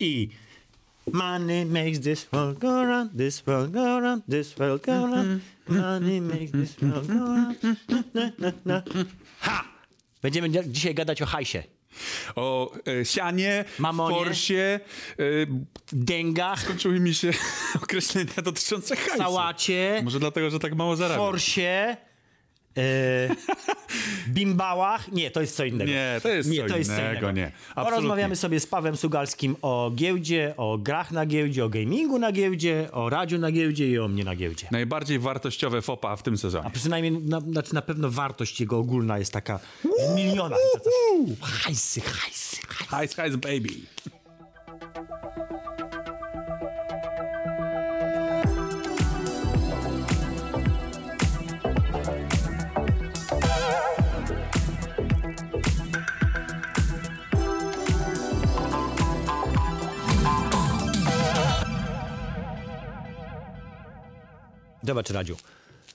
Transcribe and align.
i 0.00 0.28
Money 1.12 1.64
makes 1.64 2.00
this 2.00 2.26
world 2.32 2.58
go 2.58 2.84
round, 2.84 3.10
this 3.18 3.46
world 3.46 3.72
go 3.72 4.00
round, 4.00 4.22
this 4.28 4.58
world 4.58 4.82
go 4.82 4.92
round. 5.06 5.40
Money 5.68 6.20
makes 6.20 6.50
this 6.52 6.76
world 6.82 7.06
go 7.06 7.14
round. 7.14 7.56
Na, 8.14 8.30
na, 8.38 8.52
na. 8.64 8.82
Ha! 9.40 9.64
Będziemy 10.22 10.50
dzisiaj 10.66 10.94
gadać 10.94 11.22
o 11.22 11.26
hajsie. 11.26 11.62
O 12.36 12.72
e, 13.00 13.04
sianie, 13.04 13.64
Mamonie. 13.78 14.16
forsie, 14.16 14.80
e, 15.18 15.22
Dęgach, 15.92 16.66
kończyły 16.66 17.00
mi 17.00 17.14
się 17.14 17.30
określenia 17.82 18.42
dotyczące 18.44 18.96
hajsu. 18.96 19.16
sałacie, 19.18 20.00
Może 20.04 20.18
dlatego, 20.20 20.50
że 20.50 20.58
tak 20.58 20.74
mało 20.74 20.96
zarabiam. 20.96 21.26
forsie, 21.26 21.96
bimbałach. 24.28 25.12
Nie, 25.12 25.30
to 25.30 25.40
jest 25.40 25.56
co 25.56 25.64
innego. 25.64 25.90
Nie, 25.90 26.20
to 26.22 26.28
jest 26.28 26.48
co 26.48 26.76
innego, 26.76 27.32
nie. 27.32 27.46
Absolutnie. 27.46 27.84
Porozmawiamy 27.84 28.36
sobie 28.36 28.60
z 28.60 28.66
Pawłem 28.66 28.96
Sugalskim 28.96 29.56
o 29.62 29.90
giełdzie, 29.94 30.54
o 30.56 30.78
grach 30.78 31.12
na 31.12 31.26
giełdzie, 31.26 31.64
o 31.64 31.68
gamingu 31.68 32.18
na 32.18 32.32
giełdzie, 32.32 32.88
o 32.92 33.10
radiu 33.10 33.38
na 33.38 33.52
giełdzie 33.52 33.90
i 33.90 33.98
o 33.98 34.08
mnie 34.08 34.24
na 34.24 34.36
giełdzie. 34.36 34.68
Najbardziej 34.70 35.18
wartościowe 35.18 35.82
FOPA 35.82 36.16
w 36.16 36.22
tym 36.22 36.38
sezonie. 36.38 36.66
A 36.66 36.70
przynajmniej 36.70 37.12
na, 37.12 37.40
znaczy 37.40 37.74
na 37.74 37.82
pewno 37.82 38.10
wartość 38.10 38.60
jego 38.60 38.78
ogólna 38.78 39.18
jest 39.18 39.32
taka 39.32 39.58
w 40.08 40.14
milionach. 40.14 40.58
Hajsy, 41.40 42.00
hajsy, 42.00 42.56
hajsy. 42.66 42.86
Hajs, 42.88 43.14
hajs, 43.14 43.36
baby. 43.36 43.68
Zobacz, 64.86 65.10
Radziu. 65.10 65.36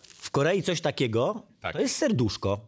W 0.02 0.32
Korei 0.32 0.64
coś 0.64 0.82
takiego 0.82 1.42
Tak. 1.62 1.74
to 1.74 1.82
jest 1.82 1.96
serduszko. 1.96 2.60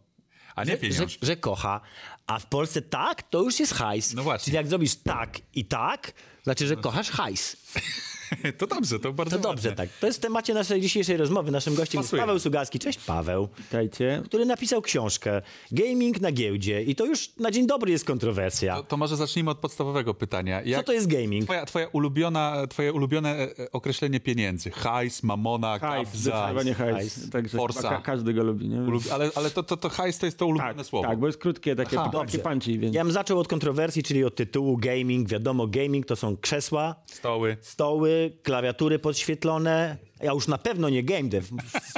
A 0.56 0.64
nie 0.64 0.72
że, 0.72 0.78
pieniądz. 0.78 1.18
że 1.22 1.36
kocha, 1.38 1.82
a 2.28 2.40
w 2.40 2.46
Polsce 2.46 2.82
tak, 2.82 3.24
to 3.24 3.42
już 3.42 3.60
jest 3.60 3.74
hajs. 3.74 4.14
No 4.14 4.24
właśnie. 4.24 4.46
Czyli 4.46 4.56
jak 4.56 4.68
zrobisz 4.68 4.96
tak 4.96 5.40
i 5.56 5.66
tak, 5.66 6.14
znaczy, 6.44 6.68
że 6.68 6.76
kochasz 6.76 7.10
hajs. 7.10 7.56
To 8.58 8.68
dobrze, 8.68 9.00
to 9.00 9.14
bardzo 9.14 9.38
To 9.38 9.42
dobrze, 9.44 9.70
ładnie. 9.70 9.86
tak. 9.88 9.98
To 10.00 10.06
jest 10.08 10.20
w 10.20 10.22
temacie 10.22 10.54
naszej 10.54 10.82
dzisiejszej 10.82 11.18
rozmowy. 11.18 11.52
Naszym 11.52 11.76
gościem 11.76 12.02
Pasuje. 12.02 12.18
jest 12.20 12.28
Paweł 12.28 12.40
Sugalski. 12.40 12.80
Cześć 12.80 13.00
Paweł. 13.00 13.48
Witajcie. 13.58 14.22
Który 14.26 14.46
napisał 14.46 14.82
książkę 14.82 15.42
Gaming 15.72 16.22
na 16.22 16.32
giełdzie 16.32 16.84
i 16.84 16.96
to 16.96 17.06
już 17.06 17.30
na 17.38 17.52
dzień 17.52 17.68
dobry 17.68 17.92
jest 17.92 18.06
kontrowersja. 18.06 18.76
To, 18.76 18.84
to 18.84 18.98
może 18.98 19.16
zacznijmy 19.18 19.52
od 19.52 19.58
podstawowego 19.58 20.14
pytania. 20.14 20.62
Jak 20.62 20.80
Co 20.82 20.86
to 20.86 20.94
jest 20.94 21.08
gaming? 21.08 21.44
Twoja, 21.46 21.66
twoja 21.66 21.88
ulubiona, 21.88 22.68
twoje 22.68 22.94
ulubione 22.94 23.30
e, 23.30 23.42
e, 23.60 23.72
określenie 23.72 24.20
pieniędzy. 24.20 24.72
Hajs, 24.72 25.24
mamona, 25.24 25.80
Hajs, 25.80 26.08
kabza. 26.10 26.20
zdecydowanie 26.20 26.74
hajs. 26.74 26.96
hajs, 26.96 27.30
Także 27.30 27.58
forsa. 27.58 27.90
ka- 27.90 28.02
każdy 28.02 28.34
go 28.34 28.44
lubi, 28.44 28.70
nie? 28.70 28.82
Ulub... 28.82 29.04
Ale, 29.12 29.32
ale 29.36 29.52
to, 29.52 29.64
to, 29.64 29.78
to 29.78 29.90
hajs 29.90 30.18
to 30.20 30.26
jest 30.26 30.38
to 30.38 30.46
ulubione 30.48 30.76
tak, 30.76 30.86
słowo. 30.86 31.08
tak, 31.08 31.20
bo 31.20 31.28
jest 31.28 31.40
krótkie, 31.40 31.76
takie, 31.76 31.96
Aha, 32.00 32.06
takie 32.06 32.13
dobrze. 32.22 32.40
punchy, 32.40 32.78
więc... 32.80 32.96
Ja 32.96 33.04
bym 33.04 33.14
zaczął 33.14 33.40
od 33.40 33.48
kontrowersji, 33.48 34.04
czyli 34.04 34.24
od 34.24 34.36
tytułu 34.36 34.78
gaming. 34.78 35.30
Wiadomo, 35.30 35.68
gaming 35.68 36.06
to 36.06 36.16
są 36.16 36.38
krzesła, 36.38 36.96
Stoły. 37.06 37.58
stoły, 37.62 38.32
klawiatury 38.44 39.00
podświetlone. 39.00 39.98
Ja 40.24 40.32
już 40.34 40.48
na 40.48 40.58
pewno 40.58 40.90
nie 40.90 41.04
game 41.04 41.24
dev. 41.24 41.48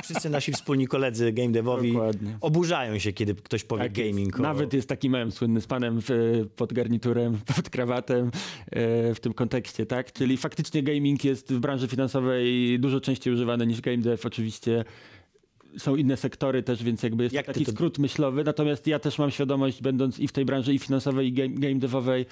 Wszyscy 0.03 0.29
nasi 0.29 0.51
wspólni 0.51 0.87
koledzy 0.87 1.31
game 1.31 1.49
devowi 1.51 1.91
Dokładnie. 1.93 2.37
oburzają 2.41 2.99
się, 2.99 3.13
kiedy 3.13 3.35
ktoś 3.35 3.63
powie 3.63 3.83
Tak 3.83 3.97
jest. 3.97 4.11
gaming. 4.11 4.39
o- 4.39 4.41
Nawet 4.41 4.73
jest 4.73 4.89
taki 4.89 5.09
mem 5.09 5.31
słynny 5.31 5.61
z 5.61 5.67
panem 5.67 5.99
w, 6.01 6.09
pod 6.55 6.73
garniturem, 6.73 7.39
pod 7.55 7.69
krawatem 7.69 8.31
e, 8.71 9.13
w 9.13 9.19
tym 9.19 9.33
kontekście, 9.33 9.85
tak? 9.85 10.13
Czyli 10.13 10.37
faktycznie 10.37 10.83
gaming 10.83 11.23
jest 11.23 11.53
w 11.53 11.59
branży 11.59 11.87
finansowej 11.87 12.79
dużo 12.79 13.01
częściej 13.01 13.33
używany 13.33 13.67
niż 13.67 13.81
game 13.81 13.97
dev. 13.97 14.23
Oczywiście 14.27 14.85
są 15.77 15.95
inne 15.95 16.17
sektory 16.17 16.63
też, 16.63 16.83
więc 16.83 17.03
jakby 17.03 17.23
jest 17.23 17.35
Jak 17.35 17.45
taki 17.45 17.65
to- 17.65 17.71
skrót 17.71 17.99
myślowy. 17.99 18.43
Natomiast 18.43 18.87
ja 18.87 18.99
też 18.99 19.19
mam 19.19 19.31
świadomość, 19.31 19.81
będąc 19.81 20.19
i 20.19 20.27
w 20.27 20.31
tej 20.31 20.45
branży 20.45 20.73
i 20.73 20.79
finansowej, 20.79 21.27
i 21.27 21.33
game, 21.33 21.49
game 21.49 21.75
devowej, 21.75 22.25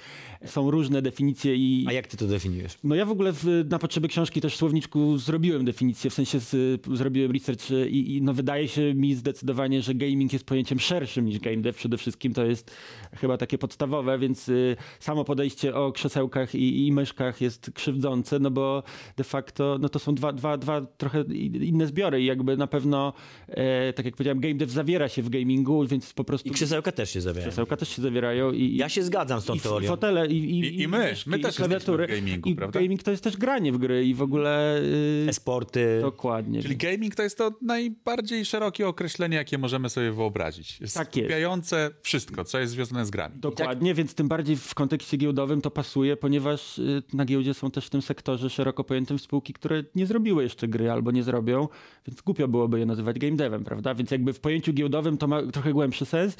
są 0.44 0.70
różne 0.70 1.02
definicje 1.02 1.56
i 1.56 1.84
A 1.88 1.92
jak 1.92 2.06
ty 2.06 2.16
to 2.16 2.26
definiujesz? 2.26 2.72
No 2.84 2.94
ja 2.94 3.06
w 3.06 3.10
ogóle 3.10 3.32
w, 3.32 3.64
na 3.70 3.78
potrzeby 3.78 4.08
książki 4.08 4.40
też 4.40 4.54
w 4.54 4.56
słowniczku 4.56 5.18
zrobiłem 5.18 5.64
definicję, 5.64 6.10
w 6.10 6.14
sensie 6.14 6.40
z, 6.40 6.80
zrobiłem 6.92 7.32
research 7.32 7.70
i, 7.70 8.16
i 8.16 8.22
no 8.22 8.34
wydaje 8.34 8.68
się 8.68 8.94
mi 8.94 9.14
zdecydowanie, 9.14 9.82
że 9.82 9.94
gaming 9.94 10.32
jest 10.32 10.44
pojęciem 10.46 10.78
szerszym 10.80 11.24
niż 11.26 11.38
game 11.38 11.56
dev 11.56 11.78
przede 11.78 11.98
wszystkim, 11.98 12.34
to 12.34 12.44
jest 12.44 12.76
chyba 13.14 13.36
takie 13.36 13.58
podstawowe, 13.58 14.18
więc 14.18 14.48
y, 14.48 14.76
samo 15.00 15.24
podejście 15.24 15.74
o 15.74 15.92
krzesełkach 15.92 16.54
i, 16.54 16.86
i 16.86 16.92
myszkach 16.92 17.40
jest 17.40 17.70
krzywdzące, 17.74 18.38
no 18.38 18.50
bo 18.50 18.82
de 19.16 19.24
facto 19.24 19.78
no 19.80 19.88
to 19.88 19.98
są 19.98 20.14
dwa, 20.14 20.32
dwa, 20.32 20.58
dwa 20.58 20.80
trochę 20.80 21.24
inne 21.60 21.86
zbiory 21.86 22.22
i 22.22 22.24
jakby 22.24 22.56
na 22.56 22.66
pewno, 22.66 23.12
e, 23.48 23.92
tak 23.92 24.04
jak 24.06 24.14
powiedziałem, 24.16 24.40
game 24.40 24.54
dev 24.54 24.72
zawiera 24.72 25.08
się 25.08 25.22
w 25.22 25.28
gamingu, 25.28 25.86
więc 25.86 26.12
po 26.12 26.24
prostu 26.24 26.48
I 26.48 26.52
krzesełka 26.52 26.92
też 26.92 27.10
się 27.10 27.20
zawierają. 27.20 27.48
krzesełka 27.50 27.76
też 27.76 27.88
się 27.88 28.02
zawierają 28.02 28.52
i, 28.52 28.60
i 28.62 28.76
Ja 28.76 28.88
się 28.88 29.02
zgadzam 29.02 29.40
z 29.40 29.44
tą 29.44 29.54
i 29.54 29.60
teorią. 29.60 29.88
fotele 29.88 30.26
i, 30.26 30.36
i, 30.36 30.60
I- 30.60 30.82
i 30.82 30.88
my. 30.88 30.98
myszki, 30.98 31.30
My 31.30 31.38
i 31.38 31.40
też 31.40 31.56
klawiatury. 31.56 32.02
jesteśmy 32.02 32.22
w 32.22 32.24
gamingu, 32.26 32.48
I 32.50 32.54
prawda? 32.54 32.80
gaming 32.80 33.02
to 33.02 33.10
jest 33.10 33.24
też 33.24 33.36
granie 33.36 33.72
w 33.72 33.78
gry 33.78 34.04
i 34.06 34.14
w 34.14 34.22
ogóle... 34.22 34.80
Yy, 35.24 35.30
Esporty. 35.30 35.98
dokładnie. 36.00 36.62
Czyli 36.62 36.76
gaming 36.76 37.14
to 37.14 37.22
jest 37.22 37.38
to 37.38 37.52
najbardziej 37.62 38.44
szerokie 38.44 38.88
określenie, 38.88 39.36
jakie 39.36 39.58
możemy 39.58 39.90
sobie 39.90 40.12
wyobrazić. 40.12 40.80
Jest 40.80 40.94
Tak 40.94 41.16
jest. 41.16 41.26
skupiające 41.28 41.90
wszystko, 42.02 42.44
co 42.44 42.58
jest 42.58 42.72
związane 42.72 43.06
z 43.06 43.10
grami. 43.10 43.34
Dokładnie, 43.40 43.94
więc 43.94 44.14
tym 44.14 44.28
bardziej 44.28 44.56
w 44.56 44.74
kontekście 44.74 45.16
giełdowym 45.16 45.60
to 45.60 45.70
pasuje, 45.70 46.16
ponieważ 46.16 46.78
y, 46.78 47.02
na 47.12 47.24
giełdzie 47.24 47.54
są 47.54 47.70
też 47.70 47.86
w 47.86 47.90
tym 47.90 48.02
sektorze 48.02 48.50
szeroko 48.50 48.84
pojętym 48.84 49.18
spółki, 49.18 49.52
które 49.52 49.84
nie 49.94 50.06
zrobiły 50.06 50.42
jeszcze 50.42 50.68
gry 50.68 50.90
albo 50.90 51.10
nie 51.10 51.22
zrobią, 51.22 51.68
więc 52.06 52.20
głupio 52.20 52.48
byłoby 52.48 52.78
je 52.78 52.86
nazywać 52.86 53.18
game 53.24 53.36
devem, 53.36 53.64
prawda? 53.64 53.94
Więc 53.94 54.10
jakby 54.10 54.32
w 54.32 54.40
pojęciu 54.40 54.72
giełdowym 54.72 55.18
to 55.18 55.26
ma 55.26 55.42
trochę 55.42 55.72
głębszy 55.72 56.06
sens, 56.06 56.36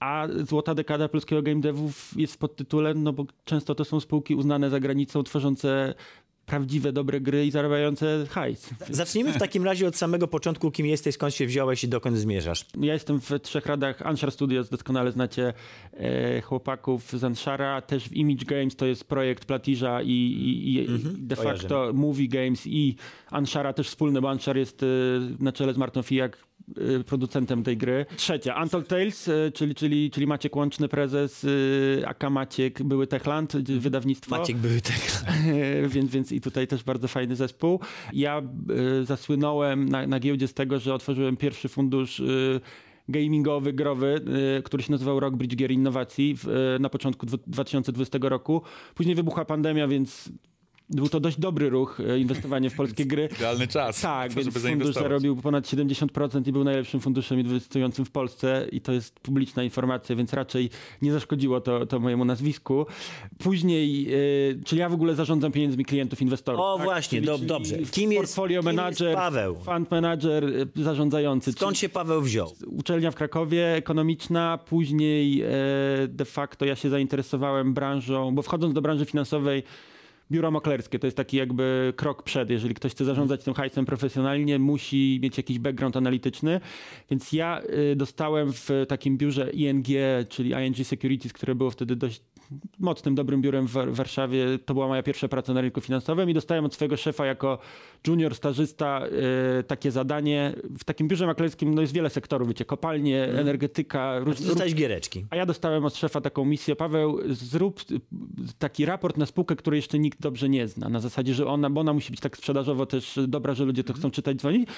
a 0.00 0.28
złota 0.48 0.74
dekada 0.74 1.08
polskiego 1.08 1.42
game 1.42 1.60
devu 1.60 1.92
jest 2.16 2.34
w 2.34 2.38
podtytule, 2.38 2.94
no 2.94 3.12
bo 3.12 3.26
często 3.44 3.74
to 3.74 3.84
są 3.84 4.00
spółki 4.00 4.34
uznane 4.34 4.70
za 4.70 4.80
granicą, 4.80 5.22
tworzące 5.22 5.94
prawdziwe, 6.46 6.92
dobre 6.92 7.20
gry 7.20 7.46
i 7.46 7.50
zarabiające 7.50 8.26
hajs. 8.30 8.70
Zacznijmy 8.90 9.32
w 9.32 9.38
takim 9.38 9.64
razie 9.64 9.86
od 9.86 9.96
samego 9.96 10.28
początku, 10.28 10.70
kim 10.70 10.86
jesteś, 10.86 11.14
skąd 11.14 11.34
się 11.34 11.46
wziąłeś 11.46 11.84
i 11.84 11.88
dokąd 11.88 12.16
zmierzasz. 12.16 12.66
Ja 12.80 12.92
jestem 12.92 13.20
w 13.20 13.30
trzech 13.42 13.66
radach 13.66 14.02
Anshar 14.02 14.32
Studios, 14.32 14.68
doskonale 14.68 15.12
znacie 15.12 15.52
e, 15.92 16.40
chłopaków 16.40 17.12
z 17.12 17.24
Anshara, 17.24 17.80
też 17.80 18.08
w 18.08 18.12
Image 18.12 18.44
Games, 18.44 18.76
to 18.76 18.86
jest 18.86 19.04
projekt 19.04 19.44
Platiża 19.44 20.02
i, 20.02 20.08
i, 20.08 20.74
i 20.74 20.88
de 21.18 21.36
kojarzymy. 21.36 21.68
facto 21.68 21.92
Movie 21.92 22.28
Games 22.28 22.66
i 22.66 22.96
Anshara 23.30 23.72
też 23.72 23.88
wspólny, 23.88 24.20
bo 24.20 24.30
Anshar 24.30 24.56
jest 24.56 24.82
e, 24.82 24.86
na 25.38 25.52
czele 25.52 25.74
z 25.74 25.76
Martą 25.76 26.02
Fijak 26.02 26.38
producentem 27.06 27.62
tej 27.62 27.76
gry. 27.76 28.06
Trzecia, 28.16 28.62
Untold 28.62 28.88
Tales, 28.88 29.28
e, 29.28 29.52
czyli, 29.52 29.74
czyli, 29.74 30.10
czyli 30.10 30.26
Maciek 30.26 30.56
Łączny, 30.56 30.88
prezes, 30.88 31.46
e, 32.00 32.08
Aka 32.08 32.30
Maciek, 32.30 32.82
były 32.82 33.06
Techland, 33.06 33.54
e, 33.54 33.58
wydawnictwo. 33.62 34.38
Maciek 34.38 34.56
były 34.56 34.80
tak. 34.80 35.24
więc, 35.94 36.10
więc 36.10 36.32
i 36.32 36.40
tutaj 36.40 36.66
też 36.66 36.82
bardzo 36.82 37.08
fajny 37.08 37.36
zespół. 37.36 37.80
Ja 38.12 38.42
zasłynąłem 39.02 39.88
na, 39.88 40.06
na 40.06 40.20
giełdzie 40.20 40.48
z 40.48 40.54
tego, 40.54 40.78
że 40.78 40.94
otworzyłem 40.94 41.36
pierwszy 41.36 41.68
fundusz 41.68 42.22
gamingowy, 43.08 43.72
growy, 43.72 44.20
który 44.64 44.82
się 44.82 44.92
nazywał 44.92 45.20
Rockbridge 45.20 45.56
Gier 45.56 45.70
Innowacji 45.70 46.36
na 46.80 46.88
początku 46.88 47.26
dwu- 47.26 47.38
2020 47.46 48.18
roku. 48.22 48.62
Później 48.94 49.14
wybuchła 49.16 49.44
pandemia, 49.44 49.88
więc 49.88 50.32
był 50.90 51.08
to 51.08 51.20
dość 51.20 51.40
dobry 51.40 51.70
ruch, 51.70 52.00
e, 52.00 52.18
inwestowanie 52.18 52.70
w 52.70 52.74
polskie 52.76 53.04
gry. 53.06 53.28
Idealny 53.36 53.66
czas, 53.68 54.00
Tak, 54.00 54.30
żeby 54.32 54.42
więc 54.50 54.58
fundusz 54.66 54.94
zarobił 54.94 55.36
ponad 55.36 55.64
70% 55.64 56.48
i 56.48 56.52
był 56.52 56.64
najlepszym 56.64 57.00
funduszem 57.00 57.40
inwestującym 57.40 58.04
w 58.04 58.10
Polsce 58.10 58.66
i 58.72 58.80
to 58.80 58.92
jest 58.92 59.20
publiczna 59.20 59.62
informacja, 59.62 60.16
więc 60.16 60.32
raczej 60.32 60.70
nie 61.02 61.12
zaszkodziło 61.12 61.60
to, 61.60 61.86
to 61.86 62.00
mojemu 62.00 62.24
nazwisku. 62.24 62.86
Później, 63.38 64.08
e, 64.14 64.18
czyli 64.64 64.80
ja 64.80 64.88
w 64.88 64.94
ogóle 64.94 65.14
zarządzam 65.14 65.52
pieniędzmi 65.52 65.84
klientów, 65.84 66.22
inwestorów. 66.22 66.60
O, 66.60 66.76
tak? 66.76 66.84
właśnie, 66.86 67.18
Czyli- 67.22 67.26
do- 67.26 67.38
dobrze. 67.38 67.76
Kim 67.90 68.12
jest- 68.12 68.22
portfolio 68.22 68.60
kim 68.60 68.68
jest 68.68 68.76
manager, 68.76 69.14
Paweł? 69.14 69.54
fund 69.64 69.90
manager, 69.90 70.44
e, 70.44 70.82
zarządzający. 70.82 71.52
Skąd 71.52 71.78
się 71.78 71.88
Paweł 71.88 72.22
wziął? 72.22 72.52
Uczelnia 72.66 73.10
w 73.10 73.14
Krakowie, 73.14 73.74
ekonomiczna, 73.74 74.58
później 74.66 75.44
de 76.08 76.24
facto 76.24 76.64
ja 76.64 76.76
się 76.76 76.90
zainteresowałem 76.90 77.74
branżą, 77.74 78.34
bo 78.34 78.42
wchodząc 78.42 78.74
do 78.74 78.82
branży 78.82 79.04
finansowej, 79.04 79.62
biuro 80.30 80.50
maklerskie 80.50 80.98
to 80.98 81.06
jest 81.06 81.16
taki 81.16 81.36
jakby 81.36 81.92
krok 81.96 82.22
przed. 82.22 82.50
Jeżeli 82.50 82.74
ktoś 82.74 82.92
chce 82.92 83.04
zarządzać 83.04 83.44
tym 83.44 83.54
hajsem 83.54 83.84
profesjonalnie, 83.84 84.58
musi 84.58 85.18
mieć 85.22 85.36
jakiś 85.36 85.58
background 85.58 85.96
analityczny. 85.96 86.60
Więc 87.10 87.32
ja 87.32 87.60
e, 87.60 87.96
dostałem 87.96 88.52
w 88.52 88.70
takim 88.88 89.18
biurze 89.18 89.50
ING, 89.50 89.86
czyli 90.28 90.50
ING 90.50 90.86
Securities, 90.86 91.32
które 91.32 91.54
było 91.54 91.70
wtedy 91.70 91.96
dość 91.96 92.22
mocnym, 92.78 93.14
dobrym 93.14 93.40
biurem 93.42 93.66
w 93.66 93.70
Wa- 93.72 93.86
Warszawie. 93.86 94.46
To 94.66 94.74
była 94.74 94.88
moja 94.88 95.02
pierwsza 95.02 95.28
praca 95.28 95.54
na 95.54 95.60
rynku 95.60 95.80
finansowym 95.80 96.30
i 96.30 96.34
dostałem 96.34 96.64
od 96.64 96.74
swojego 96.74 96.96
szefa 96.96 97.26
jako 97.26 97.58
junior 98.06 98.34
stażysta 98.34 99.00
e, 99.58 99.62
takie 99.62 99.90
zadanie. 99.90 100.52
W 100.78 100.84
takim 100.84 101.08
biurze 101.08 101.26
maklerskim 101.26 101.74
no 101.74 101.80
jest 101.80 101.92
wiele 101.92 102.10
sektorów, 102.10 102.48
wiecie, 102.48 102.64
kopalnie, 102.64 103.24
energetyka, 103.24 104.18
róż, 104.18 104.40
Dostałeś 104.40 104.74
giereczki. 104.74 105.24
a 105.30 105.36
ja 105.36 105.46
dostałem 105.46 105.84
od 105.84 105.96
szefa 105.96 106.20
taką 106.20 106.44
misję, 106.44 106.76
Paweł, 106.76 107.18
zrób 107.28 107.80
taki 108.58 108.84
raport 108.84 109.16
na 109.16 109.26
spółkę, 109.26 109.56
której 109.56 109.78
jeszcze 109.78 109.98
nikt 109.98 110.20
dobrze 110.20 110.48
nie 110.48 110.68
zna. 110.68 110.88
Na 110.88 111.00
zasadzie, 111.00 111.34
że 111.34 111.46
ona, 111.46 111.70
bo 111.70 111.80
ona 111.80 111.92
musi 111.92 112.10
być 112.10 112.20
tak 112.20 112.36
sprzedażowo 112.36 112.86
też 112.86 113.18
dobra, 113.28 113.54
że 113.54 113.64
ludzie 113.64 113.84
to 113.84 113.92
chcą 113.92 114.10
czytać, 114.10 114.36
dzwonić. 114.36 114.68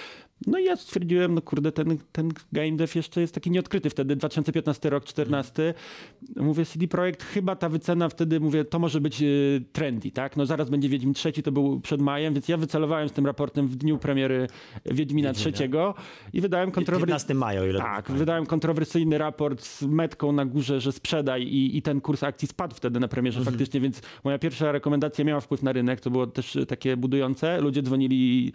No 0.47 0.59
i 0.59 0.65
ja 0.65 0.77
stwierdziłem, 0.77 1.35
no 1.35 1.43
kurde, 1.43 1.73
ten, 1.73 1.99
ten 2.13 2.31
game 2.53 2.73
dev 2.77 2.93
jeszcze 2.99 3.21
jest 3.21 3.35
taki 3.35 3.51
nieodkryty. 3.51 3.91
Wtedy 3.91 4.17
2015 4.17 4.91
rok, 4.91 5.05
14. 5.05 5.75
Mówię, 6.37 6.65
CD 6.65 6.89
Projekt, 6.89 7.23
chyba 7.23 7.57
ta 7.57 7.66
wycena 7.69 8.09
wtedy, 8.09 8.41
mówię, 8.41 8.65
to 8.65 8.79
może 8.79 9.01
być 9.01 9.23
y, 9.23 9.65
trendy, 9.73 10.11
tak? 10.11 10.37
No 10.37 10.47
zaraz 10.47 10.71
będzie 10.71 10.89
Wiedźmin 10.89 11.15
trzeci, 11.15 11.43
to 11.43 11.53
był 11.53 11.81
przed 11.81 12.01
majem, 12.01 12.35
więc 12.35 12.49
ja 12.49 12.57
wycelowałem 12.57 13.09
z 13.09 13.13
tym 13.13 13.27
raportem 13.27 13.69
w 13.69 13.77
dniu 13.77 13.99
premiery 13.99 14.47
Wiedźmina 14.85 15.33
trzeciego 15.33 15.95
i 16.33 16.41
wydałem 16.41 16.71
kontrowersyjny... 16.71 17.07
15 17.07 17.35
maja, 17.35 17.61
o 17.61 17.65
ile 17.65 17.79
Tak, 17.79 18.11
wydałem 18.11 18.47
kontrowersyjny 18.47 19.19
raport 19.19 19.63
z 19.63 19.83
metką 19.83 20.33
na 20.33 20.45
górze, 20.45 20.81
że 20.81 20.93
sprzedaj 20.93 21.43
i, 21.43 21.77
i 21.77 21.83
ten 21.83 22.01
kurs 22.01 22.23
akcji 22.23 22.49
spadł 22.49 22.75
wtedy 22.75 23.01
na 23.01 23.09
premierze 23.09 23.45
faktycznie, 23.45 23.81
więc 23.81 24.03
moja 24.25 24.39
pierwsza 24.39 24.73
rekomendacja 24.73 25.25
miała 25.25 25.41
wpływ 25.41 25.63
na 25.63 25.73
rynek, 25.73 26.01
to 26.01 26.11
było 26.11 26.27
też 26.27 26.59
takie 26.69 26.97
budujące. 26.97 27.61
Ludzie 27.61 27.83
dzwonili, 27.83 28.53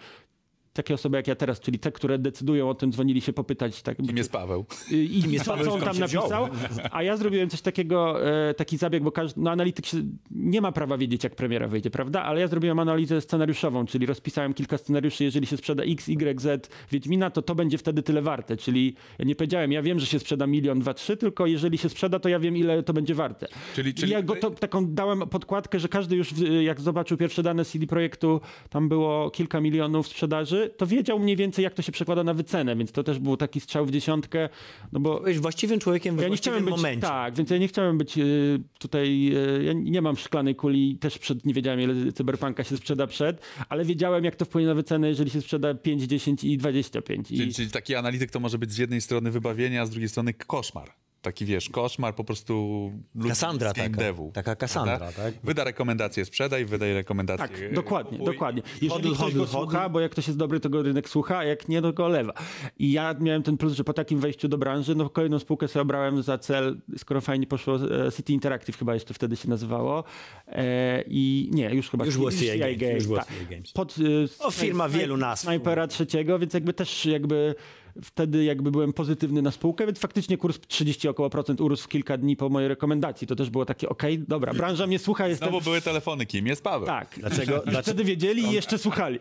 takie 0.73 0.93
osoby 0.93 1.17
jak 1.17 1.27
ja 1.27 1.35
teraz, 1.35 1.59
czyli 1.59 1.79
te, 1.79 1.91
które 1.91 2.19
decydują 2.19 2.69
o 2.69 2.73
tym, 2.75 2.91
dzwonili 2.91 3.21
się 3.21 3.33
popytać. 3.33 3.81
Tak, 3.81 3.97
Kim 3.97 4.17
jest 4.17 4.31
Paweł? 4.31 4.65
i, 4.91 5.19
i 5.33 5.39
co, 5.39 5.45
Paweł, 5.51 5.65
co 5.65 5.73
on 5.73 5.81
tam 5.81 5.99
napisał. 5.99 6.47
A 6.91 7.03
ja 7.03 7.17
zrobiłem 7.17 7.49
coś 7.49 7.61
takiego, 7.61 8.25
e, 8.49 8.53
taki 8.53 8.77
zabieg, 8.77 9.03
bo 9.03 9.11
każdy, 9.11 9.41
no 9.41 9.51
analityk 9.51 9.85
się, 9.85 9.97
nie 10.31 10.61
ma 10.61 10.71
prawa 10.71 10.97
wiedzieć, 10.97 11.23
jak 11.23 11.35
premiera 11.35 11.67
wyjdzie, 11.67 11.89
prawda? 11.89 12.23
Ale 12.23 12.39
ja 12.41 12.47
zrobiłem 12.47 12.79
analizę 12.79 13.21
scenariuszową, 13.21 13.85
czyli 13.85 14.05
rozpisałem 14.05 14.53
kilka 14.53 14.77
scenariuszy, 14.77 15.23
jeżeli 15.23 15.47
się 15.47 15.57
sprzeda 15.57 15.83
X, 15.83 16.09
Y, 16.09 16.41
Z 16.41 16.71
Wiedźmina, 16.91 17.29
to 17.29 17.41
to 17.41 17.55
będzie 17.55 17.77
wtedy 17.77 18.03
tyle 18.03 18.21
warte. 18.21 18.57
Czyli 18.57 18.95
ja 19.19 19.25
nie 19.25 19.35
powiedziałem, 19.35 19.71
ja 19.71 19.81
wiem, 19.81 19.99
że 19.99 20.05
się 20.05 20.19
sprzeda 20.19 20.47
milion, 20.47 20.79
dwa, 20.79 20.93
trzy, 20.93 21.17
tylko 21.17 21.45
jeżeli 21.45 21.77
się 21.77 21.89
sprzeda, 21.89 22.19
to 22.19 22.29
ja 22.29 22.39
wiem, 22.39 22.57
ile 22.57 22.83
to 22.83 22.93
będzie 22.93 23.15
warte. 23.15 23.47
Czyli- 23.75 23.89
I 23.91 23.93
czyli- 23.93 24.11
ja 24.11 24.21
go 24.21 24.35
to, 24.35 24.51
taką 24.51 24.85
dałem 24.87 25.19
podkładkę, 25.19 25.79
że 25.79 25.87
każdy 25.89 26.15
już, 26.15 26.33
jak 26.61 26.81
zobaczył 26.81 27.17
pierwsze 27.17 27.43
dane 27.43 27.65
CD 27.65 27.87
Projektu, 27.87 28.41
tam 28.69 28.89
było 28.89 29.29
kilka 29.31 29.61
milionów 29.61 30.07
sprzedaży, 30.07 30.60
to 30.69 30.87
wiedział 30.87 31.19
mniej 31.19 31.35
więcej, 31.35 31.63
jak 31.63 31.73
to 31.73 31.81
się 31.81 31.91
przekłada 31.91 32.23
na 32.23 32.33
wycenę, 32.33 32.75
więc 32.75 32.91
to 32.91 33.03
też 33.03 33.19
był 33.19 33.37
taki 33.37 33.59
strzał 33.59 33.85
w 33.85 33.91
dziesiątkę, 33.91 34.49
no 34.91 34.99
bo 34.99 35.19
Byłeś 35.19 35.39
właściwym 35.39 35.79
człowiekiem 35.79 36.17
w 36.17 36.21
ja 36.21 36.27
właściwym 36.27 36.65
być, 36.65 36.71
momencie. 36.71 37.01
tak, 37.01 37.35
więc 37.35 37.49
ja 37.49 37.57
nie 37.57 37.67
chciałem 37.67 37.97
być 37.97 38.17
y, 38.17 38.59
tutaj, 38.79 39.31
y, 39.59 39.63
ja 39.63 39.73
nie 39.73 40.01
mam 40.01 40.17
szklanej 40.17 40.55
kuli, 40.55 40.97
też 40.97 41.17
przed, 41.17 41.45
nie 41.45 41.53
wiedziałem 41.53 41.81
ile 41.81 42.11
cyberpunka 42.11 42.63
się 42.63 42.77
sprzeda 42.77 43.07
przed, 43.07 43.41
ale 43.69 43.85
wiedziałem 43.85 44.23
jak 44.23 44.35
to 44.35 44.45
wpłynie 44.45 44.67
na 44.67 44.75
wycenę, 44.75 45.09
jeżeli 45.09 45.29
się 45.29 45.41
sprzeda 45.41 45.73
5, 45.73 46.03
10 46.03 46.43
i 46.43 46.57
25. 46.57 47.31
I, 47.31 47.37
Czyli, 47.37 47.53
czyli 47.53 47.71
taki 47.71 47.95
analityk 47.95 48.31
to 48.31 48.39
może 48.39 48.57
być 48.57 48.71
z 48.71 48.77
jednej 48.77 49.01
strony 49.01 49.31
wybawienie, 49.31 49.81
a 49.81 49.85
z 49.85 49.89
drugiej 49.89 50.09
strony 50.09 50.33
koszmar. 50.33 50.91
Taki 51.21 51.45
wiesz, 51.45 51.69
koszmar 51.69 52.15
po 52.15 52.23
prostu 52.23 52.91
game 53.15 53.35
taka. 53.73 53.89
devu. 53.89 54.31
Taka 54.33 54.55
Cassandra, 54.55 54.97
Prawda? 54.97 55.21
tak? 55.23 55.33
Wyda 55.43 55.63
rekomendacje 55.63 56.25
sprzedaj, 56.25 56.65
wydaj 56.65 56.93
rekomendacje 56.93 57.47
tak, 57.47 57.73
dokładnie, 57.73 58.17
kupuj. 58.17 58.33
dokładnie. 58.33 58.61
Jeżeli 58.81 58.89
Hodl, 58.89 59.07
ktoś 59.07 59.17
hodl, 59.17 59.37
go 59.37 59.45
hodl. 59.45 59.71
słucha, 59.71 59.89
bo 59.89 59.99
jak 59.99 60.11
ktoś 60.11 60.27
jest 60.27 60.39
dobry, 60.39 60.59
to 60.59 60.69
go 60.69 60.81
rynek 60.83 61.09
słucha, 61.09 61.37
a 61.37 61.43
jak 61.43 61.69
nie, 61.69 61.81
to 61.81 61.93
go 61.93 62.07
lewa. 62.07 62.33
I 62.79 62.91
ja 62.91 63.15
miałem 63.19 63.43
ten 63.43 63.57
plus, 63.57 63.73
że 63.73 63.83
po 63.83 63.93
takim 63.93 64.19
wejściu 64.19 64.47
do 64.47 64.57
branży, 64.57 64.95
no 64.95 65.09
kolejną 65.09 65.39
spółkę 65.39 65.67
sobie 65.67 65.81
obrałem 65.81 66.23
za 66.23 66.37
cel, 66.37 66.77
skoro 66.97 67.21
fajnie 67.21 67.47
poszło, 67.47 67.75
e, 68.07 68.11
City 68.11 68.33
Interactive 68.33 68.77
chyba 68.77 68.93
jeszcze 68.93 69.13
wtedy 69.13 69.35
się 69.35 69.49
nazywało. 69.49 70.03
E, 70.47 71.03
I 71.07 71.49
nie, 71.53 71.75
już 71.75 71.89
chyba 71.89 72.05
Już 72.05 72.17
było 72.17 72.31
CI 72.31 72.37
CI 72.37 72.59
Games, 72.77 72.95
już 72.95 73.05
było 73.07 73.17
tak. 73.19 73.27
Games. 73.49 73.71
Pod, 73.71 73.95
e, 74.41 74.45
O, 74.45 74.51
firma 74.51 74.89
wielu 74.89 75.17
nazw. 75.17 75.43
Snipera 75.45 75.87
trzeciego, 75.87 76.39
więc 76.39 76.53
jakby 76.53 76.73
też 76.73 77.05
jakby 77.05 77.55
wtedy 78.03 78.43
jakby 78.43 78.71
byłem 78.71 78.93
pozytywny 78.93 79.41
na 79.41 79.51
spółkę, 79.51 79.85
więc 79.85 79.99
faktycznie 79.99 80.37
kurs 80.37 80.59
30 80.67 81.07
około 81.07 81.29
procent 81.29 81.61
urósł 81.61 81.83
w 81.83 81.87
kilka 81.87 82.17
dni 82.17 82.35
po 82.35 82.49
mojej 82.49 82.69
rekomendacji. 82.69 83.27
To 83.27 83.35
też 83.35 83.49
było 83.49 83.65
takie, 83.65 83.89
okej, 83.89 84.19
dobra, 84.19 84.53
branża 84.53 84.87
mnie 84.87 84.99
słucha, 84.99 85.27
jestem... 85.27 85.49
Znowu 85.49 85.63
były 85.63 85.81
telefony, 85.81 86.25
kim 86.25 86.47
jest 86.47 86.63
Paweł? 86.63 86.87
Tak. 86.87 87.15
Dlaczego? 87.19 87.57
I 87.61 87.63
Dlaczego? 87.63 87.81
wtedy 87.81 88.03
wiedzieli 88.03 88.43
i 88.43 88.51
jeszcze 88.51 88.77
słuchali. 88.77 89.19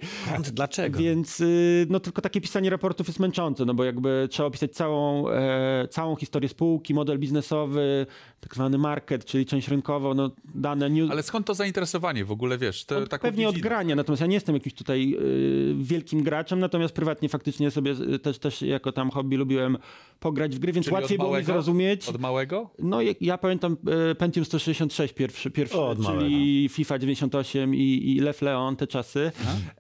Dlaczego? 0.52 0.99
Więc 0.99 1.40
y, 1.40 1.87
no 1.90 2.00
tylko 2.00 2.22
takie 2.22 2.40
pisanie 2.40 2.70
raportów 2.70 3.06
jest 3.06 3.20
męczące, 3.20 3.64
no 3.64 3.75
bo 3.75 3.84
jakby 3.84 4.28
trzeba 4.31 4.46
opisać 4.46 4.72
całą, 4.72 5.28
e, 5.28 5.88
całą 5.90 6.17
historię 6.17 6.49
spółki, 6.49 6.94
model 6.94 7.19
biznesowy, 7.19 8.06
tak 8.41 8.55
zwany 8.55 8.79
market, 8.79 9.25
czyli 9.25 9.47
część 9.47 9.69
rynkową, 9.69 10.15
no 10.15 10.31
dane 10.55 10.91
news. 10.91 11.11
Ale 11.11 11.23
skąd 11.23 11.47
to 11.47 11.55
zainteresowanie 11.55 12.25
w 12.25 12.33
ogóle, 12.33 12.59
wiesz? 12.59 12.85
Te, 12.85 12.97
Od, 12.97 13.09
pewnie 13.09 13.49
od 13.49 13.55
dziedzinę? 13.55 13.69
grania, 13.69 13.95
natomiast 13.95 14.21
ja 14.21 14.27
nie 14.27 14.35
jestem 14.35 14.55
jakimś 14.55 14.75
tutaj 14.75 15.15
y, 15.21 15.75
wielkim 15.79 16.23
graczem, 16.23 16.59
natomiast 16.59 16.95
prywatnie 16.95 17.29
faktycznie 17.29 17.71
sobie 17.71 17.93
y, 17.93 18.19
też, 18.19 18.39
też 18.39 18.63
jako 18.63 18.93
tam 18.93 19.11
hobby 19.11 19.37
lubiłem 19.37 19.79
pograć 20.21 20.57
w 20.57 20.59
gry, 20.59 20.73
więc 20.73 20.87
Czyli 20.87 20.95
łatwiej 20.95 21.17
od 21.17 21.19
było 21.19 21.29
mi 21.29 21.33
małego? 21.33 21.53
zrozumieć. 21.53 22.09
Od 22.09 22.21
małego? 22.21 22.71
No 22.79 23.03
ja, 23.03 23.13
ja 23.21 23.39
pamiętam 23.39 23.77
e, 24.11 24.15
Pentium 24.15 24.45
166 24.45 25.15
pierwszy, 25.15 25.51
pierwszy 25.51 25.79
O, 25.79 25.89
od 25.89 25.99
czyli 26.07 26.69
FIFA 26.69 26.99
98 26.99 27.75
i, 27.75 27.79
i 28.17 28.21
Lef 28.21 28.43
Leon, 28.43 28.77
te 28.77 28.87
czasy. 28.87 29.33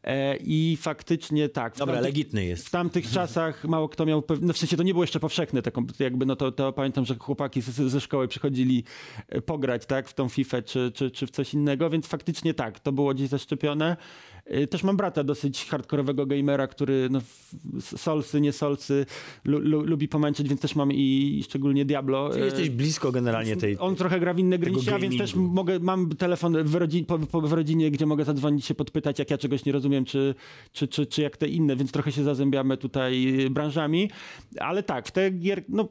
E, 0.04 0.36
I 0.36 0.76
faktycznie 0.80 1.48
tak. 1.48 1.74
w 1.74 1.78
Dobra, 1.78 1.94
tamtych- 1.94 2.04
legitny 2.04 2.44
jest. 2.44 2.66
w 2.66 2.70
tamtych 2.70 3.10
czasach 3.10 3.64
mało 3.64 3.88
kto 3.88 4.06
miał, 4.06 4.22
no 4.40 4.52
w 4.52 4.58
sensie 4.58 4.76
to 4.76 4.82
nie 4.82 4.92
było 4.92 5.04
jeszcze 5.04 5.20
powszechne, 5.20 5.62
taką, 5.62 5.86
jakby 5.98 6.26
no 6.26 6.36
to, 6.36 6.52
to 6.52 6.72
pamiętam, 6.72 7.04
że 7.04 7.14
chłopaki 7.14 7.60
z, 7.62 7.66
ze 7.70 8.00
szkoły 8.00 8.28
przychodzili 8.28 8.49
e, 9.28 9.42
pograć 9.42 9.86
tak, 9.86 10.08
w 10.08 10.14
tą 10.14 10.28
FIFA 10.28 10.62
czy, 10.62 10.92
czy, 10.94 11.10
czy 11.10 11.26
w 11.26 11.30
coś 11.30 11.54
innego, 11.54 11.90
więc 11.90 12.06
faktycznie 12.06 12.54
tak, 12.54 12.80
to 12.80 12.92
było 12.92 13.14
gdzieś 13.14 13.28
zaszczepione. 13.28 13.96
E, 14.44 14.66
Też 14.66 14.82
mam 14.82 14.96
brata 14.96 15.24
dosyć 15.24 15.64
hardkorowego 15.64 16.26
gamera, 16.26 16.66
który 16.66 17.08
no, 17.10 17.20
solsy, 17.80 18.40
nie 18.40 18.52
solsy, 18.52 19.06
lu, 19.44 19.58
lu, 19.58 19.84
lubi 19.84 20.08
pomęczyć, 20.08 20.48
więc 20.48 20.60
też 20.60 20.76
mam 20.76 20.92
i, 20.92 21.40
szczególnie 21.44 21.84
Diablo. 21.84 22.30
Ty 22.30 22.42
E, 22.42 22.44
jesteś 22.44 22.70
blisko 22.70 23.12
generalnie 23.12 23.56
tej... 23.56 23.76
on 23.78 23.96
trochę 23.96 24.20
gra 24.20 24.34
w 24.34 24.38
inne 24.38 24.58
gry 24.58 24.70
niż 24.70 24.86
ja, 24.86 24.98
więc 24.98 25.18
też 25.18 25.34
mogę, 25.34 25.78
mam 25.78 26.08
telefon 26.08 26.64
w, 26.64 26.74
rodzi, 26.74 27.04
po, 27.04 27.18
po, 27.18 27.40
w 27.40 27.52
rodzinie, 27.52 27.90
gdzie 27.90 28.06
mogę 28.06 28.24
zadzwonić 28.24 28.64
się 28.64 28.74
podpytać, 28.74 29.18
jak 29.18 29.30
ja 29.30 29.38
czegoś 29.38 29.64
nie 29.64 29.72
rozumiem, 29.72 30.04
czy, 30.04 30.34
czy, 30.72 30.88
czy, 30.88 31.06
czy 31.06 31.22
jak 31.22 31.36
te 31.36 31.48
inne, 31.48 31.76
więc 31.76 31.92
trochę 31.92 32.12
się 32.12 32.24
zazębiamy 32.24 32.76
tutaj 32.76 33.36
branżami. 33.50 34.10
Ale 34.60 34.82
tak, 34.82 35.08
w 35.08 35.10
te 35.10 35.30
gier, 35.30 35.64
no 35.68 35.88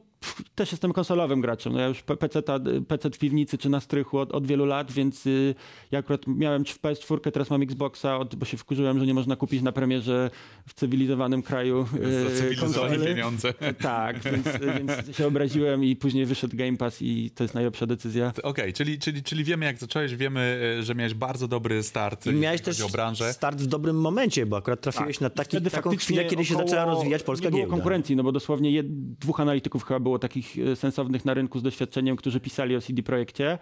też 0.54 0.72
jestem 0.72 0.92
konsolowym 0.92 1.40
graczem. 1.40 1.72
No 1.72 1.80
ja 1.80 1.86
już 1.86 2.02
PC, 2.02 2.42
PC 2.88 3.10
w 3.10 3.18
piwnicy 3.18 3.58
czy 3.58 3.68
na 3.68 3.80
strychu 3.80 4.18
od, 4.18 4.32
od 4.32 4.46
wielu 4.46 4.64
lat, 4.64 4.92
więc 4.92 5.26
y, 5.26 5.54
ja 5.90 5.98
akurat 5.98 6.26
miałem 6.26 6.64
w 6.64 6.80
PS4, 6.82 7.30
teraz 7.30 7.50
mam 7.50 7.62
Xboxa, 7.62 8.16
od, 8.18 8.34
bo 8.36 8.46
się 8.46 8.56
wkurzyłem, 8.56 8.98
że 8.98 9.06
nie 9.06 9.14
można 9.14 9.36
kupić 9.36 9.62
na 9.62 9.72
premierze 9.72 10.30
w 10.66 10.74
cywilizowanym 10.74 11.42
kraju 11.42 11.86
Za 11.92 12.30
y, 12.30 12.36
cywilizowane 12.36 12.88
konsoli. 12.88 13.06
pieniądze. 13.06 13.54
Tak, 13.80 14.18
więc, 14.18 14.46
więc 14.78 15.16
się 15.16 15.26
obraziłem 15.26 15.84
i 15.84 15.96
później 15.96 16.26
wyszedł 16.26 16.56
Game 16.56 16.76
Pass 16.76 17.02
i 17.02 17.30
to 17.34 17.44
jest 17.44 17.54
najlepsza 17.54 17.86
decyzja. 17.86 18.32
Okej, 18.42 18.72
czyli, 18.72 18.98
czyli, 18.98 19.22
czyli 19.22 19.44
wiemy 19.44 19.64
jak 19.66 19.78
zacząłeś, 19.78 20.16
wiemy, 20.16 20.60
e, 20.78 20.82
że 20.82 20.94
miałeś 20.94 21.14
bardzo 21.14 21.48
dobry 21.48 21.82
start, 21.82 22.26
I 22.26 22.30
miałeś 22.32 22.60
też 22.60 22.76
chodzi 22.76 22.88
o 22.88 22.92
branżę. 22.92 23.32
start 23.32 23.60
w 23.60 23.66
dobrym 23.66 24.00
momencie, 24.00 24.46
bo 24.46 24.56
akurat 24.56 24.80
trafiłeś 24.80 25.20
na 25.20 25.30
taki, 25.30 25.60
taką 25.62 25.96
chwilę, 25.96 26.24
kiedy 26.24 26.44
się 26.44 26.54
zaczęła 26.54 26.84
rozwijać 26.84 27.22
polska 27.22 27.44
nie 27.46 27.50
było 27.50 27.62
giełda. 27.62 27.76
konkurencji, 27.76 28.16
no 28.16 28.22
bo 28.22 28.32
dosłownie 28.32 28.70
jed, 28.72 28.86
dwóch 29.18 29.40
analityków 29.40 29.84
chyba 29.84 30.00
było 30.00 30.09
takich 30.18 30.58
e, 30.58 30.76
sensownych 30.76 31.24
na 31.24 31.34
rynku 31.34 31.58
z 31.58 31.62
doświadczeniem, 31.62 32.16
którzy 32.16 32.40
pisali 32.40 32.76
o 32.76 32.80
CD 32.80 33.02
Projekcie. 33.02 33.58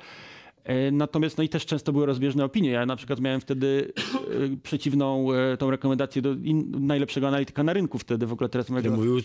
E, 0.69 0.91
Natomiast 0.91 1.39
no 1.39 1.45
i 1.45 1.49
też 1.49 1.67
często 1.67 1.93
były 1.93 2.07
rozbieżne 2.07 2.45
opinie. 2.45 2.71
Ja 2.71 2.87
na 2.87 2.97
przykład 2.97 3.21
miałem 3.21 3.41
wtedy 3.41 3.93
e, 4.53 4.57
przeciwną 4.63 5.33
e, 5.33 5.57
tą 5.57 5.71
rekomendację 5.71 6.23
do 6.23 6.33
in, 6.33 6.87
najlepszego 6.87 7.29
analityka 7.29 7.63
na 7.63 7.73
rynku 7.73 7.99
wtedy, 7.99 8.27
w 8.27 8.33
ogóle 8.33 8.49
teraz 8.49 8.71
mojego 8.71 8.97
mówił, 8.97 9.21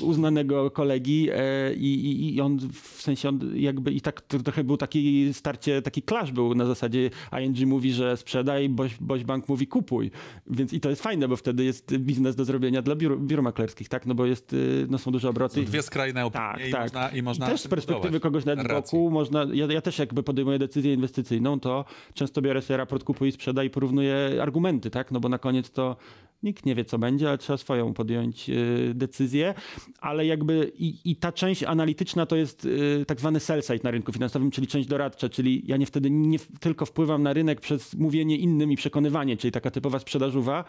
uznanego 0.00 0.70
kolegi 0.70 1.28
i, 1.76 1.94
i, 1.94 2.34
i 2.34 2.40
on 2.40 2.58
w 2.72 3.02
sensie 3.02 3.28
on 3.28 3.40
jakby 3.54 3.92
i 3.92 4.00
tak 4.00 4.20
to 4.20 4.38
trochę 4.38 4.64
był 4.64 4.76
taki 4.76 5.34
starcie, 5.34 5.82
taki 5.82 6.02
clash 6.02 6.32
był 6.32 6.54
na 6.54 6.66
zasadzie 6.66 7.10
ING 7.42 7.66
mówi, 7.66 7.92
że 7.92 8.16
sprzedaj, 8.16 8.68
Boś, 8.68 8.96
Boś 9.00 9.24
Bank 9.24 9.48
mówi 9.48 9.66
kupuj. 9.66 10.10
Więc 10.46 10.72
i 10.72 10.80
to 10.80 10.90
jest 10.90 11.02
fajne, 11.02 11.28
bo 11.28 11.36
wtedy 11.36 11.64
jest 11.64 11.96
biznes 11.96 12.36
do 12.36 12.44
zrobienia 12.44 12.82
dla 12.82 12.96
biur, 12.96 13.20
biur 13.20 13.42
maklerskich, 13.42 13.88
tak? 13.88 14.06
No 14.06 14.14
bo 14.14 14.26
jest, 14.26 14.52
y, 14.52 14.86
no 14.90 14.98
są 14.98 15.10
duże 15.10 15.28
obroty. 15.28 15.62
Dwie 15.62 15.82
skrajne 15.82 16.24
opinie 16.24 16.44
Tak, 16.44 16.68
i, 16.68 16.72
tak. 16.72 16.82
można, 16.82 17.08
i 17.08 17.22
można 17.22 17.46
też 17.46 17.60
na 17.62 17.64
z 17.64 17.68
perspektywy 17.68 18.08
budować 18.08 18.22
kogoś 18.22 18.44
narrację. 18.44 18.98
boku 18.98 19.10
można, 19.10 19.46
ja, 19.52 19.66
ja 19.66 19.80
też 19.80 19.98
jakby 19.98 20.22
podejmuję 20.22 20.58
decyzję 20.58 20.67
inwestycyjną, 20.76 21.60
to 21.60 21.84
często 22.14 22.42
biorę 22.42 22.62
sobie 22.62 22.76
raport 22.76 23.04
kupuj 23.04 23.28
i 23.28 23.32
sprzedaj 23.32 23.66
i 23.66 23.70
porównuję 23.70 24.38
argumenty, 24.42 24.90
tak? 24.90 25.10
No 25.10 25.20
bo 25.20 25.28
na 25.28 25.38
koniec 25.38 25.70
to 25.70 25.96
nikt 26.42 26.66
nie 26.66 26.74
wie, 26.74 26.84
co 26.84 26.98
będzie, 26.98 27.28
ale 27.28 27.38
trzeba 27.38 27.56
swoją 27.56 27.94
podjąć 27.94 28.50
y, 28.50 28.92
decyzję, 28.94 29.54
ale 30.00 30.26
jakby 30.26 30.72
i, 30.78 31.10
i 31.10 31.16
ta 31.16 31.32
część 31.32 31.62
analityczna 31.62 32.26
to 32.26 32.36
jest 32.36 32.64
y, 32.64 33.04
tak 33.06 33.20
zwany 33.20 33.40
sell 33.40 33.62
side 33.62 33.80
na 33.84 33.90
rynku 33.90 34.12
finansowym, 34.12 34.50
czyli 34.50 34.66
część 34.66 34.88
doradcza, 34.88 35.28
czyli 35.28 35.62
ja 35.66 35.76
nie 35.76 35.86
wtedy 35.86 36.10
nie 36.10 36.38
tylko 36.60 36.86
wpływam 36.86 37.22
na 37.22 37.32
rynek 37.32 37.60
przez 37.60 37.94
mówienie 37.94 38.36
innym 38.36 38.72
i 38.72 38.76
przekonywanie, 38.76 39.36
czyli 39.36 39.52
taka 39.52 39.70
typowa 39.70 39.98
sprzedażuwa, 39.98 40.64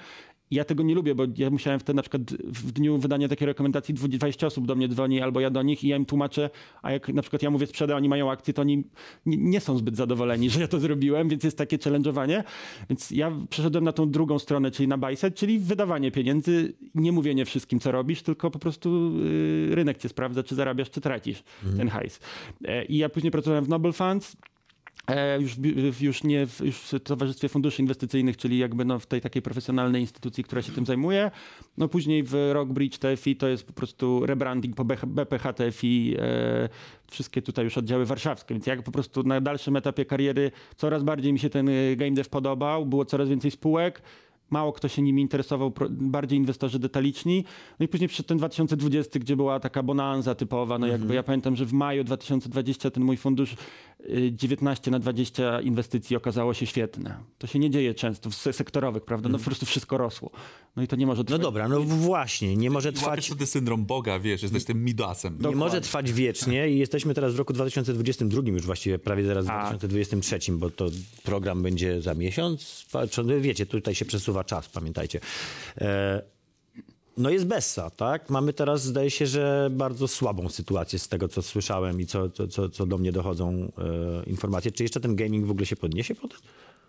Ja 0.52 0.64
tego 0.64 0.84
nie 0.84 0.96
lubię, 0.96 1.16
bo 1.16 1.24
ja 1.38 1.50
musiałem 1.50 1.80
wtedy 1.80 1.96
na 1.96 2.02
przykład 2.02 2.22
w 2.44 2.72
dniu 2.72 2.98
wydania 2.98 3.28
takiej 3.28 3.46
rekomendacji 3.46 3.94
20 3.94 4.48
osób 4.48 4.68
do 4.68 4.76
mnie 4.76 4.88
dzwoni 4.88 5.22
albo 5.22 5.40
ja 5.40 5.50
do 5.50 5.62
nich 5.62 5.84
i 5.84 5.88
ja 5.88 5.98
im 5.98 6.06
tłumaczę, 6.06 6.50
a 6.82 6.92
jak 6.92 7.10
na 7.10 7.22
przykład 7.22 7.44
ja 7.44 7.50
mówię 7.50 7.68
sprzedaj, 7.68 7.98
oni 7.98 8.10
mają 8.10 8.32
akcję, 8.32 8.54
to 8.54 8.62
oni 8.62 8.84
nie, 9.26 9.38
nie 9.38 9.60
są 9.60 9.78
zbyt 9.78 9.96
zadowoleni, 9.96 10.50
że 10.50 10.60
ja 10.62 10.68
to 10.68 10.80
zrobiłem, 10.80 11.30
więc 11.30 11.44
jest 11.44 11.58
takie 11.58 11.78
challenge'owanie. 11.78 12.44
Więc 12.90 13.12
ja 13.12 13.32
przeszedłem 13.50 13.84
na 13.84 13.92
tą 13.92 14.12
drugą 14.12 14.40
stronę, 14.40 14.72
czyli 14.72 14.88
na 14.88 15.16
side, 15.16 15.32
czyli 15.32 15.60
wydawanie 15.60 16.12
pieniędzy, 16.12 16.74
nie 16.96 17.12
mówienie 17.12 17.46
wszystkim, 17.46 17.80
co 17.80 17.92
robisz, 17.92 18.22
tylko 18.22 18.52
po 18.52 18.60
prostu 18.60 19.12
y, 19.72 19.76
rynek 19.76 19.98
cię 19.98 20.10
sprawdza, 20.10 20.44
czy 20.44 20.56
zarabiasz, 20.56 20.90
czy 20.90 21.02
tracisz 21.02 21.44
ten 21.78 21.90
hajs. 21.90 22.20
E, 22.66 22.86
I 22.86 22.98
ja 22.98 23.10
później 23.10 23.32
pracowałem 23.32 23.66
w 23.66 23.70
Noble 23.70 23.94
Funds, 23.94 24.38
już, 25.40 25.56
w- 25.56 26.02
już 26.02 26.24
nie 26.24 26.48
w, 26.48 26.60
już 26.60 26.78
w 26.78 27.00
Towarzystwie 27.00 27.50
Funduszy 27.50 27.82
Inwestycyjnych, 27.82 28.38
czyli 28.38 28.58
jakby 28.58 28.86
no 28.86 29.00
w 29.00 29.06
tej 29.06 29.22
takiej 29.22 29.42
profesjonalnej 29.42 30.02
instytucji, 30.02 30.44
która 30.44 30.62
się 30.62 30.72
tym 30.72 30.86
zajmuje. 30.86 31.32
No 31.78 31.88
później 31.88 32.24
w 32.24 32.50
Rockbridge 32.54 32.98
TFI 32.98 33.36
to 33.36 33.48
jest 33.48 33.64
po 33.64 33.74
prostu 33.74 34.26
rebranding 34.26 34.76
po 34.76 34.86
BPH 35.08 35.54
TFI, 35.54 36.16
e, 36.20 36.70
wszystkie 37.12 37.42
tutaj 37.42 37.66
już 37.66 37.78
oddziały 37.78 38.06
warszawskie, 38.06 38.54
więc 38.54 38.66
jak 38.68 38.84
po 38.84 38.92
prostu 38.92 39.24
na 39.24 39.42
dalszym 39.42 39.76
etapie 39.76 40.06
kariery 40.06 40.52
coraz 40.76 41.04
bardziej 41.04 41.34
mi 41.34 41.40
się 41.40 41.50
ten 41.50 41.70
e, 41.70 41.96
game 41.96 42.12
dev 42.12 42.30
podobał, 42.30 42.86
było 42.86 43.06
coraz 43.06 43.30
więcej 43.30 43.52
spółek, 43.52 44.02
Mało 44.50 44.74
kto 44.74 44.88
się 44.88 45.02
nimi 45.02 45.22
interesował, 45.22 45.74
bardziej 45.90 46.40
inwestorzy 46.40 46.80
detaliczni. 46.80 47.44
No 47.80 47.84
i 47.86 47.88
później 47.88 48.08
przyszedł 48.08 48.28
ten 48.30 48.38
2020, 48.38 49.20
gdzie 49.20 49.36
była 49.36 49.60
taka 49.60 49.84
bonanza 49.84 50.36
typowa. 50.36 50.78
No 50.80 50.88
jakby 50.88 51.14
ja 51.16 51.24
pamiętam, 51.24 51.56
że 51.56 51.66
w 51.66 51.74
maju 51.74 52.04
2020 52.04 52.92
ten 52.92 53.04
mój 53.04 53.18
fundusz 53.18 53.54
y, 54.10 54.32
19 54.36 54.92
na 54.92 55.00
20 55.00 55.62
inwestycji 55.62 56.16
okazało 56.16 56.54
się 56.54 56.66
świetne. 56.66 57.18
To 57.38 57.48
się 57.48 57.60
nie 57.60 57.70
dzieje 57.70 57.94
często 57.94 58.30
w 58.30 58.36
se- 58.36 58.54
sektorowych, 58.54 59.04
prawda? 59.06 59.30
No 59.30 59.38
po 59.38 59.44
prostu 59.46 59.66
wszystko 59.66 59.98
rosło. 59.98 60.32
No 60.76 60.84
i 60.84 60.88
to 60.88 60.96
nie 60.96 61.08
może 61.08 61.20
No 61.20 61.24
trwać. 61.26 61.42
dobra, 61.42 61.68
no 61.68 61.82
właśnie, 61.82 62.56
nie 62.56 62.70
może 62.70 62.90
łapiesz 62.90 63.02
trwać... 63.02 63.26
wtedy 63.28 63.46
syndrom 63.46 63.86
Boga, 63.86 64.20
wiesz, 64.20 64.44
jesteś 64.44 64.66
tym 64.66 64.84
midasem. 64.86 65.38
Nie 65.50 65.56
może 65.56 65.82
trwać 65.82 66.12
wiecznie 66.14 66.70
i 66.70 66.78
jesteśmy 66.78 67.14
teraz 67.14 67.34
w 67.34 67.38
roku 67.40 67.54
2022, 67.54 68.42
już 68.46 68.62
właściwie 68.66 69.00
prawie 69.00 69.26
zaraz 69.26 69.46
w 69.46 69.50
A. 69.50 69.60
2023, 69.70 70.52
bo 70.52 70.70
to 70.70 70.86
program 71.24 71.62
będzie 71.64 72.02
za 72.02 72.14
miesiąc. 72.14 72.86
Patrzony, 72.92 73.42
wiecie, 73.42 73.66
tutaj 73.66 73.96
się 73.96 74.06
przesuwa 74.06 74.39
czas, 74.44 74.70
pamiętajcie. 74.70 75.20
E, 75.82 76.22
no 77.18 77.30
jest 77.30 77.46
Bessa, 77.48 77.90
tak? 77.90 78.30
Mamy 78.30 78.54
teraz, 78.54 78.84
zdaje 78.84 79.10
się, 79.12 79.28
że 79.28 79.70
bardzo 79.72 80.08
słabą 80.08 80.50
sytuację 80.50 81.00
z 81.00 81.08
tego, 81.08 81.28
co 81.28 81.42
słyszałem 81.42 82.02
i 82.02 82.06
co, 82.06 82.30
co, 82.30 82.70
co, 82.70 82.86
do 82.86 82.98
mnie 82.98 83.12
dochodzą 83.12 83.52
e, 83.54 84.24
informacje. 84.24 84.72
Czy 84.72 84.84
jeszcze 84.84 85.00
ten 85.00 85.16
gaming 85.16 85.46
w 85.46 85.52
ogóle 85.52 85.66
się 85.66 85.76
podniesie 85.76 86.16
potem? 86.16 86.40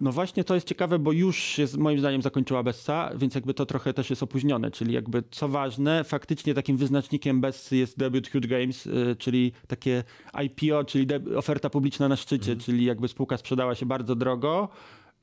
No 0.01 0.13
właśnie 0.13 0.45
to 0.45 0.55
jest 0.55 0.67
ciekawe, 0.67 0.99
bo 0.99 1.13
już 1.13 1.37
się 1.39 1.67
z- 1.67 1.77
moim 1.77 1.99
zdaniem 1.99 2.23
zakończyła 2.23 2.63
Bessa, 2.63 3.11
więc 3.17 3.35
jakby 3.35 3.55
to 3.55 3.67
trochę 3.67 3.95
też 3.95 4.11
jest 4.11 4.23
opóźnione, 4.23 4.71
czyli 4.71 4.95
jakby 4.95 5.23
co 5.31 5.49
ważne, 5.49 6.05
faktycznie 6.05 6.55
takim 6.55 6.77
wyznacznikiem 6.77 7.41
Bessy 7.41 7.77
jest 7.77 7.99
debut 7.99 8.31
Huge 8.31 8.49
Games, 8.49 8.87
y, 8.87 9.17
czyli 9.19 9.53
takie 9.67 10.05
IPO, 10.45 10.85
czyli 10.85 11.07
oferta 11.37 11.71
publiczna 11.71 12.09
na 12.09 12.17
szczycie, 12.17 12.57
czyli 12.57 12.85
jakby 12.85 13.09
spółka 13.09 13.37
sprzedała 13.37 13.75
się 13.75 13.87
bardzo 13.87 14.15
drogo, 14.15 14.69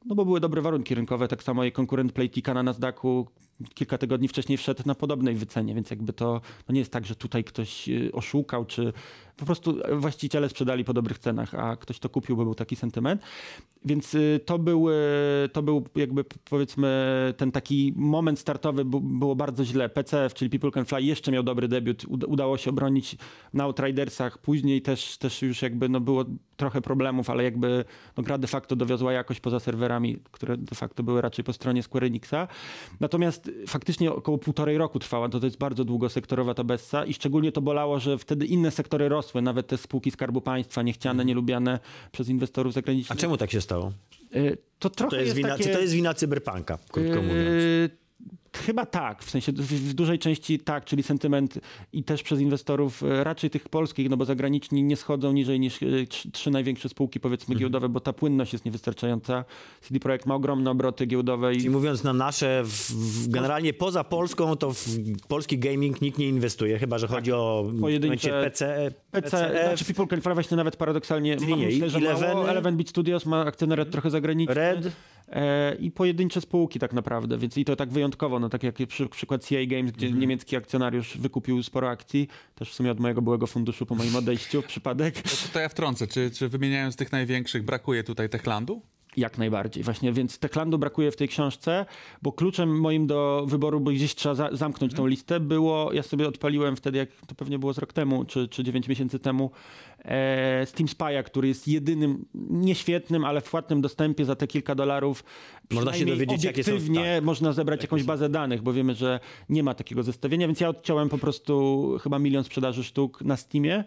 no 0.07 0.15
bo 0.15 0.25
były 0.25 0.39
dobre 0.39 0.61
warunki 0.61 0.95
rynkowe, 0.95 1.27
tak 1.27 1.43
samo 1.43 1.63
jej 1.63 1.71
konkurent 1.71 2.11
Playtika 2.11 2.53
na 2.53 2.63
Nasdaqu 2.63 3.27
kilka 3.73 3.97
tygodni 3.97 4.27
wcześniej 4.27 4.57
wszedł 4.57 4.83
na 4.85 4.95
podobnej 4.95 5.35
wycenie, 5.35 5.75
więc 5.75 5.89
jakby 5.89 6.13
to 6.13 6.41
no 6.69 6.73
nie 6.73 6.79
jest 6.79 6.91
tak, 6.91 7.05
że 7.05 7.15
tutaj 7.15 7.43
ktoś 7.43 7.89
y, 7.89 8.11
oszukał, 8.13 8.65
czy 8.65 8.93
po 9.37 9.45
prostu 9.45 9.77
właściciele 9.91 10.49
sprzedali 10.49 10.83
po 10.83 10.93
dobrych 10.93 11.19
cenach, 11.19 11.55
a 11.55 11.75
ktoś 11.75 11.99
to 11.99 12.09
kupił, 12.09 12.37
bo 12.37 12.43
był 12.43 12.55
taki 12.55 12.75
sentyment. 12.75 13.21
Więc 13.85 14.15
y, 14.15 14.39
to 14.45 14.59
był, 14.59 14.89
y, 14.89 14.93
to 15.53 15.63
był 15.63 15.85
jakby 15.95 16.23
powiedzmy 16.49 16.87
ten 17.37 17.51
taki 17.51 17.93
moment 17.95 18.39
startowy 18.39 18.85
było 18.85 19.35
bardzo 19.35 19.65
źle. 19.65 19.89
PCF, 19.89 20.33
czyli 20.33 20.49
People 20.49 20.71
Can 20.71 20.85
Fly 20.85 21.01
jeszcze 21.01 21.31
miał 21.31 21.43
dobry 21.43 21.67
debiut, 21.67 22.05
Ud- 22.05 22.23
udało 22.27 22.57
się 22.57 22.69
obronić 22.69 23.17
na 23.53 23.63
Outridersach, 23.63 24.37
później 24.37 24.81
też, 24.81 25.17
też 25.17 25.41
już 25.41 25.61
jakby 25.61 25.89
no 25.89 25.99
było 25.99 26.25
trochę 26.57 26.81
problemów, 26.81 27.29
ale 27.29 27.43
jakby 27.43 27.85
no 28.17 28.23
gra 28.23 28.37
de 28.37 28.47
facto 28.47 28.75
dowiozła 28.75 29.13
jakoś 29.13 29.39
poza 29.39 29.59
serwerami, 29.59 30.17
które 30.31 30.57
de 30.57 30.75
facto 30.75 31.03
były 31.03 31.21
raczej 31.21 31.45
po 31.45 31.53
stronie 31.53 31.83
Square 31.83 32.03
Enixa. 32.03 32.47
Natomiast 32.99 33.46
y, 33.47 33.67
faktycznie 33.67 34.11
około 34.11 34.37
półtorej 34.37 34.77
roku 34.77 34.99
trwała, 34.99 35.29
to, 35.29 35.39
to 35.39 35.45
jest 35.45 35.57
bardzo 35.57 35.85
długosektorowa 35.85 36.53
ta 36.53 36.63
Bessa 36.63 37.05
i 37.05 37.13
szczególnie 37.13 37.51
to 37.51 37.61
bolało, 37.61 37.99
że 37.99 38.17
wtedy 38.17 38.45
inne 38.45 38.71
sektory 38.71 39.09
rosły, 39.09 39.41
nawet 39.41 39.67
te 39.67 39.77
spółki 39.77 40.11
Skarbu 40.11 40.41
Państwa, 40.41 40.81
niechciane, 40.81 41.25
nielubiane 41.25 41.79
przez 42.11 42.29
inwestorów 42.29 42.71
A 42.71 42.73
zagranicznych. 42.73 43.19
czemu 43.19 43.37
tak 43.37 43.51
się 43.51 43.61
stało? 43.61 43.91
Y, 44.35 44.57
To 44.79 44.89
trochę 44.89 45.15
To 45.17 45.21
jest 45.21 45.35
wina, 45.35 45.49
takie... 45.49 45.63
Czy 45.63 45.69
to 45.69 45.79
jest 45.79 45.93
wina 45.93 46.13
cyberpunka, 46.13 46.77
krótko 46.91 47.21
mówiąc? 47.21 47.63
Yy, 47.63 47.89
Chyba 48.65 48.85
tak, 48.85 49.23
w 49.23 49.29
sensie 49.29 49.51
w, 49.51 49.93
dużej 49.93 50.19
części 50.19 50.59
tak, 50.59 50.85
czyli 50.85 51.03
sentyment 51.03 51.59
i 51.93 52.03
też 52.03 52.23
przez 52.23 52.39
inwestorów 52.39 53.03
e, 53.03 53.23
raczej 53.23 53.49
tych 53.49 53.69
polskich, 53.69 54.09
no 54.09 54.17
bo 54.17 54.25
zagraniczni 54.25 54.83
nie 54.83 54.95
schodzą 54.97 55.31
niżej 55.33 55.59
niż 55.59 55.83
e, 55.83 55.85
trzy, 56.31 56.51
największe 56.51 56.89
spółki 56.89 57.19
powiedzmy 57.19 57.53
Mhm. 57.53 57.59
giełdowe, 57.59 57.89
bo 57.89 57.99
ta 57.99 58.13
płynność 58.13 58.53
jest 58.53 58.65
niewystarczająca. 58.65 59.45
CD 59.81 59.99
Projekt 59.99 60.25
ma 60.25 60.35
ogromne 60.35 60.71
obroty 60.71 61.05
giełdowe 61.05 61.53
i 61.53 61.57
Czyli 61.57 61.69
mówiąc 61.69 62.03
na 62.03 62.13
nasze, 62.13 62.61
w, 62.65 62.91
w, 62.91 63.27
generalnie 63.29 63.73
poza 63.73 64.03
Polską, 64.03 64.55
to 64.55 64.71
w 64.73 64.85
polski 65.27 65.59
gaming 65.59 66.01
nikt 66.01 66.17
nie 66.17 66.27
inwestuje, 66.27 66.79
chyba 66.79 66.97
że 66.97 67.07
chodzi 67.07 67.31
o 67.31 67.65
Tak. 67.71 67.81
Pojedyncze- 67.81 68.43
PC, 68.43 68.91
PC, 69.11 69.21
PCF, 69.21 69.67
znaczy 69.67 69.85
People 69.93 70.07
Can 70.07 70.21
Fly 70.21 70.33
właśnie 70.33 70.57
nawet 70.57 70.75
paradoksalnie 70.75 71.37
Czyli 71.37 71.55
nie, 71.55 71.65
myślę, 71.65 71.89
że 71.89 71.97
Eleveny? 71.97 72.33
mało. 72.33 72.49
Eleven 72.49 72.77
Beat 72.77 72.89
Studios 72.89 73.25
ma 73.25 73.41
akcjonariat 73.45 73.89
trochę 73.91 74.09
zagraniczny. 74.09 74.53
Red. 74.53 74.91
E, 75.31 75.75
I 75.75 75.91
pojedyncze 75.91 76.41
spółki 76.41 76.79
tak 76.79 76.93
naprawdę, 76.93 77.37
więc 77.37 77.57
i 77.57 77.65
to 77.65 77.75
tak 77.75 77.89
wyjątkowo, 77.89 78.39
no 78.39 78.49
tak 78.49 78.63
jak 78.63 78.75
przy, 78.87 79.09
przykład 79.09 79.43
CA 79.45 79.65
Games, 79.67 79.91
gdzie 79.91 80.05
Mhm. 80.05 80.21
niemiecki 80.21 80.55
akcjonariusz 80.55 81.17
wykupił 81.17 81.63
sporo 81.63 81.89
akcji, 81.89 82.27
też 82.55 82.71
w 82.71 82.73
sumie 82.73 82.91
od 82.91 82.99
mojego 82.99 83.21
byłego 83.21 83.47
funduszu 83.47 83.85
po 83.85 83.95
moim 83.95 84.15
odejściu, 84.15 84.61
przypadek. 84.61 85.15
To, 85.21 85.53
to 85.53 85.59
ja 85.59 85.69
wtrącę, 85.69 86.07
czy, 86.07 86.31
czy 86.31 86.49
wymieniając 86.49 86.95
tych 86.95 87.11
największych 87.11 87.63
brakuje 87.63 88.03
tutaj 88.03 88.29
Techlandu? 88.29 88.81
Jak 89.17 89.37
najbardziej. 89.37 89.83
Właśnie, 89.83 90.13
więc 90.13 90.39
Techlandu 90.39 90.77
brakuje 90.77 91.11
w 91.11 91.15
tej 91.15 91.27
książce, 91.27 91.85
bo 92.21 92.31
kluczem 92.31 92.79
moim 92.79 93.07
do 93.07 93.45
wyboru, 93.47 93.79
bo 93.79 93.91
gdzieś 93.91 94.15
trzeba 94.15 94.35
za, 94.35 94.49
zamknąć 94.51 94.93
tą 94.93 95.07
listę, 95.07 95.39
było, 95.39 95.93
ja 95.93 96.03
sobie 96.03 96.27
odpaliłem 96.27 96.75
wtedy, 96.75 96.97
jak 96.97 97.09
to 97.27 97.35
pewnie 97.35 97.59
było 97.59 97.73
z 97.73 97.77
rok 97.77 97.93
temu, 97.93 98.25
czy, 98.25 98.47
czy 98.47 98.63
9 98.63 98.87
miesięcy 98.87 99.19
temu, 99.19 99.51
e, 100.05 100.65
Steam 100.65 100.87
Spy'a, 100.87 101.23
który 101.23 101.47
jest 101.47 101.67
jedynym, 101.67 102.25
nieświetnym, 102.49 103.25
ale 103.25 103.41
w 103.41 103.49
płatnym 103.49 103.81
dostępie 103.81 104.25
za 104.25 104.35
te 104.35 104.47
kilka 104.47 104.75
dolarów. 104.75 105.23
Można 105.71 105.93
się 105.93 106.05
dowiedzieć, 106.05 106.43
jakie 106.43 106.63
są- 106.63 106.71
tak. 106.71 107.23
można 107.23 107.53
zebrać 107.53 107.81
jakąś 107.81 108.03
bazę 108.03 108.29
danych, 108.29 108.61
bo 108.61 108.73
wiemy, 108.73 108.95
że 108.95 109.19
nie 109.49 109.63
ma 109.63 109.73
takiego 109.73 110.03
zestawienia, 110.03 110.47
więc 110.47 110.59
ja 110.59 110.69
odciąłem 110.69 111.09
po 111.09 111.17
prostu 111.17 111.97
chyba 112.03 112.19
milion 112.19 112.43
sprzedaży 112.43 112.83
sztuk 112.83 113.21
na 113.21 113.37
Steamie. 113.37 113.83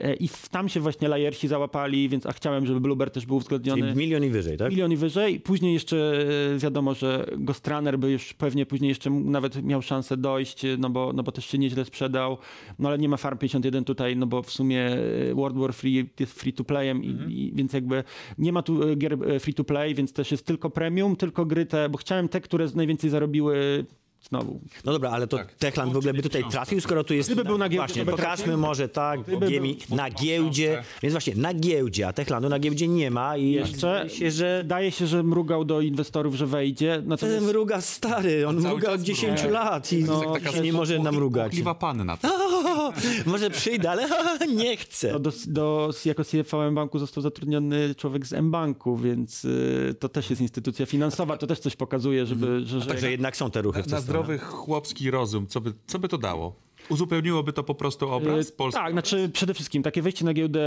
E, 0.00 0.14
I 0.14 0.28
tam 0.50 0.68
się 0.68 0.80
właśnie 0.80 1.08
lajersi 1.08 1.48
załapali, 1.48 2.08
więc 2.08 2.26
a 2.26 2.32
chciałem, 2.32 2.66
żeby 2.66 2.80
Bluebird 2.80 3.14
też 3.14 3.26
był 3.26 3.36
uwzględniony. 3.36 3.82
Czyli 3.82 3.96
milion 3.96 4.24
i 4.24 4.30
wyżej, 4.30 4.56
tak? 4.56 4.70
Milion 4.70 4.92
i 4.92 4.96
wyżej. 4.96 5.40
Później 5.40 5.74
jeszcze 5.74 6.26
e, 6.54 6.58
wiadomo, 6.58 6.94
że 6.94 7.26
Ghostrunner 7.38 7.98
by 7.98 8.10
już 8.10 8.32
pewnie 8.32 8.66
później 8.66 8.88
jeszcze 8.88 9.10
nawet 9.10 9.62
miał 9.62 9.82
szansę 9.82 10.16
dojść, 10.16 10.64
e, 10.64 10.76
no 10.78 10.90
bo, 10.90 11.12
no 11.12 11.22
bo 11.22 11.32
też 11.32 11.46
się 11.46 11.58
nieźle 11.58 11.84
sprzedał. 11.84 12.38
No 12.78 12.88
ale 12.88 12.98
nie 12.98 13.08
ma 13.08 13.16
Farm 13.16 13.38
51 13.38 13.84
tutaj, 13.84 14.16
no 14.16 14.26
bo 14.26 14.42
w 14.42 14.50
sumie 14.50 14.90
World 15.34 15.58
War 15.58 15.74
Free 15.74 16.10
jest 16.20 16.40
free 16.40 16.52
to 16.52 16.64
playem, 16.64 17.04
i, 17.04 17.08
i, 17.28 17.52
więc 17.54 17.72
jakby 17.72 18.04
nie 18.38 18.52
ma 18.52 18.62
tu 18.62 18.96
gier 18.96 19.18
free 19.40 19.54
to 19.54 19.64
play, 19.64 19.94
więc 19.94 20.12
też 20.12 20.30
jest 20.30 20.46
tylko 20.46 20.70
premium, 20.70 21.16
tylko 21.16 21.46
gry 21.46 21.66
te, 21.66 21.88
bo 21.88 21.98
chciałem 21.98 22.28
te, 22.28 22.40
które 22.40 22.66
najwięcej 22.74 23.10
zarobiły 23.10 23.84
znowu. 24.28 24.60
No 24.84 24.92
dobra, 24.92 25.10
ale 25.10 25.26
to 25.26 25.36
Tak. 25.36 25.54
Techland 25.54 25.92
w 25.92 25.96
ogóle 25.96 26.14
by 26.14 26.22
tutaj 26.22 26.44
trafił, 26.50 26.80
skoro 26.80 27.04
tu 27.04 27.14
jest... 27.14 27.28
Gdyby 27.28 27.44
był 27.44 27.58
na 27.58 27.68
giełdzie, 27.68 27.86
Właśnie, 27.86 28.04
to 28.04 28.10
by 28.10 28.16
pokażmy 28.16 28.44
trafił. 28.44 28.60
może 28.60 28.88
tak, 28.88 29.20
Gdyby 29.22 29.48
giemi, 29.48 29.78
był- 29.88 29.96
na 29.96 30.10
giełdzie, 30.10 30.82
więc 31.02 31.12
właśnie 31.12 31.34
na 31.36 31.54
giełdzie, 31.54 32.08
a 32.08 32.12
Techlandu 32.12 32.48
na 32.48 32.58
giełdzie 32.58 32.88
nie 32.88 33.10
ma 33.10 33.36
i 33.36 33.50
Jeszcze 33.50 34.04
się, 34.08 34.30
że 34.30 34.58
wydaje 34.62 34.90
się, 34.92 35.06
że 35.06 35.22
mrugał 35.22 35.64
do 35.64 35.80
inwestorów, 35.80 36.34
że 36.34 36.46
wejdzie. 36.46 36.96
ten 36.96 37.08
Natomiast 37.08 37.46
mruga 37.46 37.80
stary, 37.80 38.48
on 38.48 38.56
mruga 38.56 38.88
od 38.88 38.94
czas 38.96 39.02
10 39.02 39.42
mruga. 39.42 39.60
lat 39.64 39.92
i 39.92 40.04
No, 40.04 40.22
no, 40.54 40.62
nie 40.62 40.72
może 40.72 40.98
namrugać. 40.98 41.46
Płochliwa 41.50 41.74
panna. 41.74 42.18
Może 43.26 43.50
przyjdę, 43.50 43.90
ale 43.90 44.08
nie 44.56 44.76
chcę. 44.76 45.12
No 45.12 45.18
do, 45.18 45.32
do, 45.46 45.90
jako 46.04 46.22
CFO 46.24 46.66
M-Banku 46.66 46.98
został 46.98 47.22
zatrudniony 47.22 47.94
człowiek 47.94 48.26
z 48.26 48.32
M-Banku, 48.32 48.96
więc 48.96 49.44
y, 49.44 49.94
to 50.00 50.08
też 50.08 50.30
jest 50.30 50.42
instytucja 50.42 50.86
finansowa, 50.86 51.36
to 51.36 51.46
też 51.46 51.58
coś 51.58 51.76
pokazuje, 51.76 52.26
żeby... 52.26 52.60
Że, 52.66 52.80
że 52.80 52.86
Także 52.86 53.10
jednak 53.10 53.36
są 53.36 53.50
te 53.50 53.62
ruchy 53.62 53.82
w 53.82 53.86
Na. 53.86 54.00
Zdrowy 54.22 54.38
chłopski 54.38 55.10
rozum, 55.10 55.46
co 55.46 55.60
by, 55.60 55.72
co 55.86 55.98
by 55.98 56.08
to 56.08 56.18
dało? 56.18 56.64
Uzupełniłoby 56.88 57.52
to 57.52 57.64
po 57.64 57.74
prostu 57.74 58.10
obraz 58.10 58.48
Y, 58.48 58.52
Polski? 58.52 58.80
Tak, 58.80 58.92
znaczy 58.92 59.30
przede 59.32 59.54
wszystkim 59.54 59.82
takie 59.82 60.02
wejście 60.02 60.24
na 60.24 60.34
giełdę 60.34 60.60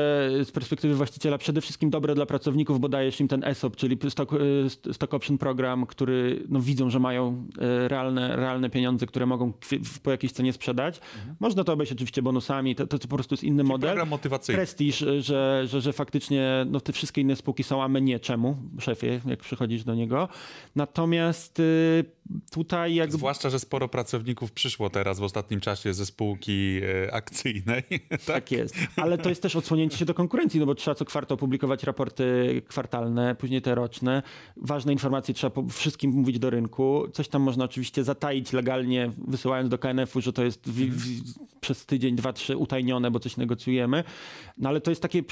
z 0.44 0.52
perspektywy 0.52 0.96
właściciela 0.96 1.38
przede 1.38 1.62
wszystkim 1.62 1.90
dobre 1.90 2.16
dla 2.16 2.26
pracowników, 2.26 2.80
bo 2.80 2.90
dajesz 2.90 3.20
im 3.20 3.28
ten 3.28 3.44
ESOP, 3.44 3.76
czyli 3.76 3.98
stock, 4.10 4.34
y, 4.34 4.94
stock 4.94 5.14
option 5.14 5.38
program, 5.38 5.86
który 5.86 6.44
no, 6.50 6.60
widzą, 6.60 6.90
że 6.90 7.00
mają 7.00 7.48
y, 7.86 7.88
realne, 7.88 8.36
realne 8.36 8.70
pieniądze, 8.70 9.06
które 9.06 9.26
mogą 9.26 9.54
po 10.04 10.12
jakiejś 10.12 10.34
cenie 10.34 10.54
sprzedać. 10.54 11.02
Można 11.40 11.64
to 11.64 11.74
obejść 11.74 11.92
oczywiście 11.92 12.22
bonusami, 12.22 12.76
to, 12.76 12.88
to, 12.88 13.00
to 13.00 13.08
po 13.08 13.16
prostu 13.16 13.34
jest 13.34 13.44
inny 13.44 13.64
model. 13.64 13.88
Program 13.88 14.10
motywacyjny. 14.10 14.58
Prestiż, 14.58 14.98
że, 15.20 15.68
że, 15.68 15.82
że 15.82 15.94
faktycznie 15.94 16.66
no, 16.70 16.82
te 16.82 16.94
wszystkie 16.94 17.22
inne 17.22 17.36
spółki 17.36 17.64
są, 17.64 17.84
a 17.84 17.88
my 17.88 18.02
nie. 18.02 18.20
Czemu? 18.20 18.58
Szefie, 18.80 19.22
jak 19.26 19.40
przychodzisz 19.40 19.84
do 19.84 19.96
niego. 19.96 20.30
Natomiast 20.76 21.60
y, 21.60 22.06
tutaj 22.52 22.96
jak 22.96 23.12
Zwłaszcza, 23.12 23.50
że 23.50 23.60
sporo 23.60 23.88
pracowników 23.88 24.52
przyszło 24.52 24.90
teraz 24.90 25.20
w 25.20 25.24
ostatnim 25.24 25.60
czasie 25.60 25.94
ze 25.94 26.06
spółki 26.06 26.80
e, 27.06 27.14
akcyjnej. 27.14 27.84
tak? 28.10 28.22
Tak 28.26 28.52
jest. 28.52 28.76
Ale 28.96 29.18
to 29.18 29.30
jest 29.30 29.42
też 29.42 29.56
odsłonięcie 29.56 29.98
się 29.98 30.06
do 30.06 30.14
konkurencji, 30.14 30.60
no 30.60 30.66
bo 30.66 30.76
trzeba 30.76 30.96
co 30.96 31.06
kwartał 31.06 31.38
publikować 31.38 31.84
raporty 31.84 32.62
kwartalne, 32.68 33.36
później 33.36 33.62
te 33.62 33.76
roczne. 33.76 34.24
Ważne 34.58 34.94
informacje 34.94 35.34
trzeba 35.34 35.52
po 35.52 35.64
wszystkim 35.70 36.12
mówić 36.12 36.40
do 36.40 36.50
rynku. 36.50 37.08
Coś 37.14 37.28
tam 37.28 37.42
można 37.42 37.66
oczywiście 37.66 38.04
zataić 38.04 38.54
legalnie, 38.54 39.12
wysyłając 39.28 39.70
do 39.70 39.78
KNF-u, 39.78 40.22
że 40.22 40.34
to 40.34 40.44
jest 40.44 40.70
w, 40.70 40.74
w, 40.74 41.34
przez 41.60 41.86
tydzień, 41.86 42.16
dwa, 42.16 42.34
trzy 42.34 42.58
utajnione, 42.58 43.12
bo 43.12 43.20
coś 43.20 43.38
negocjujemy. 43.38 44.04
No 44.58 44.70
ale 44.70 44.82
to 44.82 44.92
jest 44.92 45.02
taki 45.02 45.24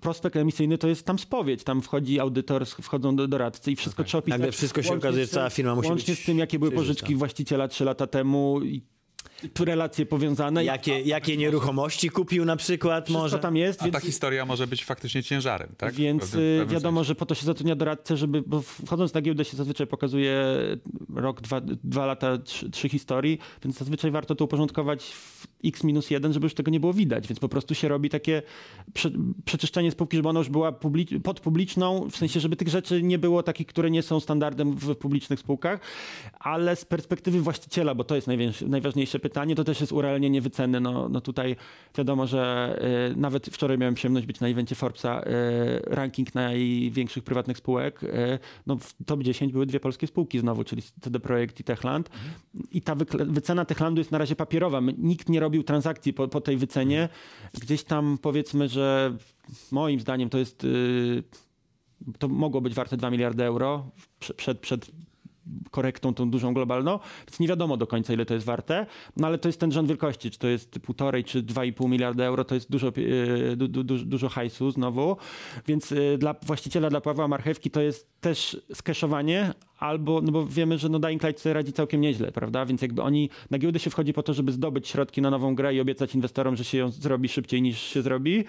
prospekt 0.00 0.36
emisyjny, 0.36 0.78
to 0.78 0.88
jest 0.88 1.06
tam 1.06 1.18
spowiedź. 1.18 1.64
Tam 1.64 1.82
wchodzi 1.82 2.20
audytor, 2.20 2.66
wchodzą 2.66 3.16
do 3.16 3.28
doradcy 3.28 3.72
i 3.72 3.76
wszystko 3.76 4.04
trzeba 4.04 4.18
opisać. 4.18 4.38
Nagle 4.38 4.52
wszystko 4.52 4.82
się 4.82 4.94
okazuje, 4.94 5.24
że 5.24 5.30
cała 5.30 5.50
firma 5.50 5.74
musi 5.74 5.88
Łącznie 5.88 6.09
być 6.10 6.22
z 6.22 6.24
tym, 6.24 6.38
jakie 6.38 6.58
były 6.58 6.72
pożyczki 6.72 7.16
właściciela 7.16 7.68
trzy 7.68 7.84
lata 7.84 8.06
temu 8.06 8.60
relacje 9.60 10.06
powiązane. 10.06 10.64
Jakie, 10.64 11.00
jakie 11.00 11.36
nieruchomości 11.36 12.10
kupił 12.10 12.44
na 12.44 12.56
przykład 12.56 13.04
Wszystko 13.04 13.22
może? 13.22 13.38
tam 13.38 13.56
jest, 13.56 13.82
A 13.82 13.84
więc 13.84 13.94
ta 13.94 14.00
historia 14.00 14.46
może 14.46 14.66
być 14.66 14.84
faktycznie 14.84 15.22
ciężarem, 15.22 15.74
tak? 15.78 15.92
W 15.94 15.96
Więc 15.96 16.22
pewnym- 16.22 16.40
w 16.40 16.44
y, 16.44 16.58
pewnym 16.58 16.74
wiadomo, 16.74 17.00
sensie. 17.00 17.08
że 17.08 17.14
po 17.14 17.26
to 17.26 17.34
się 17.34 17.46
zatrudnia 17.46 17.76
doradcę, 17.76 18.16
żeby, 18.16 18.42
bo 18.46 18.60
wchodząc 18.62 19.14
na 19.14 19.20
giełdę 19.22 19.44
się 19.44 19.56
zazwyczaj 19.56 19.86
pokazuje 19.86 20.44
rok, 21.14 21.40
dwa, 21.40 21.60
dwa 21.84 22.06
lata, 22.06 22.38
trzy, 22.38 22.70
trzy 22.70 22.88
historii, 22.88 23.38
więc 23.64 23.78
zazwyczaj 23.78 24.10
warto 24.10 24.34
to 24.34 24.44
uporządkować 24.44 25.04
w 25.04 25.46
x 25.64 25.84
minus 25.84 26.10
jeden, 26.10 26.32
żeby 26.32 26.46
już 26.46 26.54
tego 26.54 26.70
nie 26.70 26.80
było 26.80 26.92
widać, 26.92 27.28
więc 27.28 27.38
po 27.40 27.48
prostu 27.48 27.74
się 27.74 27.88
robi 27.88 28.08
takie 28.08 28.42
prze, 28.94 29.10
przeczyszczenie 29.44 29.90
spółki, 29.90 30.16
żeby 30.16 30.28
ona 30.28 30.40
już 30.40 30.48
była 30.48 30.72
publi- 30.72 31.20
podpubliczną, 31.20 32.08
w 32.10 32.16
sensie, 32.16 32.40
żeby 32.40 32.56
tych 32.56 32.68
rzeczy 32.68 33.02
nie 33.02 33.18
było 33.18 33.42
takich, 33.42 33.66
które 33.66 33.90
nie 33.90 34.02
są 34.02 34.20
standardem 34.20 34.72
w 34.72 34.94
publicznych 34.96 35.40
spółkach, 35.40 35.80
ale 36.38 36.76
z 36.76 36.84
perspektywy 36.84 37.40
właściciela, 37.40 37.94
bo 37.94 38.04
to 38.04 38.14
jest 38.16 38.28
najważniejsze 38.66 39.18
pytanie, 39.18 39.29
to 39.30 39.64
też 39.64 39.80
jest 39.80 39.92
urealnienie 39.92 40.40
wyceny. 40.40 40.80
No, 40.80 41.08
no 41.08 41.20
tutaj 41.20 41.56
wiadomo, 41.98 42.26
że 42.26 42.78
y, 43.12 43.16
nawet 43.16 43.46
wczoraj 43.46 43.78
miałem 43.78 43.94
przyjemność 43.94 44.26
być 44.26 44.40
na 44.40 44.48
evencie 44.48 44.74
Forbesa, 44.74 45.22
y, 45.22 45.26
ranking 45.86 46.34
największych 46.34 47.24
prywatnych 47.24 47.58
spółek. 47.58 48.02
Y, 48.02 48.38
no 48.66 48.76
w 48.76 48.94
top 49.06 49.22
10 49.22 49.52
były 49.52 49.66
dwie 49.66 49.80
polskie 49.80 50.06
spółki 50.06 50.38
znowu, 50.38 50.64
czyli 50.64 50.82
CD 51.00 51.20
Projekt 51.20 51.60
i 51.60 51.64
Techland. 51.64 52.10
I 52.72 52.82
ta 52.82 52.94
wycena 53.10 53.64
Techlandu 53.64 54.00
jest 54.00 54.10
na 54.10 54.18
razie 54.18 54.36
papierowa. 54.36 54.80
Nikt 54.98 55.28
nie 55.28 55.40
robił 55.40 55.62
transakcji 55.62 56.12
po, 56.12 56.28
po 56.28 56.40
tej 56.40 56.56
wycenie. 56.56 57.08
Gdzieś 57.60 57.84
tam 57.84 58.18
powiedzmy, 58.22 58.68
że 58.68 59.16
moim 59.72 60.00
zdaniem 60.00 60.30
to 60.30 60.38
jest... 60.38 60.64
y, 60.64 61.22
to 62.18 62.28
mogło 62.28 62.60
być 62.60 62.74
warte 62.74 62.96
2 62.96 63.10
miliardy 63.10 63.44
euro 63.44 63.90
prze- 64.20 64.34
przed, 64.34 64.58
przed 64.58 64.90
korektą 65.70 66.14
tą 66.14 66.30
dużą 66.30 66.54
globalną, 66.54 66.98
więc 67.28 67.40
nie 67.40 67.48
wiadomo 67.48 67.76
do 67.76 67.86
końca 67.86 68.12
ile 68.12 68.26
to 68.26 68.34
jest 68.34 68.46
warte, 68.46 68.86
no 69.16 69.26
ale 69.26 69.38
to 69.38 69.48
jest 69.48 69.60
ten 69.60 69.72
rząd 69.72 69.88
wielkości, 69.88 70.30
czy 70.30 70.38
to 70.38 70.48
jest 70.48 70.78
półtorej 70.78 71.24
czy 71.24 71.42
2,5 71.42 71.88
miliarda 71.88 72.24
euro, 72.24 72.44
to 72.44 72.54
jest 72.54 72.70
dużo, 72.70 72.88
e, 73.52 73.56
du, 73.56 73.68
du, 73.68 73.84
du, 73.84 73.98
dużo 73.98 74.28
hajsu 74.28 74.70
znowu, 74.70 75.16
więc 75.66 75.92
e, 75.92 76.18
dla 76.18 76.34
właściciela, 76.42 76.90
dla 76.90 77.00
Pawła 77.00 77.28
Marchewki 77.28 77.70
to 77.70 77.80
jest 77.80 78.20
też 78.20 78.60
skeszowanie, 78.74 79.54
albo, 79.78 80.20
no 80.22 80.32
bo 80.32 80.46
wiemy, 80.46 80.78
że 80.78 80.88
no 80.88 80.98
Dying 80.98 81.22
Light 81.22 81.40
sobie 81.40 81.52
radzi 81.52 81.72
całkiem 81.72 82.00
nieźle, 82.00 82.32
prawda, 82.32 82.66
więc 82.66 82.82
jakby 82.82 83.02
oni, 83.02 83.30
na 83.50 83.58
giełdę 83.58 83.78
się 83.78 83.90
wchodzi 83.90 84.12
po 84.12 84.22
to, 84.22 84.34
żeby 84.34 84.52
zdobyć 84.52 84.88
środki 84.88 85.22
na 85.22 85.30
nową 85.30 85.54
grę 85.54 85.74
i 85.74 85.80
obiecać 85.80 86.14
inwestorom, 86.14 86.56
że 86.56 86.64
się 86.64 86.78
ją 86.78 86.90
zrobi 86.90 87.28
szybciej 87.28 87.62
niż 87.62 87.80
się 87.80 88.02
zrobi, 88.02 88.44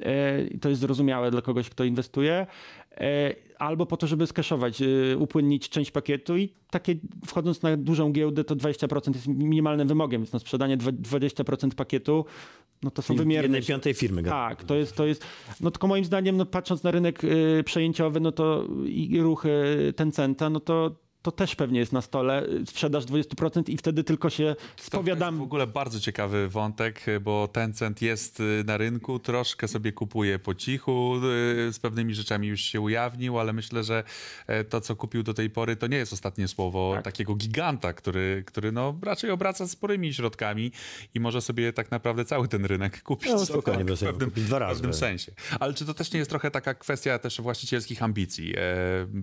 e, 0.00 0.58
to 0.58 0.68
jest 0.68 0.80
zrozumiałe 0.80 1.30
dla 1.30 1.42
kogoś, 1.42 1.70
kto 1.70 1.84
inwestuje, 1.84 2.46
albo 3.58 3.86
po 3.86 3.96
to, 3.96 4.06
żeby 4.06 4.26
skeszować, 4.26 4.82
e, 4.82 5.16
upłynnić 5.18 5.68
część 5.68 5.90
pakietu 5.90 6.36
i 6.36 6.52
takie 6.70 6.94
wchodząc 7.26 7.62
na 7.62 7.76
dużą 7.76 8.12
giełdę 8.12 8.44
to 8.44 8.56
20% 8.56 9.14
jest 9.14 9.26
minimalnym 9.28 9.88
wymogiem, 9.88 10.22
więc 10.22 10.32
no 10.32 10.38
sprzedanie 10.38 10.76
dwa- 10.76 10.92
20% 10.92 11.74
pakietu 11.74 12.24
no 12.82 12.90
to 12.90 13.02
są 13.02 13.14
wymierne. 13.14 13.42
Jednej 13.42 13.62
piątej 13.62 13.94
firmy. 13.94 14.22
Tak, 14.22 14.64
to 14.64 14.74
jest, 14.74 14.96
to 14.96 15.06
jest, 15.06 15.24
no 15.60 15.70
tylko 15.70 15.86
moim 15.86 16.04
zdaniem, 16.04 16.36
no 16.36 16.46
patrząc 16.46 16.82
na 16.82 16.90
rynek 16.90 17.24
y, 17.24 17.62
przejęciowy, 17.64 18.20
no 18.20 18.32
to 18.32 18.64
i, 18.86 19.12
i 19.12 19.20
ruchy 19.20 19.52
Tencenta, 19.96 20.50
no 20.50 20.60
to 20.60 21.05
to 21.26 21.32
też 21.32 21.54
pewnie 21.56 21.80
jest 21.80 21.92
na 21.92 22.00
stole, 22.02 22.46
y, 22.46 22.66
sprzedaż 22.66 23.04
20% 23.04 23.68
i 23.68 23.76
wtedy 23.76 24.04
tylko 24.04 24.30
się 24.30 24.56
To 24.90 25.02
jest 25.06 25.24
w 25.24 25.42
ogóle 25.42 25.66
bardzo 25.66 26.00
ciekawy 26.00 26.48
wątek, 26.48 27.06
bo 27.20 27.48
Tencent 27.48 28.02
jest 28.02 28.40
y, 28.40 28.62
na 28.66 28.76
rynku, 28.76 29.18
troszkę 29.18 29.68
sobie 29.68 29.92
kupuje 29.92 30.38
po 30.38 30.54
cichu, 30.54 31.16
y, 31.68 31.72
z 31.72 31.78
pewnymi 31.78 32.14
rzeczami 32.14 32.48
już 32.48 32.60
się 32.60 32.80
ujawnił, 32.80 33.38
ale 33.38 33.52
myślę, 33.52 33.84
że 33.84 34.04
e, 34.46 34.64
to, 34.64 34.80
co 34.80 34.96
kupił 34.96 35.22
do 35.22 35.34
tej 35.34 35.50
pory, 35.50 35.76
to 35.76 35.86
nie 35.86 35.96
jest 35.96 36.12
ostatnie 36.12 36.48
słowo 36.48 36.92
Tak. 36.94 37.04
takiego 37.04 37.34
giganta, 37.34 37.92
który, 37.92 38.42
który 38.46 38.72
no, 38.72 38.98
raczej 39.02 39.30
obraca 39.30 39.68
sporymi 39.68 40.14
środkami 40.14 40.72
i 41.14 41.20
może 41.20 41.40
sobie 41.40 41.72
tak 41.72 41.90
naprawdę 41.90 42.24
cały 42.24 42.48
ten 42.48 42.64
rynek 42.64 43.02
kupić. 43.02 43.30
No, 43.30 43.46
spokojnie, 43.46 43.84
Tak, 43.84 43.96
w 43.96 44.00
pewnym, 44.00 44.30
kupić 44.30 44.44
dwa 44.44 44.58
w 44.58 44.60
razy. 44.60 44.74
pewnym 44.74 44.94
sensie. 44.94 45.32
Ale 45.60 45.74
czy 45.74 45.86
to 45.86 45.94
też 45.94 46.12
nie 46.12 46.18
jest 46.18 46.30
trochę 46.30 46.50
taka 46.50 46.74
kwestia 46.74 47.18
też 47.18 47.40
właścicielskich 47.40 48.02
ambicji? 48.02 48.54
E, 48.56 48.60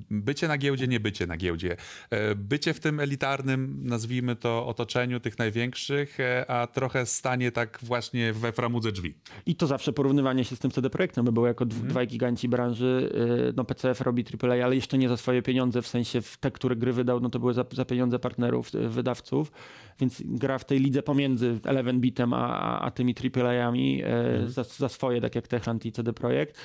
Bycie 0.09 0.47
na 0.47 0.57
giełdzie, 0.57 0.87
nie 0.87 0.99
bycie 0.99 1.27
na 1.27 1.37
giełdzie. 1.37 1.77
E, 2.09 2.35
Bycie 2.35 2.73
w 2.73 2.79
tym 2.79 2.99
elitarnym, 2.99 3.79
nazwijmy 3.83 4.35
to, 4.35 4.67
otoczeniu 4.67 5.19
tych 5.19 5.37
największych, 5.39 6.19
e, 6.19 6.51
a 6.51 6.67
trochę 6.67 7.05
stanie 7.05 7.51
tak 7.51 7.79
właśnie 7.81 8.33
we 8.33 8.51
framudze 8.51 8.91
drzwi. 8.91 9.13
I 9.45 9.55
to 9.55 9.67
zawsze 9.67 9.93
porównywanie 9.93 10.45
się 10.45 10.55
z 10.55 10.59
tym 10.59 10.71
CD 10.71 10.89
Projektem, 10.89 11.25
było 11.25 11.47
jako 11.47 11.65
dw- 11.65 11.87
dwaj 11.87 12.07
giganci 12.07 12.49
branży. 12.49 13.11
y, 13.49 13.53
No 13.57 13.63
PCF 13.63 14.01
robi 14.01 14.23
AAA, 14.43 14.65
ale 14.65 14.75
jeszcze 14.75 14.97
nie 14.97 15.09
za 15.09 15.17
swoje 15.17 15.41
pieniądze, 15.41 15.81
w 15.81 15.87
sensie 15.87 16.19
te, 16.39 16.51
które 16.51 16.75
gry 16.75 16.93
wydał, 16.93 17.19
no 17.19 17.29
to 17.29 17.39
były 17.39 17.53
za, 17.53 17.65
za 17.71 17.85
pieniądze 17.85 18.19
partnerów, 18.19 18.71
wydawców, 18.71 19.51
więc 19.99 20.21
gra 20.25 20.57
w 20.57 20.65
tej 20.65 20.79
lidze 20.79 21.03
pomiędzy 21.03 21.59
Eleven 21.65 21.99
Bitem 21.99 22.33
a, 22.33 22.37
a, 22.59 22.79
a 22.85 22.91
tymi 22.91 23.15
AAA-ami 23.35 24.03
Mhm. 24.03 24.43
y, 24.45 24.49
za, 24.49 24.63
za 24.63 24.89
swoje, 24.89 25.21
tak 25.21 25.35
jak 25.35 25.47
Techland 25.47 25.85
i 25.85 25.91
CD 25.91 26.13
Projekt. 26.13 26.57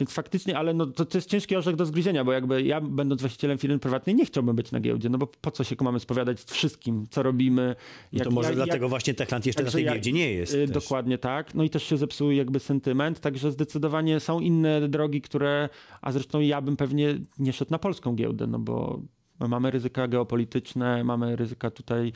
Więc 0.00 0.12
faktycznie, 0.12 0.58
ale 0.58 0.74
no 0.74 0.86
to, 0.86 1.04
to 1.04 1.18
jest 1.18 1.30
ciężki 1.30 1.56
orzech 1.56 1.76
do 1.76 1.86
zgryzienia, 1.86 2.24
bo 2.24 2.32
jakby 2.32 2.62
ja 2.62 2.80
będąc 2.80 3.20
właścicielem 3.20 3.58
firmy 3.58 3.78
prywatnej 3.78 4.16
nie 4.16 4.26
chciałbym 4.26 4.56
być 4.56 4.72
na 4.72 4.80
giełdzie, 4.80 5.08
no 5.08 5.18
bo 5.18 5.26
po 5.26 5.50
co 5.50 5.64
się 5.64 5.76
mamy 5.82 6.00
spowiadać 6.00 6.42
wszystkim, 6.42 7.06
co 7.10 7.22
robimy. 7.22 7.74
No 8.12 8.18
to 8.18 8.24
jak- 8.24 8.34
może 8.34 8.48
jak- 8.48 8.56
dlatego 8.56 8.84
jak- 8.84 8.90
właśnie 8.90 9.14
Techland 9.14 9.46
jeszcze 9.46 9.62
na 9.62 9.70
tej 9.70 9.84
giełdzie 9.84 10.12
nie 10.12 10.32
jest. 10.32 10.54
y. 10.54 10.66
Dokładnie 10.66 11.18
tak. 11.18 11.54
No 11.54 11.62
i 11.64 11.70
też 11.70 11.82
się 11.82 11.96
zepsuł 11.96 12.30
jakby 12.30 12.60
sentyment, 12.60 13.20
także 13.20 13.52
zdecydowanie 13.52 14.20
są 14.20 14.40
inne 14.40 14.88
drogi, 14.88 15.20
które, 15.20 15.68
a 16.02 16.12
zresztą 16.12 16.40
ja 16.40 16.60
bym 16.60 16.76
pewnie 16.76 17.14
nie 17.38 17.52
szedł 17.52 17.70
na 17.70 17.78
polską 17.78 18.14
giełdę, 18.14 18.46
no 18.46 18.58
bo 18.58 19.00
mamy 19.48 19.70
ryzyka 19.70 20.08
geopolityczne, 20.08 21.04
mamy 21.04 21.36
ryzyka 21.36 21.70
tutaj 21.70 22.12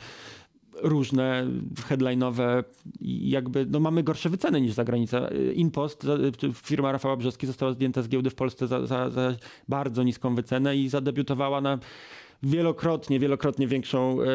różne, 0.81 1.47
headline'owe 1.89 2.63
jakby, 3.21 3.65
no 3.65 3.79
mamy 3.79 4.03
gorsze 4.03 4.29
wyceny 4.29 4.61
niż 4.61 4.73
za 4.73 4.83
granicą. 4.83 5.17
Impost, 5.53 6.07
firma 6.53 6.91
Rafała 6.91 7.17
Brzeski 7.17 7.47
została 7.47 7.73
zdjęta 7.73 8.01
z 8.01 8.09
giełdy 8.09 8.29
w 8.29 8.35
Polsce 8.35 8.67
za, 8.67 8.87
za, 8.87 9.09
za 9.09 9.35
bardzo 9.69 10.03
niską 10.03 10.35
wycenę 10.35 10.77
i 10.77 10.89
zadebiutowała 10.89 11.61
na 11.61 11.79
wielokrotnie, 12.43 13.19
wielokrotnie 13.19 13.67
większą 13.67 14.21
e, 14.21 14.25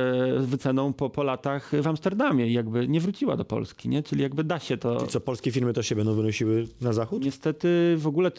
wyceną 0.40 0.92
po, 0.92 1.10
po 1.10 1.22
latach 1.22 1.70
w 1.82 1.86
Amsterdamie 1.86 2.46
i 2.46 2.52
jakby 2.52 2.88
nie 2.88 3.00
wróciła 3.00 3.36
do 3.36 3.44
Polski, 3.44 3.88
nie? 3.88 4.02
Czyli 4.02 4.22
jakby 4.22 4.44
da 4.44 4.58
się 4.58 4.76
to... 4.76 5.04
I 5.04 5.08
co, 5.08 5.20
polskie 5.20 5.52
firmy 5.52 5.72
to 5.72 5.82
się 5.82 5.96
będą 5.96 6.14
wynosiły 6.14 6.68
na 6.80 6.92
zachód? 6.92 7.24
Niestety 7.24 7.94
w 7.98 8.06
ogóle 8.06 8.30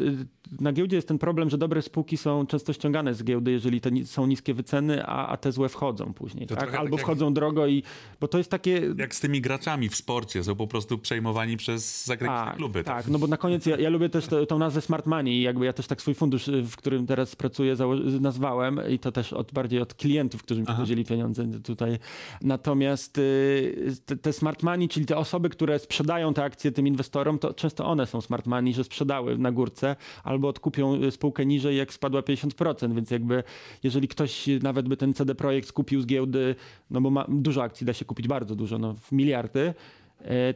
na 0.59 0.71
giełdzie 0.73 0.95
jest 0.95 1.07
ten 1.07 1.17
problem, 1.17 1.49
że 1.49 1.57
dobre 1.57 1.81
spółki 1.81 2.17
są 2.17 2.45
często 2.47 2.73
ściągane 2.73 3.13
z 3.13 3.23
giełdy, 3.23 3.51
jeżeli 3.51 3.81
te 3.81 3.91
ni- 3.91 4.05
są 4.05 4.27
niskie 4.27 4.53
wyceny, 4.53 5.05
a, 5.05 5.27
a 5.27 5.37
te 5.37 5.51
złe 5.51 5.69
wchodzą 5.69 6.13
później. 6.13 6.47
Tak? 6.47 6.59
trochę 6.59 6.77
Albo 6.79 6.89
tak 6.89 6.99
jak- 6.99 7.01
wchodzą 7.01 7.33
drogo 7.33 7.67
i. 7.67 7.83
Bo 8.21 8.27
to 8.27 8.37
jest 8.37 8.51
takie. 8.51 8.81
Jak 8.97 9.15
z 9.15 9.19
tymi 9.19 9.41
graczami 9.41 9.89
w 9.89 9.95
sporcie, 9.95 10.43
są 10.43 10.55
po 10.55 10.67
prostu 10.67 10.97
przejmowani 10.97 11.57
przez 11.57 12.05
zagraniczne 12.05 12.45
Tak, 12.47 12.55
kluby. 12.57 12.83
tak, 12.83 13.07
no 13.07 13.19
bo 13.19 13.27
na 13.27 13.37
koniec 13.37 13.65
ja, 13.65 13.77
ja 13.77 13.89
lubię 13.89 14.09
też 14.09 14.27
to, 14.27 14.45
tą 14.45 14.59
nazwę 14.59 14.81
Smart 14.81 15.05
Money 15.05 15.33
i 15.33 15.41
jakby 15.41 15.65
ja 15.65 15.73
też 15.73 15.87
tak 15.87 16.01
swój 16.01 16.13
fundusz, 16.15 16.47
y, 16.47 16.63
w 16.63 16.75
którym 16.75 17.05
teraz 17.07 17.35
pracuję, 17.35 17.75
nazwałem 18.21 18.79
i 18.89 18.99
to 18.99 19.11
też 19.11 19.33
od, 19.33 19.51
bardziej 19.57 19.81
od 19.81 19.93
klientów, 19.93 20.43
którzy 20.43 20.61
mi 20.61 20.67
podzieli 20.67 21.05
pieniądze 21.05 21.45
tutaj. 21.63 21.99
Natomiast 22.41 23.17
y, 23.17 23.95
te, 24.05 24.17
te 24.17 24.33
Smart 24.33 24.63
Money, 24.63 24.87
czyli 24.87 25.05
te 25.05 25.17
osoby, 25.17 25.49
które 25.49 25.79
sprzedają 25.79 26.33
te 26.33 26.43
akcje 26.43 26.71
tym 26.71 26.87
inwestorom, 26.87 27.39
to 27.39 27.53
często 27.53 27.85
one 27.85 28.05
są 28.05 28.21
Smart 28.21 28.45
Money, 28.45 28.73
że 28.73 28.83
sprzedały 28.83 29.37
na 29.37 29.51
górce 29.51 29.95
albo 30.23 30.47
odkupią 30.47 31.03
y, 31.03 31.11
spółkę 31.11 31.45
niżej, 31.45 31.77
jak 31.77 31.93
spadła 31.93 32.21
50%, 32.21 32.95
więc 32.95 33.11
jakby 33.11 33.43
jeżeli 33.83 34.07
ktoś 34.07 34.45
nawet 34.61 34.87
by 34.87 34.97
ten 34.97 35.13
CD 35.13 35.35
Projekt 35.35 35.67
skupił 35.67 36.01
z 36.01 36.05
giełdy, 36.05 36.55
no 36.91 37.01
bo 37.01 37.09
ma, 37.09 37.25
dużo 37.29 37.63
akcji 37.63 37.85
da 37.85 37.93
się 37.93 38.05
kupić, 38.05 38.27
bardzo 38.27 38.55
dużo, 38.55 38.77
no 38.77 38.93
w 38.93 39.11
miliardy, 39.11 39.73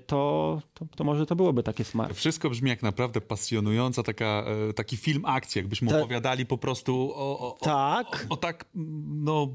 to, 0.07 0.61
to, 0.73 0.85
to 0.95 1.03
może 1.03 1.25
to 1.25 1.35
byłoby 1.35 1.63
takie 1.63 1.83
smart. 1.83 2.13
Wszystko 2.17 2.49
brzmi 2.49 2.69
jak 2.69 2.83
naprawdę 2.83 3.21
pasjonująca 3.21 4.03
taka, 4.03 4.45
e, 4.69 4.73
taki 4.73 4.97
film 4.97 5.25
akcji, 5.25 5.59
jakbyśmy 5.59 5.89
Ta- 5.89 5.97
opowiadali 5.99 6.45
po 6.45 6.57
prostu 6.57 7.11
o, 7.15 7.39
o, 7.39 7.55
o, 7.55 7.57
Tak. 7.61 8.25
o 8.29 8.37
tak 8.37 8.65
no, 9.05 9.47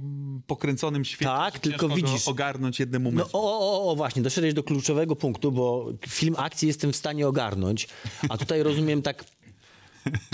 pokręconym 0.46 1.04
świecie, 1.04 1.30
Tak, 1.30 1.58
tylko 1.58 1.88
widzisz- 1.88 2.28
ogarnąć 2.28 2.80
jednym 2.80 3.02
No 3.02 3.08
umysłem. 3.08 3.30
o, 3.32 3.58
o, 3.86 3.90
o, 3.90 3.96
właśnie, 3.96 4.22
doszedłeś 4.22 4.54
do 4.54 4.62
kluczowego 4.62 5.16
punktu, 5.16 5.52
bo 5.52 5.86
film 6.08 6.34
akcji 6.38 6.68
jestem 6.68 6.92
w 6.92 6.96
stanie 6.96 7.28
ogarnąć, 7.28 7.88
a 8.28 8.38
tutaj 8.38 8.62
rozumiem 8.62 9.02
tak 9.02 9.24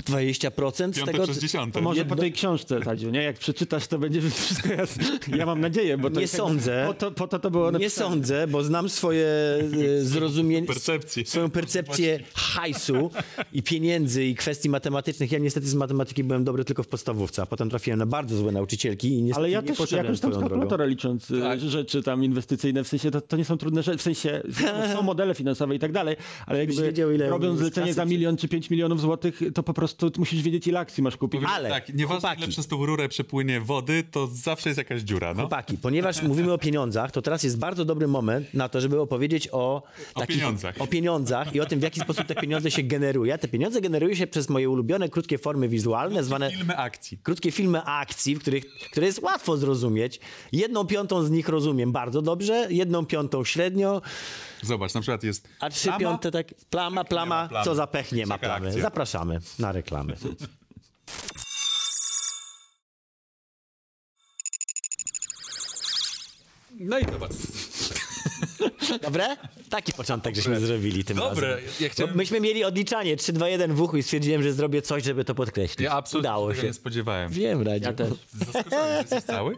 20% 0.05 0.93
z 1.01 1.05
tego... 1.05 1.23
przez 1.23 1.39
dziesiąte. 1.39 1.79
To 1.79 1.81
może 1.81 2.05
po 2.05 2.15
tej 2.15 2.31
książce, 2.31 2.79
Tadziu, 2.81 3.09
nie? 3.09 3.23
Jak 3.23 3.37
przeczytasz, 3.39 3.87
to 3.87 3.99
będzie 3.99 4.21
wszystko 4.31 4.73
jasne. 4.73 5.03
Ja 5.37 5.45
mam 5.45 5.61
nadzieję, 5.61 5.97
bo 5.97 6.09
to 6.09 6.19
Nie 6.19 6.27
sądzę. 6.27 6.83
Po 6.87 6.93
to, 6.93 7.11
po 7.11 7.27
to 7.27 7.39
to 7.39 7.51
było 7.51 7.65
Nie 7.65 7.71
napisane. 7.71 8.09
sądzę, 8.09 8.47
bo 8.47 8.63
znam 8.63 8.89
swoje 8.89 9.27
e, 9.99 10.01
zrozumienie, 10.01 10.67
Percepcję. 10.67 11.25
swoją 11.25 11.49
percepcję 11.49 12.19
hajsu 12.33 13.11
i 13.53 13.63
pieniędzy 13.63 14.25
i 14.25 14.35
kwestii 14.35 14.69
matematycznych. 14.69 15.31
Ja 15.31 15.39
niestety 15.39 15.67
z 15.67 15.75
matematyki 15.75 16.23
byłem 16.23 16.43
dobry 16.43 16.65
tylko 16.65 16.83
w 16.83 16.87
podstawówce, 16.87 17.41
a 17.41 17.45
potem 17.45 17.69
trafiłem 17.69 17.99
na 17.99 18.05
bardzo 18.05 18.37
złe 18.37 18.51
nauczycielki 18.51 19.07
i 19.13 19.21
niestety 19.23 19.39
Ale 19.39 19.49
ja 19.49 19.61
nie 19.61 19.67
też 19.67 19.91
jakoś 19.91 20.19
tam 20.19 20.33
z 20.33 20.39
kalkulatora 20.39 20.85
licząc 20.85 21.31
y, 21.31 21.39
Tak. 21.41 21.59
rzeczy 21.61 22.03
tam 22.03 22.23
inwestycyjne, 22.23 22.83
w 22.83 22.87
sensie 22.87 23.11
to, 23.11 23.21
to 23.21 23.37
nie 23.37 23.45
są 23.45 23.57
trudne 23.57 23.83
rzeczy, 23.83 23.97
w 23.97 24.01
sensie 24.01 24.41
są 24.93 25.01
modele 25.01 25.33
finansowe 25.35 25.75
i 25.75 25.79
tak 25.79 25.91
dalej, 25.91 26.15
ale 26.45 26.59
jakby 26.59 26.81
wiedział, 26.81 27.11
ile 27.11 27.29
robiąc 27.29 27.59
zlecenie 27.59 27.93
za 27.93 28.05
milion 28.05 28.37
czy 28.37 28.47
5 28.47 28.69
milionów 28.69 29.01
złotych, 29.01 29.41
to 29.53 29.62
po 29.63 29.73
prostu 29.73 30.11
musisz 30.17 30.41
wiedzieć 30.41 30.67
ile 30.67 30.79
akcji 30.79 31.03
masz 31.03 31.17
kupić. 31.17 31.41
Ale, 31.47 31.69
tak, 31.69 31.93
nieważne 31.93 32.19
chłopaki. 32.21 32.41
ile 32.41 32.51
przez 32.51 32.67
tą 32.67 32.85
rurę 32.85 33.09
przepłynie 33.09 33.61
wody, 33.61 34.03
to 34.11 34.27
zawsze 34.27 34.69
jest 34.69 34.77
jakaś 34.77 35.01
dziura, 35.01 35.33
no. 35.33 35.41
Chłopaki, 35.41 35.77
ponieważ 35.77 36.21
mówimy 36.33 36.53
o 36.53 36.57
pieniądzach, 36.57 37.11
to 37.11 37.21
teraz 37.21 37.43
jest 37.43 37.59
bardzo 37.59 37.85
dobry 37.85 38.07
moment 38.07 38.53
na 38.53 38.69
to, 38.69 38.81
żeby 38.81 38.99
opowiedzieć 38.99 39.49
o, 39.51 39.83
takich, 40.15 40.35
pieniądzach. 40.35 40.75
o 40.79 40.87
pieniądzach 40.87 41.55
i 41.55 41.59
o 41.59 41.65
tym, 41.65 41.79
w 41.79 41.83
jaki 41.83 41.99
sposób 41.99 42.27
te 42.27 42.35
pieniądze 42.35 42.71
się 42.71 42.83
generuje. 42.83 43.37
Te 43.37 43.47
pieniądze 43.47 43.81
generują 43.81 44.15
się 44.15 44.27
przez 44.27 44.49
moje 44.49 44.69
ulubione 44.69 45.09
krótkie 45.09 45.37
formy 45.37 45.69
wizualne, 45.69 46.23
zwane 46.23 46.51
Filmy 46.51 46.77
akcji. 46.77 47.17
krótkie 47.23 47.51
filmy 47.51 47.83
akcji, 47.83 48.35
w 48.35 48.39
których, 48.39 48.63
które 48.91 49.05
jest 49.05 49.21
łatwo 49.23 49.57
zrozumieć. 49.57 50.19
Jedną 50.51 50.85
piątą 50.87 51.23
z 51.23 51.31
nich 51.31 51.49
rozumiem 51.49 51.91
bardzo 51.91 52.21
dobrze, 52.21 52.67
jedną 52.69 53.05
piątą 53.05 53.43
średnio, 53.43 54.01
Zobacz, 54.63 54.93
na 54.93 55.01
przykład 55.01 55.23
jest 55.23 55.47
a 55.59 55.69
trzy 55.69 55.83
plama, 55.83 55.99
piąte 55.99 56.31
tak 56.31 56.47
plama, 56.69 57.03
plama, 57.03 57.47
plamy. 57.47 57.65
co 57.65 57.75
za 57.75 57.87
pech 57.87 58.11
nie 58.11 58.25
ma 58.25 58.37
plamy. 58.37 58.67
akcja. 58.67 58.81
Zapraszamy 58.81 59.39
na 59.59 59.71
reklamy. 59.71 60.15
No 66.79 66.99
i 66.99 67.05
zobacz. 67.11 67.31
Dobre? 69.01 69.37
Taki 69.69 69.93
początek 69.93 70.35
żeśmy 70.35 70.59
zrobili 70.59 71.03
tym 71.03 71.17
Dobre, 71.17 71.49
razem. 71.55 71.63
ja 71.79 71.89
chciałem- 71.89 72.15
myśmy 72.15 72.39
mieli 72.41 72.63
odliczanie 72.63 73.17
3, 73.17 73.33
2, 73.33 73.49
1 73.49 73.73
w 73.73 73.81
uchu 73.81 73.97
i 73.97 74.03
stwierdziłem, 74.03 74.43
że 74.43 74.53
zrobię 74.53 74.81
coś, 74.81 75.03
żeby 75.03 75.25
to 75.25 75.35
podkreślić. 75.35 75.79
Ja 75.85 75.91
absolutnie 75.91 76.29
Udało 76.29 76.55
się. 76.55 76.63
nie 76.63 76.73
spodziewałem. 76.73 77.31
Wiem, 77.31 77.61
Radziu. 77.61 77.85
Ja 77.85 77.93
też. 77.93 78.09
Zaskoczony 78.33 78.97
jesteś 78.97 79.23
cały? 79.23 79.57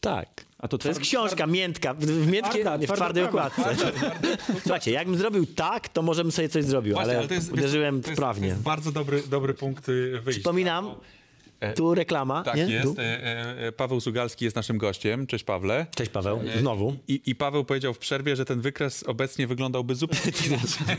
Tak. 0.00 0.43
A 0.64 0.68
to 0.68 0.78
To 0.78 0.88
jest 0.88 1.00
twardy- 1.00 1.02
książka, 1.08 1.46
miętka, 1.46 1.94
w, 1.94 1.98
w, 2.06 2.26
miętkie, 2.30 2.50
Twarda, 2.60 2.76
nie, 2.76 2.86
w 2.86 2.92
twardej 2.92 3.24
okładce. 3.24 3.76
Słuchajcie, 4.62 4.90
jakbym 4.90 5.16
zrobił 5.16 5.46
tak, 5.46 5.88
to 5.88 6.02
może 6.02 6.22
bym 6.24 6.32
sobie 6.32 6.48
coś 6.48 6.64
zrobił, 6.64 6.94
Właśnie, 6.94 7.18
ale, 7.18 7.28
to 7.28 7.34
jest, 7.34 7.52
uderzyłem 7.52 8.02
to 8.02 8.08
jest, 8.08 8.18
wprawnie. 8.20 8.48
To 8.48 8.52
jest 8.52 8.62
bardzo 8.62 8.92
dobry, 8.92 9.22
dobry 9.28 9.54
punkt 9.54 9.88
y, 9.88 10.10
wyjścia. 10.20 10.30
Przypominam, 10.40 10.94
tu 11.76 11.94
reklama, 11.94 12.42
Tak 12.42 12.56
nie? 12.56 12.62
jest. 12.62 12.84
Tu. 12.94 13.00
E, 13.00 13.58
e, 13.66 13.72
Paweł 13.72 14.00
Sugalski 14.00 14.44
jest 14.44 14.56
naszym 14.56 14.78
gościem. 14.78 15.26
Cześć 15.26 15.44
Pawle. 15.44 15.86
Cześć 15.96 16.10
Paweł, 16.10 16.40
znowu. 16.60 16.96
I, 17.08 17.20
I 17.26 17.34
Paweł 17.34 17.64
powiedział 17.64 17.94
w 17.94 17.98
przerwie, 17.98 18.36
że 18.36 18.44
ten 18.44 18.60
wykres 18.60 19.02
obecnie 19.02 19.46
wyglądałby 19.46 19.94
zupełnie 19.94 20.32
inaczej. 20.46 20.96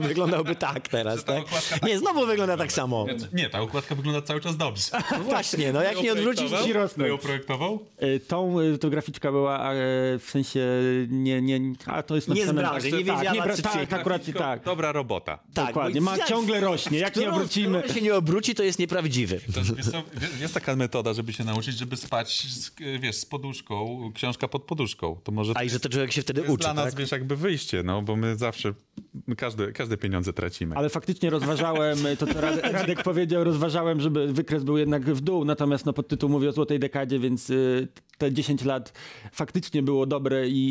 Wyglądałby 0.00 0.54
tak 0.54 0.88
teraz, 0.88 1.24
ta 1.24 1.32
tak? 1.32 1.42
okładka 1.44 1.86
Nie, 1.86 1.98
znowu 1.98 2.26
wygląda 2.26 2.56
tak 2.56 2.72
samo. 2.72 3.06
Nie, 3.32 3.50
ta 3.50 3.62
układka 3.62 3.94
wygląda 3.94 4.22
cały 4.22 4.40
czas 4.40 4.56
dobrze. 4.56 4.82
No 5.12 5.18
właśnie, 5.24 5.72
no 5.72 5.82
jak 5.82 6.02
nie 6.02 6.12
odwrócisz... 6.12 6.46
Kto 6.52 6.64
ci 6.64 6.72
rosnąć. 6.72 7.08
ją 7.08 7.18
projektował? 7.18 7.78
Tą 8.28 8.56
to 8.80 8.90
graficzka 8.90 9.32
była 9.32 9.72
e, 9.72 9.74
w 10.18 10.24
sensie 10.30 10.60
nie, 11.08 11.42
nie, 11.42 11.60
a 11.86 12.02
to 12.02 12.14
jest 12.14 12.28
Nie 12.28 12.34
z 12.34 12.38
napisane- 12.38 12.54
branży, 12.60 12.90
tak, 12.90 12.98
nie 13.00 13.06
tak, 13.06 13.18
wiedziała, 13.18 13.46
bra- 13.46 13.62
tak, 13.62 13.92
akurat 13.92 14.22
tak. 14.38 14.64
Dobra 14.64 14.92
robota. 14.92 15.38
Tak, 15.54 15.66
Dokładnie, 15.66 16.00
ma- 16.00 16.18
ciągle 16.18 16.60
rośnie, 16.60 16.98
jak 16.98 17.16
nie 17.16 17.30
obrócimy- 17.30 17.82
się 17.94 18.00
nie 18.00 18.14
obróci, 18.14 18.54
to 18.54 18.62
jest 18.62 18.78
nieprawdziwy. 18.78 19.40
To, 19.54 19.61
wiesz 19.62 19.86
co, 19.86 20.02
jest 20.40 20.54
taka 20.54 20.76
metoda, 20.76 21.12
żeby 21.12 21.32
się 21.32 21.44
nauczyć, 21.44 21.78
żeby 21.78 21.96
spać 21.96 22.46
z, 22.50 22.70
wiesz, 23.00 23.16
z 23.16 23.26
poduszką, 23.26 24.10
książka 24.14 24.48
pod 24.48 24.62
poduszką. 24.62 25.20
To 25.24 25.32
może 25.32 25.52
A 25.56 25.64
i 25.64 25.70
że 25.70 25.80
to 25.80 25.88
człowiek 25.88 26.12
się 26.12 26.22
wtedy 26.22 26.42
uczy, 26.42 26.64
dla 26.64 26.74
nas, 26.74 26.84
tak? 26.84 26.94
wiesz, 26.94 27.10
jakby 27.10 27.36
wyjście, 27.36 27.82
no, 27.82 28.02
bo 28.02 28.16
my 28.16 28.36
zawsze, 28.36 28.74
my 29.26 29.36
każde, 29.36 29.72
każde 29.72 29.96
pieniądze 29.96 30.32
tracimy. 30.32 30.76
Ale 30.76 30.88
faktycznie 30.88 31.30
rozważałem, 31.30 31.98
to 32.18 32.26
co 32.26 32.40
Radek, 32.40 32.72
Radek 32.78 33.02
powiedział, 33.02 33.44
rozważałem, 33.44 34.00
żeby 34.00 34.32
wykres 34.32 34.64
był 34.64 34.78
jednak 34.78 35.04
w 35.04 35.20
dół, 35.20 35.44
natomiast 35.44 35.86
no, 35.86 35.92
podtytuł 35.92 36.28
mówi 36.28 36.48
o 36.48 36.52
złotej 36.52 36.78
dekadzie, 36.78 37.18
więc 37.18 37.50
y, 37.50 37.88
te 38.18 38.32
10 38.32 38.64
lat 38.64 38.92
faktycznie 39.32 39.82
było 39.82 40.06
dobre 40.06 40.48
i, 40.48 40.68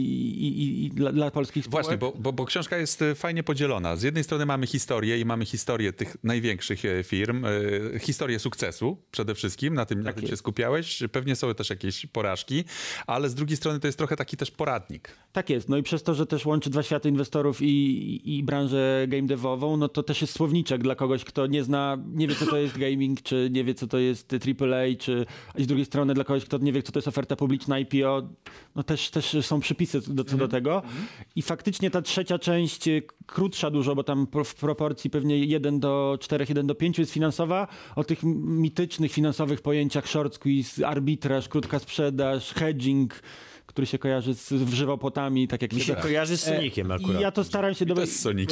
i, 0.48 0.86
i, 0.86 0.90
dla, 0.90 1.12
dla 1.12 1.32
polskich 1.32 1.66
spółek. 1.66 1.86
Właśnie, 1.86 1.98
bo, 1.98 2.14
bo, 2.20 2.34
bo 2.34 2.46
książka 2.46 2.78
jest 2.78 3.02
e, 3.02 3.16
fajnie 3.16 3.44
podzielona. 3.44 3.96
Z 3.96 4.04
jednej 4.04 4.24
strony 4.24 4.46
mamy 4.46 4.68
historię 4.68 5.20
i 5.20 5.26
mamy 5.26 5.46
historię 5.46 5.94
tych 5.94 6.18
największych 6.24 6.86
e, 6.86 7.04
firm, 7.04 7.46
e, 7.46 8.00
historię 8.00 8.40
sukcesu 8.40 8.71
przede 9.12 9.36
wszystkim, 9.36 9.74
na 9.74 9.86
tym, 9.86 10.00
na 10.00 10.06
Tak 10.06 10.16
tym 10.16 10.24
się 10.24 10.30
jest. 10.32 10.40
skupiałeś. 10.40 11.04
Pewnie 11.12 11.36
są 11.36 11.54
też 11.54 11.70
jakieś 11.70 12.06
porażki, 12.06 12.64
ale 13.08 13.30
z 13.30 13.36
drugiej 13.36 13.58
strony 13.58 13.80
to 13.80 13.88
jest 13.88 13.98
trochę 13.98 14.16
taki 14.16 14.38
też 14.38 14.52
poradnik. 14.52 15.16
Tak 15.32 15.50
jest. 15.50 15.70
No 15.70 15.78
i 15.78 15.84
przez 15.84 16.04
to, 16.04 16.14
że 16.14 16.26
też 16.26 16.46
łączy 16.46 16.70
dwa 16.70 16.84
światy 16.84 17.10
inwestorów 17.10 17.62
i, 17.62 17.66
i, 17.66 18.38
i 18.38 18.44
branżę 18.44 19.06
game 19.08 19.28
devową, 19.28 19.78
no 19.78 19.90
to 19.90 20.04
też 20.04 20.22
jest 20.22 20.34
słowniczek 20.34 20.84
dla 20.84 20.96
kogoś, 20.96 21.24
kto 21.24 21.48
nie 21.48 21.64
zna, 21.64 21.98
nie 22.14 22.28
wie 22.28 22.36
co 22.36 22.46
to 22.46 22.58
jest 22.58 22.78
gaming, 22.78 23.22
czy 23.22 23.50
nie 23.52 23.64
wie 23.64 23.74
co 23.74 23.88
to 23.88 23.98
jest 23.98 24.34
AAA, 24.34 24.96
czy 25.00 25.26
i 25.58 25.64
z 25.64 25.68
drugiej 25.68 25.86
strony 25.86 26.14
dla 26.14 26.24
kogoś, 26.24 26.46
kto 26.46 26.58
nie 26.58 26.74
wie 26.74 26.84
co 26.84 26.92
to 26.92 27.00
jest 27.00 27.08
oferta 27.08 27.36
publiczna 27.36 27.80
IPO, 27.80 28.22
no 28.76 28.84
też, 28.84 29.10
też 29.10 29.38
są 29.42 29.60
przepisy 29.60 30.02
do, 30.08 30.24
co 30.24 30.38
do 30.38 30.48
tego. 30.48 30.82
I 31.36 31.42
faktycznie 31.42 31.92
ta 31.92 32.02
trzecia 32.02 32.40
część, 32.40 32.88
y, 32.88 33.02
krótsza 33.26 33.72
dużo, 33.72 33.96
bo 33.96 34.04
tam 34.04 34.28
w 34.46 34.56
proporcji 34.56 35.10
pewnie 35.10 35.38
1 35.46 35.80
do 35.80 36.18
4, 36.22 36.46
1 36.50 36.68
do 36.68 36.76
5 36.76 37.00
jest 37.00 37.12
finansowa, 37.12 37.68
o 37.96 38.04
tych 38.04 38.20
mitycznych 38.62 39.12
finansowych 39.12 39.62
pojęciach 39.62 40.08
short 40.08 40.36
squeeze, 40.36 40.88
arbitraż, 40.88 41.48
krótka 41.48 41.80
sprzedaż, 41.80 42.54
hedging, 42.54 43.22
który 43.72 43.88
się 43.88 43.98
kojarzy 43.98 44.34
z, 44.34 44.48
z 44.50 44.74
żywopłotami, 44.74 45.48
tak 45.48 45.62
jak 45.62 45.74
Mi 45.74 45.82
się 45.82 45.88
wiecie. 45.94 46.02
kojarzy 46.02 46.38
z 46.38 46.48
E, 46.48 46.60
akurat. 46.94 47.20
I 47.20 47.24
ja 47.24 47.32
to 47.32 47.44
staram 47.44 47.74
się, 47.74 47.86
do... 47.86 47.96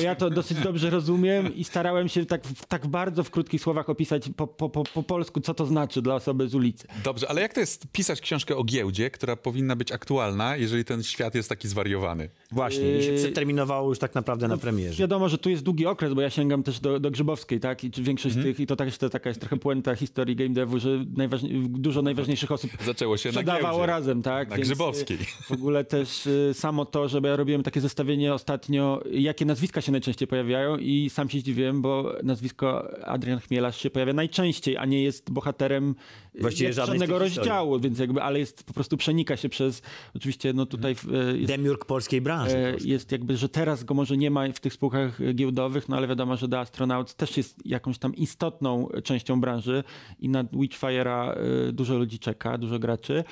ja 0.03 0.15
to 0.15 0.29
dosyć 0.29 0.57
dobrze 0.59 0.89
rozumiem 0.89 1.55
i 1.55 1.63
starałem 1.63 2.09
się 2.09 2.25
tak, 2.25 2.41
tak 2.67 2.87
bardzo 2.87 3.23
w 3.23 3.31
krótkich 3.31 3.61
słowach 3.61 3.89
opisać 3.89 4.29
po, 4.35 4.47
po, 4.47 4.69
po, 4.69 4.83
po 4.83 5.03
polsku, 5.03 5.39
co 5.41 5.53
to 5.53 5.65
znaczy 5.65 6.01
dla 6.01 6.15
osoby 6.15 6.47
z 6.47 6.55
ulicy. 6.55 6.87
Dobrze, 7.03 7.29
ale 7.29 7.41
jak 7.41 7.53
to 7.53 7.59
jest 7.59 7.87
pisać 7.91 8.21
książkę 8.21 8.55
o 8.55 8.63
giełdzie, 8.63 9.09
która 9.11 9.35
powinna 9.35 9.75
być 9.75 9.91
aktualna, 9.91 10.55
jeżeli 10.57 10.85
ten 10.85 11.03
świat 11.03 11.35
jest 11.35 11.49
taki 11.49 11.67
zwariowany? 11.67 12.29
Właśnie, 12.51 12.83
mi 12.83 13.03
się 13.03 13.11
Yy, 13.11 13.17
przeterminowało 13.17 13.89
już 13.89 13.99
tak 13.99 14.15
naprawdę 14.15 14.47
na 14.47 14.57
premierze. 14.57 14.99
Wiadomo, 15.01 15.29
że 15.29 15.37
tu 15.37 15.49
jest 15.49 15.63
długi 15.63 15.85
okres, 15.85 16.13
bo 16.13 16.21
ja 16.21 16.29
sięgam 16.29 16.63
też 16.63 16.79
do, 16.79 16.99
do 16.99 17.11
Grzybowskiej, 17.11 17.59
tak? 17.59 17.83
I 17.83 17.91
większość 17.91 18.35
Mhm. 18.35 18.53
z 18.53 18.57
tych, 18.57 18.63
i 18.63 18.67
to 18.67 18.75
też 18.75 18.97
to 18.97 19.09
taka 19.09 19.29
jest 19.29 19.39
trochę 19.41 19.57
puenta 19.57 19.95
historii 19.95 20.35
game 20.35 20.49
devu, 20.49 20.79
że 20.79 21.05
najważniej, 21.17 21.63
dużo 21.69 22.01
najważniejszych 22.01 22.51
osób 22.51 22.71
Zaczęło 22.85 23.17
się 23.17 23.29
na 23.29 23.33
sprzedawało 23.33 23.77
giełdzie. 23.77 23.91
razem, 23.91 24.21
tak? 24.21 24.49
Na 24.49 24.55
Więc, 24.55 24.67
Grzybowskiej. 24.67 25.08
Y, 25.11 25.17
W 25.43 25.51
ogóle 25.51 25.83
też 25.83 26.27
y, 26.27 26.51
samo 26.53 26.85
to, 26.85 27.07
że 27.07 27.19
ja 27.23 27.35
robiłem 27.35 27.63
takie 27.63 27.81
zestawienie 27.81 28.33
ostatnio, 28.33 29.01
jakie 29.11 29.45
nazwiska 29.45 29.81
się 29.81 29.91
najczęściej 29.91 30.27
pojawiają 30.27 30.77
i 30.77 31.09
sam 31.09 31.29
się 31.29 31.39
zdziwiłem, 31.39 31.81
bo 31.81 32.13
nazwisko 32.23 32.91
Adrian 33.07 33.39
Chmielarz 33.39 33.77
się 33.81 33.89
pojawia 33.89 34.13
najczęściej, 34.13 34.77
a 34.77 34.85
nie 34.85 35.03
jest 35.03 35.31
bohaterem 35.31 35.95
y, 36.35 36.41
Właściwie 36.41 36.73
żadnego 36.73 36.99
tych 36.99 37.27
historii. 37.27 37.37
rozdziału, 37.37 37.79
więc 37.79 37.99
jakby, 37.99 38.21
ale 38.21 38.39
jest 38.39 38.63
po 38.63 38.73
prostu 38.73 38.97
przenika 38.97 39.37
się 39.37 39.49
przez, 39.49 39.81
oczywiście 40.15 40.53
no 40.53 40.65
tutaj 40.65 40.95
y, 41.43 41.45
Demiurg 41.47 41.85
polskiej 41.85 42.21
branży. 42.21 42.57
E, 42.57 42.75
jest 42.85 43.11
jakby, 43.11 43.37
że 43.37 43.49
teraz 43.49 43.83
go 43.83 43.93
może 43.93 44.17
nie 44.17 44.31
ma 44.31 44.51
w 44.53 44.59
tych 44.59 44.73
spółkach 44.73 45.33
giełdowych, 45.33 45.89
no 45.89 45.97
ale 45.97 46.07
wiadomo, 46.07 46.37
że 46.37 46.47
The 46.47 46.59
Astronauts 46.59 47.15
też 47.15 47.37
jest 47.37 47.65
jakąś 47.65 47.97
tam 47.97 48.15
istotną 48.15 48.87
częścią 49.03 49.41
branży 49.41 49.83
i 50.19 50.29
na 50.29 50.43
Witchfire'a 50.43 51.31
e, 51.69 51.71
dużo 51.71 51.97
ludzi 51.97 52.19
czeka, 52.19 52.57
dużo 52.57 52.79
graczy. 52.79 53.23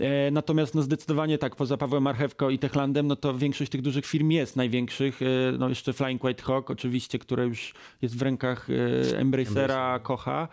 E, 0.00 0.30
Natomiast 0.30 0.74
no 0.74 0.82
zdecydowanie 0.82 1.17
tak, 1.18 1.56
poza 1.56 1.76
Pawłem 1.76 2.02
Marchewko 2.02 2.50
i 2.50 2.58
Techlandem, 2.58 3.06
no 3.06 3.16
to 3.16 3.34
większość 3.34 3.70
tych 3.70 3.82
dużych 3.82 4.06
firm 4.06 4.30
jest 4.30 4.56
największych. 4.56 5.22
E, 5.22 5.26
No 5.58 5.68
jeszcze 5.68 5.92
Flying 5.92 6.24
White 6.24 6.42
Hawk 6.42 6.70
oczywiście, 6.70 7.18
które 7.18 7.46
już 7.46 7.74
jest 8.02 8.18
w 8.18 8.22
rękach 8.22 8.68
e, 8.70 9.18
Embracera, 9.18 9.98
Kocha. 9.98 10.48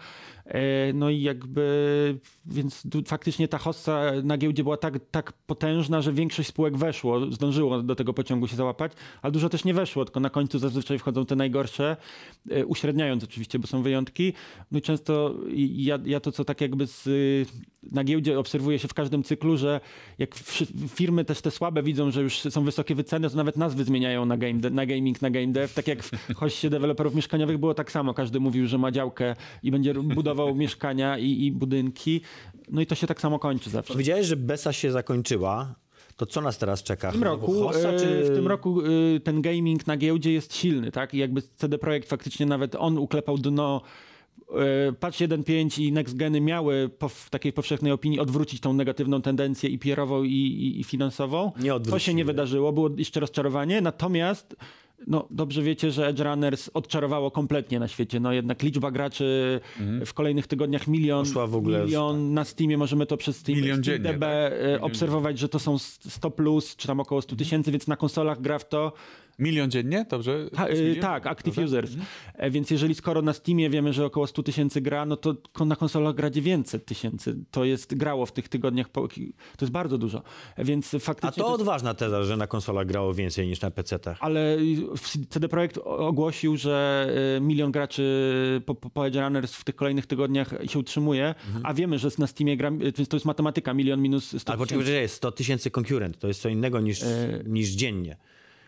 E, 0.45 0.93
No 0.93 1.09
i 1.09 1.21
jakby, 1.21 2.17
więc 2.45 2.83
faktycznie 3.07 3.47
ta 3.47 3.57
hossa 3.57 4.11
na 4.23 4.37
giełdzie 4.37 4.63
była 4.63 4.77
tak, 4.77 4.99
tak 5.11 5.33
potężna, 5.33 6.01
że 6.01 6.13
większość 6.13 6.49
spółek 6.49 6.77
weszło, 6.77 7.31
zdążyło 7.31 7.81
do 7.83 7.95
tego 7.95 8.13
pociągu 8.13 8.47
się 8.47 8.55
załapać, 8.55 8.91
ale 9.21 9.31
dużo 9.31 9.49
też 9.49 9.63
nie 9.65 9.73
weszło, 9.73 10.05
tylko 10.05 10.19
na 10.19 10.29
końcu 10.29 10.59
zazwyczaj 10.59 10.99
wchodzą 10.99 11.25
te 11.25 11.35
najgorsze, 11.35 11.97
uśredniając 12.65 13.23
oczywiście, 13.23 13.59
bo 13.59 13.67
są 13.67 13.81
wyjątki. 13.81 14.33
No 14.71 14.79
i 14.79 14.81
często 14.81 15.35
ja, 15.75 15.99
ja 16.05 16.19
to, 16.19 16.31
co 16.31 16.45
tak 16.45 16.61
jakby 16.61 16.87
z, 16.87 17.07
na 17.91 18.03
giełdzie 18.03 18.39
obserwuje 18.39 18.79
się 18.79 18.87
w 18.87 18.93
każdym 18.93 19.23
cyklu, 19.23 19.57
że 19.57 19.79
jak 20.17 20.35
firmy 20.87 21.25
też 21.25 21.41
te 21.41 21.51
słabe 21.51 21.83
widzą, 21.83 22.11
że 22.11 22.21
już 22.21 22.39
są 22.39 22.63
wysokie 22.63 22.95
wyceny, 22.95 23.29
to 23.29 23.35
nawet 23.35 23.57
nazwy 23.57 23.83
zmieniają 23.83 24.25
na, 24.25 24.37
game 24.37 24.53
de, 24.53 24.69
na 24.69 24.85
gaming, 24.85 25.21
na 25.21 25.29
game 25.29 25.47
dev. 25.47 25.73
Tak 25.73 25.87
jak 25.87 26.03
w 26.03 26.11
hoście 26.35 26.69
deweloperów 26.69 27.15
mieszkaniowych 27.15 27.57
było 27.57 27.73
tak 27.73 27.91
samo. 27.91 28.13
Każdy 28.13 28.39
mówił, 28.39 28.67
że 28.67 28.77
ma 28.77 28.91
działkę 28.91 29.35
i 29.63 29.71
będzie 29.71 29.93
budował 29.93 30.55
mieszkania 30.65 31.17
i, 31.17 31.45
i 31.45 31.51
budynki. 31.51 32.21
No 32.71 32.81
i 32.81 32.85
to 32.85 32.95
się 32.95 33.07
tak 33.07 33.21
samo 33.21 33.39
kończy 33.39 33.69
zawsze. 33.69 33.93
Powiedziałeś, 33.93 34.25
że 34.27 34.35
Besa 34.35 34.73
się 34.73 34.91
zakończyła. 34.91 35.75
To 36.17 36.25
co 36.25 36.41
nas 36.41 36.57
teraz 36.57 36.83
czeka? 36.83 37.11
W 37.11 37.13
tym 37.13 37.23
roku, 37.23 37.53
Hossa, 37.53 37.89
e, 37.89 37.99
czy... 37.99 38.23
w 38.23 38.35
tym 38.35 38.47
roku 38.47 38.81
e, 38.81 39.19
ten 39.19 39.41
gaming 39.41 39.87
na 39.87 39.97
giełdzie 39.97 40.33
jest 40.33 40.55
silny, 40.55 40.91
tak? 40.91 41.13
I 41.13 41.17
jakby 41.17 41.41
CD 41.41 41.77
Projekt 41.77 42.09
faktycznie 42.09 42.45
nawet 42.45 42.75
on 42.75 42.97
uklepał 42.97 43.37
dno. 43.37 43.81
E, 44.49 44.93
Patch 44.93 45.17
1.5 45.17 45.81
i 45.81 45.91
Next 45.91 46.17
Geny 46.17 46.41
miały 46.41 46.89
po, 46.89 47.09
w 47.09 47.29
takiej 47.29 47.53
powszechnej 47.53 47.91
opinii 47.91 48.19
odwrócić 48.19 48.59
tą 48.59 48.73
negatywną 48.73 49.21
tendencję 49.21 49.69
i 49.69 49.79
PR-ową 49.79 50.23
i, 50.23 50.31
i, 50.31 50.79
i 50.79 50.83
finansową. 50.83 51.51
Nie 51.59 51.79
to 51.79 51.99
się 51.99 52.13
nie 52.13 52.25
wydarzyło, 52.25 52.73
było 52.73 52.89
jeszcze 52.97 53.19
rozczarowanie. 53.19 53.81
Natomiast 53.81 54.55
no, 55.07 55.27
dobrze 55.31 55.61
wiecie, 55.61 55.91
że 55.91 56.07
Edge 56.07 56.19
Runners 56.19 56.69
odczarowało 56.73 57.31
kompletnie 57.31 57.79
na 57.79 57.87
świecie. 57.87 58.19
No 58.19 58.33
jednak 58.33 58.63
liczba 58.63 58.91
graczy 58.91 59.59
w 60.05 60.13
kolejnych 60.13 60.47
tygodniach 60.47 60.87
milion, 60.87 61.25
milion 61.85 62.33
na 62.33 62.43
Steamie, 62.43 62.77
możemy 62.77 63.05
to 63.05 63.17
przez 63.17 63.37
Steam, 63.37 63.59
Milion 63.59 63.83
Steam 63.83 63.83
dziennie, 63.83 64.13
DB 64.13 64.19
tak? 64.19 64.53
e, 64.53 64.81
obserwować, 64.81 65.39
że 65.39 65.49
to 65.49 65.59
są 65.59 65.77
100 65.77 66.31
plus, 66.31 66.75
czy 66.75 66.87
tam 66.87 66.99
około 66.99 67.21
100 67.21 67.35
tysięcy, 67.35 67.71
więc 67.71 67.87
na 67.87 67.95
konsolach 67.95 68.41
gra 68.41 68.59
w 68.59 68.69
to 68.69 68.93
Milion 69.39 69.71
dziennie? 69.71 70.05
Dobrze? 70.09 70.49
Ta, 70.55 70.67
y, 70.69 70.73
milion? 70.73 70.95
tak, 71.01 71.27
Active 71.27 71.55
Dobrze? 71.55 71.65
Users. 71.79 71.91
E, 72.35 72.49
Więc 72.51 72.71
jeżeli 72.71 72.95
skoro 72.95 73.21
na 73.21 73.33
Steamie 73.33 73.69
wiemy, 73.69 73.93
że 73.93 74.05
około 74.05 74.27
100 74.27 74.43
tysięcy 74.43 74.81
gra, 74.81 75.05
no 75.05 75.17
to 75.17 75.35
na 75.65 75.75
konsolach 75.75 76.15
gra 76.15 76.29
900 76.29 76.85
tysięcy. 76.85 77.35
To 77.51 77.65
jest 77.65 77.95
grało 77.95 78.25
w 78.25 78.31
tych 78.31 78.49
tygodniach, 78.49 78.89
po, 78.89 79.07
to 79.07 79.15
jest 79.61 79.71
bardzo 79.71 79.97
dużo. 79.97 80.21
E, 80.55 80.63
Więc 80.65 80.93
A 80.93 80.99
faktycznie... 80.99 81.43
to 81.43 81.49
jest- 81.49 81.61
odważna 81.61 81.93
teza, 81.93 82.23
że 82.23 82.37
na 82.37 82.47
konsolach 82.47 82.87
grało 82.87 83.13
więcej 83.13 83.47
niż 83.47 83.61
na 83.61 83.71
PC-tach. 83.71 84.17
ale 84.19 84.57
CD 85.29 85.49
Projekt 85.49 85.77
ogłosił, 85.85 86.57
że 86.57 87.07
y, 87.37 87.41
milion 87.41 87.71
graczy 87.71 88.61
po, 88.65 88.75
po, 88.75 88.89
po 88.89 89.07
Edge 89.07 89.15
Runners 89.15 89.53
w 89.55 89.63
tych 89.63 89.75
kolejnych 89.75 90.05
tygodniach 90.05 90.53
się 90.67 90.79
utrzymuje, 90.79 91.35
a 91.63 91.73
wiemy, 91.73 91.99
że 91.99 92.09
na 92.17 92.27
Steamie 92.27 92.57
gra, 92.57 92.69
y, 92.71 92.91
więc 92.97 93.07
to 93.09 93.15
jest 93.17 93.25
matematyka, 93.25 93.73
milion 93.73 94.01
minus 94.01 94.25
100 94.41 94.51
Ale 94.51 94.57
poczekaj, 94.57 94.65
tysięcy. 94.79 94.91
że 94.91 95.01
jest 95.01 95.15
100 95.15 95.31
tysięcy 95.31 95.71
concurrent, 95.71 96.19
to 96.19 96.27
jest 96.27 96.41
co 96.41 96.49
innego 96.49 96.79
niż, 96.81 97.03
E, 97.03 97.43
niż 97.47 97.69
dziennie. 97.69 98.17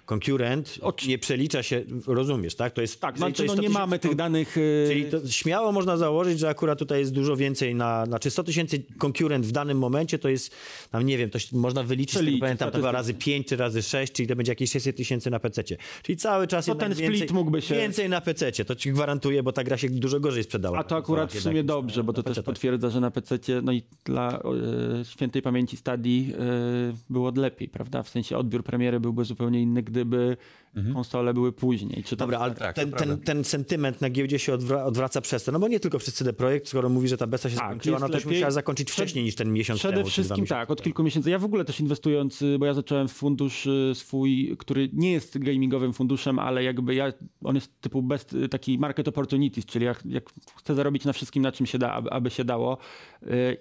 Concurrent 0.07 0.79
nie 1.07 1.17
przelicza 1.17 1.63
się, 1.63 1.83
rozumiesz, 2.07 2.55
tak? 2.55 2.73
To 2.73 2.81
jest, 2.81 3.01
Tak, 3.01 3.17
znaczy 3.17 3.43
no 3.45 3.53
100 3.53 3.61
nie 3.61 3.69
mamy 3.69 3.99
tych 3.99 4.15
danych... 4.15 4.57
y, 4.57 4.85
Czyli 4.87 5.31
śmiało 5.33 5.71
można 5.71 5.97
założyć, 5.97 6.39
że 6.39 6.49
akurat 6.49 6.79
tutaj 6.79 6.99
jest 6.99 7.13
dużo 7.13 7.35
więcej 7.35 7.75
na, 7.75 8.05
znaczy 8.05 8.29
100 8.29 8.43
tysięcy 8.43 8.83
konkurent 8.97 9.45
w 9.45 9.51
danym 9.51 9.77
momencie 9.77 10.19
to 10.19 10.29
jest, 10.29 10.55
tam 10.91 11.05
nie 11.05 11.17
wiem, 11.17 11.29
to 11.29 11.39
można 11.51 11.83
wyliczyć, 11.83 12.13
z 12.13 12.13
tego 12.13 12.23
Przeliczyć, 12.25 12.41
pamiętam, 12.41 12.71
to 12.71 12.91
razy 12.91 13.09
statystycznie. 13.09 13.33
5 13.33 13.47
czy 13.47 13.55
razy 13.55 13.81
6, 13.81 14.13
czyli 14.13 14.27
to 14.27 14.35
będzie 14.35 14.51
jakieś 14.51 14.71
600 14.71 14.95
tysięcy 14.97 15.29
na 15.29 15.39
PC. 15.39 15.63
Czyli 16.03 16.17
cały 16.17 16.47
czas 16.47 16.65
To 16.65 16.75
ten 16.75 16.95
split 16.95 17.09
więcej, 17.11 17.27
mógłby 17.33 17.61
się- 17.61 17.75
więcej 17.75 18.09
na 18.09 18.21
PC, 18.21 18.51
to 18.51 18.75
ci 18.75 18.91
gwarantuję, 18.91 19.43
bo 19.43 19.51
ta 19.51 19.63
gra 19.63 19.77
się 19.77 19.89
dużo 19.89 20.19
gorzej 20.19 20.43
sprzedała. 20.43 20.77
A 20.79 20.83
to 20.83 20.95
akurat 20.95 21.33
w 21.33 21.39
sumie 21.41 21.63
dobrze, 21.63 22.03
bo 22.03 22.13
to 22.13 22.23
też 22.23 22.39
potwierdza, 22.41 22.89
że 22.89 22.99
na 22.99 23.11
PC, 23.11 23.39
no 23.63 23.71
i 23.71 23.83
dla 24.05 24.39
e, 25.01 25.05
świętej 25.05 25.41
pamięci 25.41 25.77
Stadii 25.77 26.33
e, 26.39 26.93
było 27.09 27.31
lepiej, 27.35 27.69
prawda? 27.69 28.03
W 28.03 28.09
sensie 28.09 28.37
odbiór 28.37 28.63
premiery 28.63 28.99
byłby 28.99 29.25
zupełnie 29.25 29.61
inny, 29.61 29.83
gdyby 29.97 30.37
konsole 30.93 31.33
były 31.33 31.51
później. 31.51 32.03
Czy 32.03 32.15
Dobra, 32.15 32.39
ale 32.39 32.55
Tak, 32.55 32.75
ten, 32.75 32.91
ten, 32.91 33.17
ten 33.17 33.43
sentyment 33.43 34.01
na 34.01 34.09
giełdzie 34.09 34.39
się 34.39 34.53
odwra 34.53 34.83
odwraca 34.83 35.21
przez 35.21 35.43
to, 35.43 35.51
no 35.51 35.59
bo 35.59 35.67
nie 35.67 35.79
tylko 35.79 35.99
przez 35.99 36.13
CD 36.13 36.33
Projekt, 36.33 36.67
skoro 36.67 36.89
mówi, 36.89 37.07
że 37.07 37.17
ta 37.17 37.27
beta 37.27 37.49
się 37.49 37.55
Tak, 37.55 37.65
skończyła, 37.65 37.99
no 37.99 38.07
to 38.07 38.13
lepiej. 38.13 38.31
musiała 38.33 38.51
zakończyć 38.51 38.91
wcześniej 38.91 39.23
niż 39.25 39.35
ten 39.35 39.53
miesiąc 39.53 39.79
Przede 39.79 39.93
temu. 39.93 40.09
czy 40.09 40.11
dwa 40.11 40.23
wszystkim 40.23 40.45
tak, 40.45 40.71
od 40.71 40.81
kilku 40.81 41.03
miesięcy. 41.03 41.29
Ja 41.29 41.39
w 41.39 41.45
ogóle 41.45 41.65
też 41.65 41.79
inwestując, 41.79 42.41
y, 42.41 42.57
bo 42.59 42.65
ja 42.65 42.73
zacząłem 42.73 43.07
w 43.07 43.11
fundusz 43.11 43.65
y, 43.65 43.91
swój, 43.95 44.55
który 44.59 44.89
nie 44.93 45.11
jest 45.11 45.37
gamingowym 45.37 45.93
funduszem, 45.93 46.39
ale 46.39 46.63
jakby 46.63 46.95
ja, 46.95 47.13
on 47.43 47.55
jest 47.55 47.81
typu 47.81 48.01
best, 48.01 48.33
y, 48.33 48.49
taki 48.49 48.79
market 48.79 49.07
opportunities, 49.07 49.65
czyli 49.65 49.85
jak, 49.85 50.05
jak 50.05 50.29
chcę 50.57 50.75
zarobić 50.75 51.05
na 51.05 51.13
wszystkim, 51.13 51.43
na 51.43 51.51
czym 51.51 51.65
się 51.65 51.77
da, 51.77 51.91
aby, 51.91 52.09
aby 52.09 52.29
się 52.29 52.43
dało. 52.43 52.77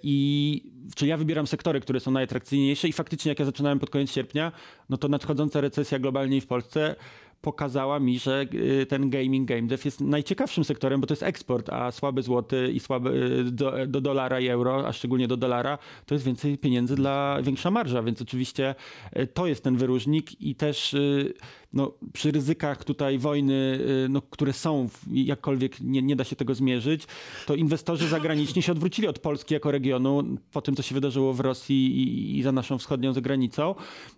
I 0.03 0.71
czyli 0.95 1.09
ja 1.09 1.17
wybieram 1.17 1.47
sektory, 1.47 1.79
które 1.79 1.99
są 1.99 2.11
najatrakcyjniejsze 2.11 2.87
i 2.87 2.93
faktycznie 2.93 3.29
jak 3.29 3.39
ja 3.39 3.45
zaczynałem 3.45 3.79
pod 3.79 3.89
koniec 3.89 4.11
sierpnia, 4.11 4.51
no 4.89 4.97
to 4.97 5.07
nadchodząca 5.07 5.61
recesja 5.61 5.99
globalnie 5.99 6.37
i 6.37 6.41
w 6.41 6.47
Polsce 6.47 6.95
pokazała 7.41 7.99
mi, 7.99 8.19
że 8.19 8.45
y, 8.53 8.85
ten 8.85 9.09
gaming, 9.09 9.47
game 9.47 9.61
dev 9.61 9.81
jest 9.85 10.01
najciekawszym 10.01 10.63
sektorem, 10.63 11.01
bo 11.01 11.07
to 11.07 11.11
jest 11.11 11.23
eksport, 11.23 11.69
a 11.69 11.91
słaby 11.91 12.23
złoty 12.23 12.71
i 12.73 12.79
słaby 12.79 13.43
do, 13.51 13.87
do 13.87 14.01
dolara 14.01 14.39
i 14.39 14.47
euro, 14.47 14.87
a 14.87 14.93
szczególnie 14.93 15.27
do 15.27 15.37
dolara, 15.37 15.77
to 16.05 16.15
jest 16.15 16.25
więcej 16.25 16.57
pieniędzy 16.57 16.95
dla 16.95 17.41
większa 17.41 17.71
marża, 17.71 18.03
więc 18.03 18.21
oczywiście 18.21 18.75
y, 19.17 19.27
to 19.27 19.47
jest 19.47 19.63
ten 19.63 19.77
wyróżnik 19.77 20.41
i 20.41 20.55
też 20.55 20.93
y, 20.93 21.33
no, 21.73 21.93
przy 22.13 22.31
ryzykach 22.31 22.83
tutaj 22.83 23.17
wojny, 23.17 23.79
y, 24.05 24.09
no, 24.09 24.21
które 24.21 24.53
są, 24.53 24.89
jakkolwiek 25.11 25.81
nie, 25.81 26.01
nie 26.01 26.15
da 26.15 26.23
się 26.23 26.35
tego 26.35 26.55
zmierzyć, 26.55 27.07
to 27.45 27.55
inwestorzy 27.55 28.07
zagraniczni 28.07 28.61
się 28.61 28.71
odwrócili 28.71 29.07
od 29.07 29.19
Polski 29.19 29.53
jako 29.53 29.71
regionu 29.71 30.23
po 30.51 30.61
tym, 30.61 30.75
co 30.75 30.83
się 30.83 30.95
wydarzyło 30.95 31.33
w 31.33 31.39
Rosji 31.39 31.97
i, 31.97 32.37
i 32.37 32.43
za 32.43 32.51
naszą 32.51 32.77
wschodnią 32.77 33.13
zagranicą, 33.13 33.75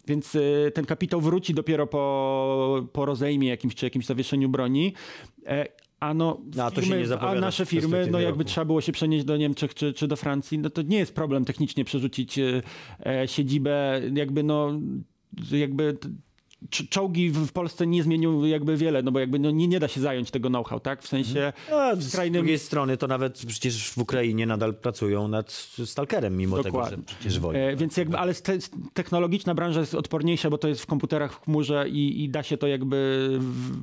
więc 0.08 0.36
y, 0.36 0.72
ten 0.74 0.86
kapitał 0.86 1.22
wróci 1.22 1.54
dopiero 1.54 1.88
po, 1.88 2.86
po 2.94 3.06
rozejmie 3.06 3.48
jakimś 3.48 3.76
czy 3.76 3.86
jakimś 3.86 4.06
zawieszeniu 4.06 4.50
broni. 4.50 4.94
E, 5.46 5.66
A 6.00 6.14
no, 6.14 6.42
A 6.64 6.72
to 6.72 6.82
się 6.82 6.88
firmy, 6.88 7.20
a 7.20 7.36
nasze 7.36 7.66
firmy, 7.66 8.08
no 8.12 8.20
jakby 8.20 8.44
roku. 8.44 8.50
trzeba 8.50 8.66
było 8.66 8.82
się 8.82 8.92
przenieść 8.92 9.26
do 9.26 9.38
Niemczech 9.38 9.74
czy, 9.74 9.94
czy 9.94 10.08
do 10.08 10.16
Francji, 10.16 10.60
no 10.60 10.70
to 10.70 10.82
nie 10.82 10.98
jest 10.98 11.16
problem 11.16 11.46
technicznie 11.46 11.86
przerzucić 11.86 12.40
e, 12.40 12.62
e, 13.06 13.28
siedzibę, 13.28 14.02
jakby 14.14 14.44
no, 14.44 14.72
jakby 15.52 15.98
czołgi 16.89 17.30
w 17.30 17.52
Polsce 17.52 17.88
nie 17.88 18.04
zmienią 18.04 18.45
jakby 18.45 18.78
wiele, 18.78 19.04
no 19.04 19.12
bo 19.12 19.19
jakby 19.19 19.39
no 19.39 19.52
nie, 19.52 19.67
nie 19.67 19.80
da 19.80 19.88
się 19.88 20.02
zająć 20.02 20.32
tego 20.32 20.50
know-how, 20.50 20.80
tak? 20.80 21.04
W 21.04 21.08
sensie 21.08 21.54
A 21.74 21.95
z 21.95 22.13
skrajnym- 22.13 22.34
drugiej 22.34 22.60
strony 22.60 22.98
to 22.98 23.08
nawet 23.08 23.43
przecież 23.48 23.91
w 23.91 23.98
Ukrainie 23.98 24.45
nadal 24.45 24.76
pracują 24.76 25.28
nad 25.28 25.52
Stalkerem, 25.86 26.38
mimo 26.38 26.58
tego, 26.58 26.69
Dokładnie. 26.69 26.98
że 26.98 27.04
przecież 27.04 27.39
wojna. 27.39 27.60
E, 27.60 27.76
więc 27.76 27.98
jakby, 27.98 28.17
ale 28.17 28.34
ste, 28.34 28.58
technologiczna 28.93 29.56
branża 29.56 29.80
jest 29.80 29.95
odporniejsza, 29.95 30.50
bo 30.50 30.58
to 30.58 30.67
jest 30.67 30.82
w 30.82 30.86
komputerach 30.86 31.34
w 31.34 31.43
chmurze 31.45 31.89
i, 31.89 32.24
i 32.24 32.30
da 32.30 32.43
się 32.43 32.58
to 32.58 32.67
jakby. 32.67 33.28
W, 33.39 33.78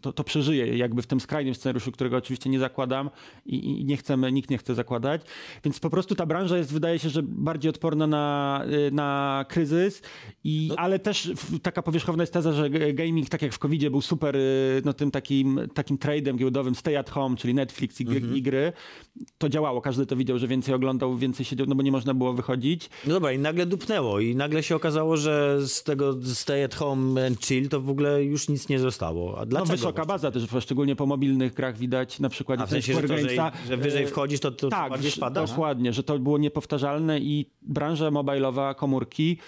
to, 0.00 0.12
to 0.12 0.24
przeżyje 0.24 0.76
jakby 0.76 1.02
w 1.02 1.06
tym 1.06 1.20
skrajnym 1.20 1.54
scenariuszu, 1.54 1.92
którego 1.92 2.16
oczywiście 2.16 2.50
nie 2.50 2.58
zakładam 2.58 3.10
i, 3.46 3.80
i 3.80 3.84
nie 3.84 3.96
chcemy, 3.96 4.32
nikt 4.32 4.50
nie 4.50 4.58
chce 4.58 4.74
zakładać. 4.74 5.22
Więc 5.64 5.80
po 5.80 5.90
prostu 5.90 6.14
ta 6.14 6.26
branża 6.26 6.58
jest, 6.58 6.72
wydaje 6.72 6.98
się, 6.98 7.08
że 7.08 7.22
bardziej 7.22 7.70
odporna 7.70 8.06
na, 8.06 8.64
na 8.92 9.44
kryzys, 9.48 10.02
i, 10.44 10.70
ale 10.76 10.98
też 10.98 11.30
taka 11.62 11.82
powierzchowna 11.82 12.22
jest 12.22 12.32
teza, 12.32 12.52
że 12.52 12.70
gaming, 12.70 13.28
tak 13.28 13.42
jak 13.42 13.52
w 13.52 13.58
covid 13.58 13.88
był 13.88 14.00
super 14.00 14.36
y, 14.36 14.82
no, 14.84 14.92
tym 14.92 15.10
takim, 15.10 15.60
takim 15.74 15.98
tradem 15.98 16.36
giełdowym 16.36 16.74
stay 16.74 16.98
at 16.98 17.10
home, 17.10 17.36
czyli 17.36 17.54
Netflix 17.54 18.00
i, 18.00 18.04
g- 18.04 18.36
i 18.36 18.42
gry. 18.42 18.72
To 19.38 19.48
działało, 19.48 19.80
każdy 19.80 20.06
to 20.06 20.16
widział, 20.16 20.38
że 20.38 20.48
więcej 20.48 20.74
oglądał, 20.74 21.16
więcej 21.16 21.46
siedział, 21.46 21.66
no 21.66 21.74
bo 21.74 21.82
nie 21.82 21.92
można 21.92 22.14
było 22.14 22.32
wychodzić. 22.32 22.90
No 23.06 23.14
dobra, 23.14 23.32
i 23.32 23.38
nagle 23.38 23.66
dupnęło 23.66 24.20
i 24.20 24.34
nagle 24.36 24.62
się 24.62 24.76
okazało, 24.76 25.16
że 25.16 25.58
z 25.68 25.82
tego 25.82 26.18
stay 26.34 26.64
at 26.64 26.74
home 26.74 27.26
and 27.26 27.40
chill 27.40 27.68
to 27.68 27.80
w 27.80 27.90
ogóle 27.90 28.24
już 28.24 28.48
nic 28.48 28.68
nie 28.68 28.78
zostało. 28.78 29.36
A 29.36 29.40
No 29.40 29.46
dlaczego? 29.46 29.85
Wysoka 29.86 30.04
baza 30.06 30.30
też, 30.30 30.46
szczególnie 30.60 30.96
po 30.96 31.06
mobilnych 31.06 31.54
grach 31.54 31.76
widać 31.78 32.20
na 32.20 32.28
przykład 32.28 32.60
A 32.60 32.66
w 32.66 32.70
sensie, 32.70 32.94
że, 32.94 33.00
to, 33.02 33.08
że, 33.08 33.16
Gamesa. 33.16 33.52
że 33.68 33.76
wyżej 33.76 34.04
e, 34.04 34.06
wchodzisz, 34.06 34.40
to, 34.40 34.50
to, 34.50 34.68
tak, 34.68 34.90
bardziej 34.90 35.10
że- 35.10 35.16
spada? 35.16 35.46
dokładnie, 35.46 35.92
że 35.92 36.02
to 36.02 36.18
było 36.18 36.38
niepowtarzalne 36.38 37.20
i 37.20 37.50
branża 37.62 38.10
mobilowa, 38.10 38.74
komórki 38.74 39.38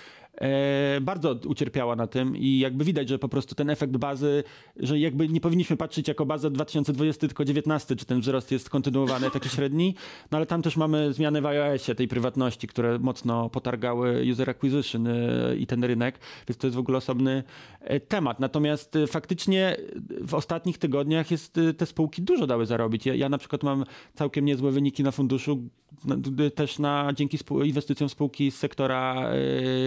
e, 0.40 1.00
bardzo 1.00 1.36
ucierpiała 1.46 1.96
na 1.96 2.06
tym 2.06 2.36
i 2.36 2.58
jakby 2.58 2.84
widać, 2.84 3.08
że 3.08 3.18
po 3.18 3.28
prostu 3.28 3.54
ten 3.54 3.70
efekt 3.70 3.96
bazy, 3.96 4.44
że 4.76 4.98
jakby 4.98 5.28
nie 5.28 5.40
powinniśmy 5.40 5.76
patrzeć 5.76 6.08
jako 6.08 6.26
baza 6.26 6.50
2020, 6.50 7.26
tylko 7.26 7.44
19, 7.44 7.96
czy 7.96 8.04
ten 8.04 8.20
wzrost 8.20 8.52
jest 8.52 8.70
kontynuowany, 8.70 9.30
taki 9.38 9.48
średni, 9.48 9.94
no 10.30 10.38
ale 10.38 10.46
tam 10.46 10.62
też 10.62 10.76
mamy 10.76 11.12
zmiany 11.12 11.40
w 11.40 11.46
iOSie, 11.46 11.94
tej 11.94 12.08
prywatności, 12.08 12.66
które 12.66 12.98
mocno 12.98 13.50
potargały 13.50 14.24
user 14.32 14.50
acquisition 14.50 15.06
e, 15.06 15.56
i 15.56 15.66
ten 15.66 15.84
rynek, 15.84 16.18
więc 16.48 16.58
to 16.58 16.66
jest 16.66 16.76
w 16.76 16.80
ogóle 16.80 16.98
osobny 16.98 17.42
e, 17.80 18.00
temat. 18.00 18.40
Natomiast 18.40 18.98
faktycznie 19.06 19.76
w 20.20 20.34
ostatnich 20.34 20.78
tygodniach 20.78 21.30
jest, 21.30 21.60
te 21.76 21.86
spółki 21.86 22.22
dużo 22.22 22.46
dały 22.46 22.66
zarobić. 22.66 23.06
Ja, 23.06 23.14
ja 23.14 23.28
na 23.28 23.38
przykład 23.38 23.62
mam 23.62 23.84
całkiem 24.14 24.44
niezłe 24.44 24.70
wyniki 24.70 25.02
na 25.02 25.10
funduszu, 25.10 25.68
na, 26.04 26.16
też 26.54 26.78
na, 26.78 27.12
dzięki 27.14 27.38
inwestycjom 27.64 28.08
spółki 28.08 28.50
z 28.50 28.56
sektora 28.56 29.30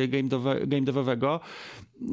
e, 0.04 0.08
game, 0.08 0.30
game 0.68 0.86
devowego. 0.86 1.40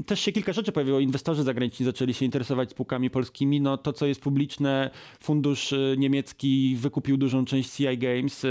Też 0.07 0.21
się 0.21 0.33
kilka 0.33 0.53
rzeczy 0.53 0.73
pojawiło. 0.73 1.01
Inwestorzy 1.01 1.43
zagraniczni 1.43 1.87
zaczęli 1.87 2.15
się 2.15 2.25
interesować 2.25 2.71
spółkami 2.71 3.11
polskimi. 3.11 3.61
No 3.61 3.77
to, 3.79 3.93
co 3.93 4.07
jest 4.07 4.21
publiczne, 4.21 4.91
fundusz 5.21 5.73
e, 5.73 5.77
niemiecki 5.99 6.77
wykupił 6.81 7.17
dużą 7.17 7.45
część 7.45 7.71
CI 7.71 7.99
Games, 7.99 8.45
e, 8.45 8.49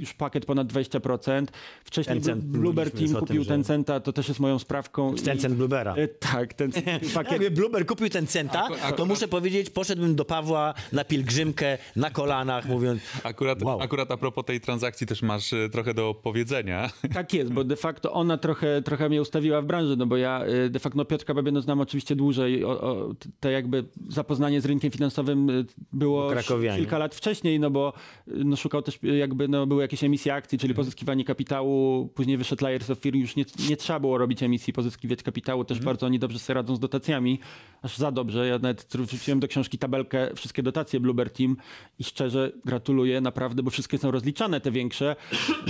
już 0.00 0.14
pakiet 0.14 0.46
ponad 0.46 0.72
20%. 0.72 1.46
Wcześniej 1.84 2.14
Tencent, 2.16 2.44
Blu- 2.44 2.60
Bloober 2.60 2.86
mówiliśmy 2.86 3.14
Team 3.14 3.20
kupił 3.20 3.36
tym, 3.36 3.44
że- 3.44 3.48
Tencenta, 3.50 4.00
to 4.00 4.12
też 4.12 4.28
jest 4.28 4.40
moją 4.40 4.58
sprawką. 4.58 5.14
i- 5.14 5.18
Tencent 5.20 5.54
Bluebera. 5.54 5.94
E, 5.94 6.08
Tak, 6.08 6.54
ten 6.54 6.70
pakiet. 7.14 7.32
Jakby 7.32 7.50
Blueber 7.50 7.86
kupił 7.86 8.08
ten 8.08 8.26
centa, 8.26 8.68
Aku- 8.82 8.96
to 8.96 9.06
muszę 9.06 9.28
powiedzieć, 9.28 9.70
poszedłbym 9.70 10.14
do 10.16 10.24
Pawła 10.24 10.74
na 10.92 11.04
pielgrzymkę, 11.04 11.78
na 11.96 12.10
kolanach, 12.10 12.68
mówiąc, 12.68 13.00
Akurat, 13.24 13.62
Wow. 13.62 13.80
akurat 13.80 14.10
a 14.10 14.16
propos 14.16 14.44
tej 14.44 14.60
transakcji 14.60 15.06
też 15.06 15.22
masz 15.22 15.52
e, 15.52 15.68
trochę 15.68 15.94
do 15.94 16.14
powiedzenia. 16.22 16.90
Tak 17.14 17.32
jest, 17.34 17.52
bo 17.52 17.64
de 17.64 17.76
facto 17.76 18.12
ona 18.12 18.38
trochę, 18.38 18.82
trochę 18.82 19.08
mnie 19.08 19.20
ustawiła 19.22 19.62
w 19.62 19.66
branży, 19.66 19.96
no 19.96 20.06
bo 20.06 20.16
ja 20.16 20.25
y, 20.66 20.70
de 20.70 20.78
facto 20.78 20.96
no, 20.96 21.04
Piotrka 21.04 21.34
Babieno 21.34 21.60
znam 21.60 21.80
oczywiście 21.80 22.16
dłużej. 22.16 22.64
O, 22.64 22.80
o, 22.80 23.14
te 23.40 23.52
jakby 23.52 23.84
zapoznanie 24.08 24.60
z 24.60 24.66
rynkiem 24.66 24.90
finansowym 24.90 25.50
y, 25.50 25.64
było 25.92 26.32
kilka 26.76 26.98
lat 26.98 27.14
wcześniej, 27.14 27.60
no 27.60 27.70
bo 27.70 27.92
y, 28.28 28.44
no, 28.44 28.56
szukał 28.56 28.82
też 28.82 28.98
jakby, 29.02 29.48
no, 29.48 29.66
były 29.66 29.82
jakieś 29.82 30.04
emisje 30.04 30.34
akcji, 30.34 30.58
czyli 30.58 30.74
pozyskiwanie 30.74 31.24
kapitału. 31.24 32.08
Później 32.14 32.36
wyszedł 32.36 32.64
Layers 32.64 32.90
of 32.90 32.98
Fear, 32.98 33.14
już 33.14 33.36
nie, 33.36 33.44
nie 33.68 33.76
trzeba 33.76 34.00
było 34.00 34.18
robić 34.18 34.42
emisji, 34.42 34.72
pozyskiwać 34.72 35.22
kapitału. 35.22 35.64
Też 35.64 35.80
bardzo 35.80 36.06
oni 36.06 36.18
dobrze 36.18 36.38
sobie 36.38 36.54
radzą 36.54 36.76
z 36.76 36.80
dotacjami, 36.80 37.38
aż 37.82 37.96
za 37.96 38.12
dobrze. 38.12 38.46
Ja 38.46 38.58
nawet 38.58 38.86
wrzuciłem 38.94 39.40
do 39.40 39.48
książki 39.48 39.78
tabelkę 39.78 40.30
wszystkie 40.34 40.62
dotacje 40.62 41.00
Bluebird 41.00 41.36
Team 41.36 41.56
i 41.98 42.04
szczerze 42.04 42.52
gratuluję 42.64 43.20
naprawdę, 43.20 43.62
bo 43.62 43.70
wszystkie 43.70 43.98
są 43.98 44.10
rozliczane, 44.10 44.60
te 44.60 44.70
większe. 44.70 45.16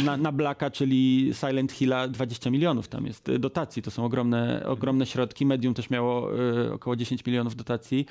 Na, 0.04 0.16
na 0.16 0.32
Blacka, 0.32 0.70
czyli 0.70 1.30
Silent 1.40 1.72
Hilla 1.72 2.08
20 2.08 2.50
milionów 2.50 2.88
tam 2.88 3.06
jest 3.06 3.30
dotacji. 3.38 3.82
To 3.82 3.90
są 3.90 4.04
ogromne, 4.04 4.45
ogromne 4.66 5.06
środki. 5.06 5.46
Medium 5.46 5.74
też 5.74 5.90
miało 5.90 6.40
y, 6.66 6.72
około 6.72 6.96
10 6.96 7.26
milionów 7.26 7.56
dotacji. 7.56 8.06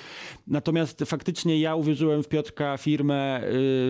Natomiast 0.48 1.04
faktycznie 1.06 1.60
ja 1.60 1.76
uwierzyłem 1.76 2.24
w 2.24 2.28
Piotrka 2.28 2.78
firmę 2.78 3.40
y, 3.40 3.44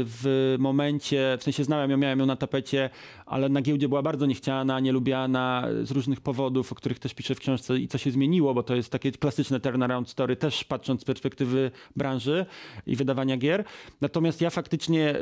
w 0.06 0.56
momencie, 0.60 1.38
w 1.40 1.44
sensie 1.44 1.64
znałem 1.64 1.92
ją, 1.92 1.98
miałem 1.98 2.20
ją 2.20 2.26
na 2.26 2.36
tapecie, 2.36 2.90
ale 3.26 3.50
na 3.50 3.62
giełdzie 3.62 3.90
była 3.90 4.02
bardzo 4.02 4.26
niechciana, 4.26 4.80
nielubiana 4.80 5.68
z 5.84 5.92
różnych 5.92 6.22
powodów, 6.22 6.72
o 6.72 6.76
których 6.76 7.00
też 7.00 7.14
piszę 7.14 7.36
w 7.36 7.40
książce 7.40 7.78
i 7.80 7.88
co 7.88 7.98
się 7.98 8.12
zmieniło, 8.12 8.54
bo 8.54 8.64
to 8.64 8.76
jest 8.76 8.92
takie 8.92 9.12
klasyczne 9.12 9.60
turnaround 9.60 10.10
story, 10.10 10.36
też 10.36 10.64
patrząc 10.64 11.02
z 11.02 11.06
perspektywy 11.06 11.72
branży 11.96 12.46
i 12.88 12.96
wydawania 12.96 13.38
gier. 13.38 13.64
Natomiast 14.02 14.42
ja 14.42 14.50
faktycznie 14.50 15.16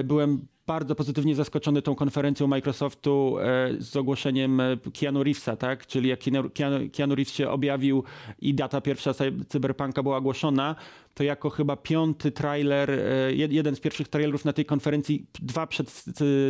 y, 0.00 0.04
byłem 0.04 0.46
bardzo 0.66 0.94
pozytywnie 0.94 1.34
zaskoczony 1.34 1.82
tą 1.82 1.94
konferencją 1.94 2.46
Microsoftu 2.46 3.38
e, 3.38 3.68
z 3.78 3.96
ogłoszeniem 3.96 4.60
e, 4.60 4.76
Keanu 5.00 5.22
Reevesa, 5.24 5.56
tak? 5.56 5.86
Czyli 5.86 6.08
jak 6.08 6.20
Keanu, 6.20 6.48
Keanu- 6.90 7.14
Reeves 7.14 7.34
się 7.34 7.50
objawił 7.50 8.04
i 8.40 8.54
data 8.54 8.80
pierwsza 8.80 9.14
cy- 9.14 9.44
Cyberpunka 9.48 10.02
była 10.02 10.16
ogłoszona, 10.16 10.76
to 11.16 11.24
jako 11.24 11.50
chyba 11.50 11.76
piąty 11.76 12.32
trailer, 12.32 12.90
e, 12.90 12.96
jed- 13.32 13.52
jeden 13.52 13.76
z 13.76 13.80
pierwszych 13.80 14.08
trailerów 14.08 14.44
na 14.44 14.52
tej 14.52 14.64
konferencji, 14.64 15.26
dwa 15.42 15.66
przed 15.66 16.04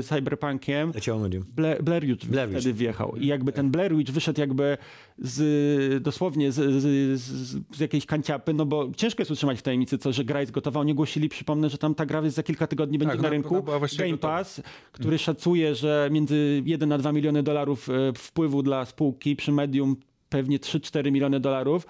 Cyberpunkiem, 0.09 0.92
Leciało 0.94 1.20
medium. 1.20 1.44
Bla- 1.57 1.83
Blair 1.83 2.07
Witch 2.07 2.26
Blair 2.26 2.50
wtedy 2.50 2.72
wjechał. 2.72 3.16
I 3.16 3.26
jakby 3.26 3.52
ten 3.52 3.70
Blair 3.70 3.96
Witch 3.96 4.12
wyszedł 4.12 4.40
jakby 4.40 4.79
z, 5.18 6.02
dosłownie 6.02 6.52
z, 6.52 6.55
z, 6.55 7.20
z, 7.20 7.62
z 7.76 7.81
jakiejś 7.81 8.07
kanciapy, 8.07 8.55
no 8.55 8.66
bo 8.66 8.90
ciężko 8.96 9.20
jest 9.20 9.31
utrzymać 9.31 9.59
w 9.59 9.62
tajemnicy, 9.62 9.98
co, 9.98 10.12
że 10.12 10.24
gra 10.24 10.40
jest 10.40 10.52
gotowa. 10.52 10.81
Oni 10.81 10.92
ogłosili, 10.92 11.29
przypomnę, 11.29 11.70
że 11.70 11.79
tam 11.79 11.94
ta 11.94 12.07
gra 12.07 12.20
jest 12.22 12.37
za 12.37 12.42
kilka 12.42 12.66
tygodni 12.66 12.98
będzie 12.98 13.12
Tak, 13.12 13.22
na 13.22 13.29
no, 13.29 13.33
rynku. 13.33 13.55
Game 13.98 14.11
gotowa. 14.11 14.37
Pass, 14.37 14.62
który 14.92 15.18
szacuje, 15.18 15.74
że 15.74 16.09
między 16.12 16.62
1 16.64 16.92
a 16.92 16.98
2 16.98 17.12
miliony 17.12 17.42
dolarów 17.42 17.88
e, 17.88 17.92
wpływu 18.16 18.62
dla 18.62 18.85
spółki 18.85 19.37
przy 19.37 19.52
medium 19.52 19.96
pewnie 20.29 20.59
3-4 20.59 21.12
miliony 21.12 21.40
dolarów. 21.40 21.87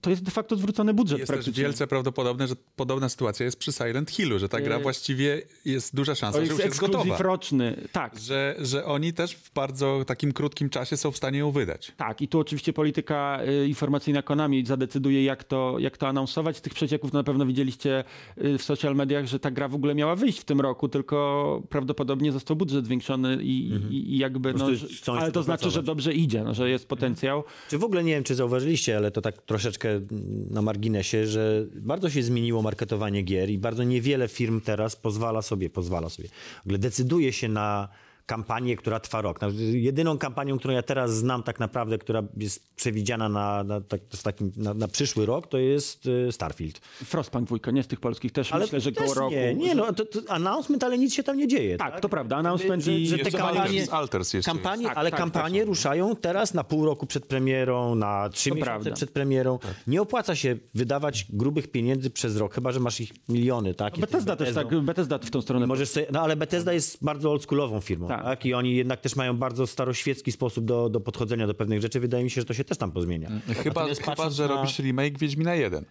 To 0.00 0.10
jest 0.10 0.22
de 0.22 0.30
facto 0.30 0.56
zwrócony 0.56 0.94
budżet 0.94 1.18
Jest 1.18 1.28
też 1.30 1.36
praktycznie. 1.36 1.62
wielce 1.62 1.86
prawdopodobne, 1.86 2.48
że 2.48 2.54
podobna 2.76 3.08
sytuacja 3.08 3.44
jest 3.44 3.58
przy 3.58 3.72
Silent 3.72 4.10
Hillu, 4.10 4.38
że 4.38 4.48
ta 4.48 4.60
gra 4.60 4.78
właściwie 4.78 5.42
jest 5.64 5.96
duża 5.96 6.14
szansa, 6.14 6.38
To 6.38 6.44
że 6.44 6.52
jest 6.52 6.58
już 6.64 6.66
jest 6.66 6.80
gotowa. 6.80 7.18
roczny. 7.18 7.88
Tak, 7.92 8.18
Że, 8.18 8.54
że 8.58 8.84
oni 8.84 9.12
też 9.12 9.34
w 9.34 9.52
bardzo 9.52 10.04
takim 10.06 10.32
krótkim 10.32 10.70
czasie 10.70 10.96
są 10.96 11.10
w 11.10 11.16
stanie 11.16 11.38
ją 11.38 11.50
wydać. 11.50 11.92
Tak, 11.96 12.22
i 12.22 12.28
tu 12.28 12.38
oczywiście 12.38 12.72
polityka 12.72 13.40
y, 13.62 13.68
informacyjna 13.68 14.22
Konami 14.22 14.66
zadecyduje, 14.66 15.24
jak 15.24 15.44
to, 15.44 15.76
jak 15.78 15.96
to 15.98 16.08
anonsować. 16.08 16.56
Z 16.56 16.60
tych 16.60 16.74
przecieków 16.74 17.12
na 17.12 17.22
pewno 17.24 17.46
widzieliście 17.46 18.04
y, 18.44 18.58
w 18.58 18.62
social 18.62 18.94
mediach, 18.96 19.26
że 19.26 19.40
ta 19.40 19.50
gra 19.50 19.68
w 19.68 19.74
ogóle 19.74 19.94
miała 19.94 20.16
wyjść 20.16 20.40
w 20.40 20.44
tym 20.44 20.60
roku, 20.60 20.88
tylko 20.88 21.62
prawdopodobnie 21.68 22.32
został 22.32 22.56
budżet 22.56 22.84
zwiększony 22.84 23.38
i, 23.42 23.68
i, 23.90 24.14
i 24.14 24.18
jakby, 24.18 24.54
no, 24.54 24.74
że, 24.74 24.86
ale 25.12 25.32
to 25.32 25.42
znaczy, 25.42 25.70
że 25.70 25.82
dobrze 25.82 26.14
idzie, 26.14 26.44
no, 26.44 26.54
że 26.54 26.70
jest 26.70 26.88
potencjał. 26.88 27.44
Czy 27.70 27.78
w 27.78 27.84
ogóle 27.84 28.04
nie 28.04 28.12
wiem, 28.14 28.24
czy 28.24 28.34
zauważyliście, 28.34 28.96
ale 28.96 29.10
to 29.10 29.20
tak 29.20 29.42
troszeczkę 29.42 29.79
mm, 29.88 30.46
na 30.50 30.62
marginesie, 30.62 31.26
że 31.26 31.66
bardzo 31.74 32.10
się 32.10 32.22
zmieniło 32.22 32.62
marketowanie 32.62 33.22
gier 33.22 33.50
i 33.50 33.58
bardzo 33.58 33.84
niewiele 33.84 34.28
firm 34.28 34.60
teraz 34.60 34.96
pozwala 34.96 35.42
sobie, 35.42 35.70
pozwala 35.70 36.08
sobie, 36.08 36.28
w 36.62 36.66
ogóle 36.66 36.78
decyduje 36.78 37.32
się 37.32 37.48
na 37.48 37.88
kampanię, 38.34 38.76
która 38.76 39.00
trwa 39.00 39.20
rok. 39.20 39.40
Na- 39.40 39.48
Jedyną 39.72 40.18
kampanią, 40.18 40.58
którą 40.58 40.74
ja 40.74 40.82
teraz 40.82 41.14
znam 41.14 41.42
tak 41.42 41.60
naprawdę, 41.60 41.98
która 41.98 42.22
jest 42.36 42.74
przewidziana 42.76 43.28
na, 43.28 43.64
na, 43.64 43.80
tak, 43.80 44.00
z 44.14 44.22
takim, 44.22 44.52
na, 44.56 44.74
na 44.74 44.88
przyszły 44.88 45.26
rok, 45.26 45.46
to 45.46 45.58
jest 45.58 46.06
y, 46.06 46.32
Starfield. 46.32 46.78
Frostpunk 47.04 47.46
dwójka, 47.46 47.70
nie 47.70 47.82
z 47.82 47.86
tych 47.86 48.00
polskich, 48.00 48.32
też 48.32 48.52
myślę, 48.54 48.80
że 48.80 48.92
też 48.92 49.02
koło 49.04 49.14
roku. 49.14 49.30
Nie, 49.34 49.54
nie 49.54 49.74
no, 49.74 49.92
to, 49.92 50.04
to 50.04 50.20
announcement, 50.32 50.84
ale 50.84 50.98
nic 50.98 51.14
się 51.14 51.22
tam 51.22 51.36
nie 51.36 51.48
dzieje. 51.48 51.76
Tak, 51.76 52.00
to 52.00 52.08
prawda, 52.08 52.36
announcement 52.36 52.82
że, 52.84 52.92
i- 52.92 53.06
że 53.06 53.16
te 53.18 53.22
Jeszcze 53.22 53.38
kampanie, 53.38 53.86
Alters- 53.86 54.34
jeszcze 54.34 54.50
kampanie 54.52 54.82
jest. 54.82 54.96
ale 54.96 55.10
Tak, 55.10 55.20
tak, 55.20 55.30
kampanie 55.32 55.60
tak. 55.60 55.68
ruszają 55.68 56.16
teraz 56.16 56.54
na 56.54 56.64
pół 56.64 56.86
roku 56.86 57.06
przed 57.06 57.26
premierą, 57.26 57.94
na 57.94 58.28
trzy 58.28 58.48
To 58.50 58.54
miesiące 58.54 58.70
prawda. 58.70 58.92
przed 58.92 59.10
premierą. 59.10 59.58
Tak. 59.58 59.74
Nie 59.86 60.02
opłaca 60.02 60.34
się 60.34 60.56
wydawać 60.74 61.26
grubych 61.30 61.68
pieniędzy 61.70 62.10
przez 62.10 62.36
rok, 62.36 62.54
chyba 62.54 62.72
że 62.72 62.80
masz 62.80 63.00
ich 63.00 63.12
miliony, 63.28 63.74
tak? 63.74 63.92
Jesteś 63.98 64.10
Bethesda 64.10 64.36
też 64.36 64.54
tak, 64.54 64.80
Bethesda 64.80 65.18
w 65.18 65.30
tą 65.30 65.40
stronę. 65.42 65.66
Możesz 65.66 65.88
sobie, 65.88 66.06
no 66.12 66.20
ale 66.20 66.36
Bethesda 66.36 66.72
jest 66.72 67.04
bardzo 67.04 67.30
oldschoolową 67.30 67.80
firmą, 67.80 68.08
Tak. 68.08 68.19
Tak. 68.22 68.46
I 68.46 68.54
oni 68.54 68.76
jednak 68.76 69.00
też 69.00 69.16
mają 69.16 69.36
bardzo 69.36 69.66
staroświecki 69.66 70.32
sposób 70.32 70.64
do, 70.64 70.88
do 70.88 71.00
podchodzenia 71.00 71.46
do 71.46 71.54
pewnych 71.54 71.80
rzeczy. 71.82 72.00
Wydaje 72.00 72.24
mi 72.24 72.30
się, 72.30 72.40
że 72.40 72.44
to 72.44 72.54
się 72.54 72.64
też 72.64 72.78
tam 72.78 72.92
pozmienia. 72.92 73.28
Chyba, 73.46 73.80
Natomiast 73.80 74.00
chyba 74.00 74.16
patrząc 74.16 74.34
że 74.34 74.48
na- 74.48 74.54
robisz 74.54 74.78
remake 74.78 75.18
Wiedźmina 75.18 75.54
1. 75.54 75.84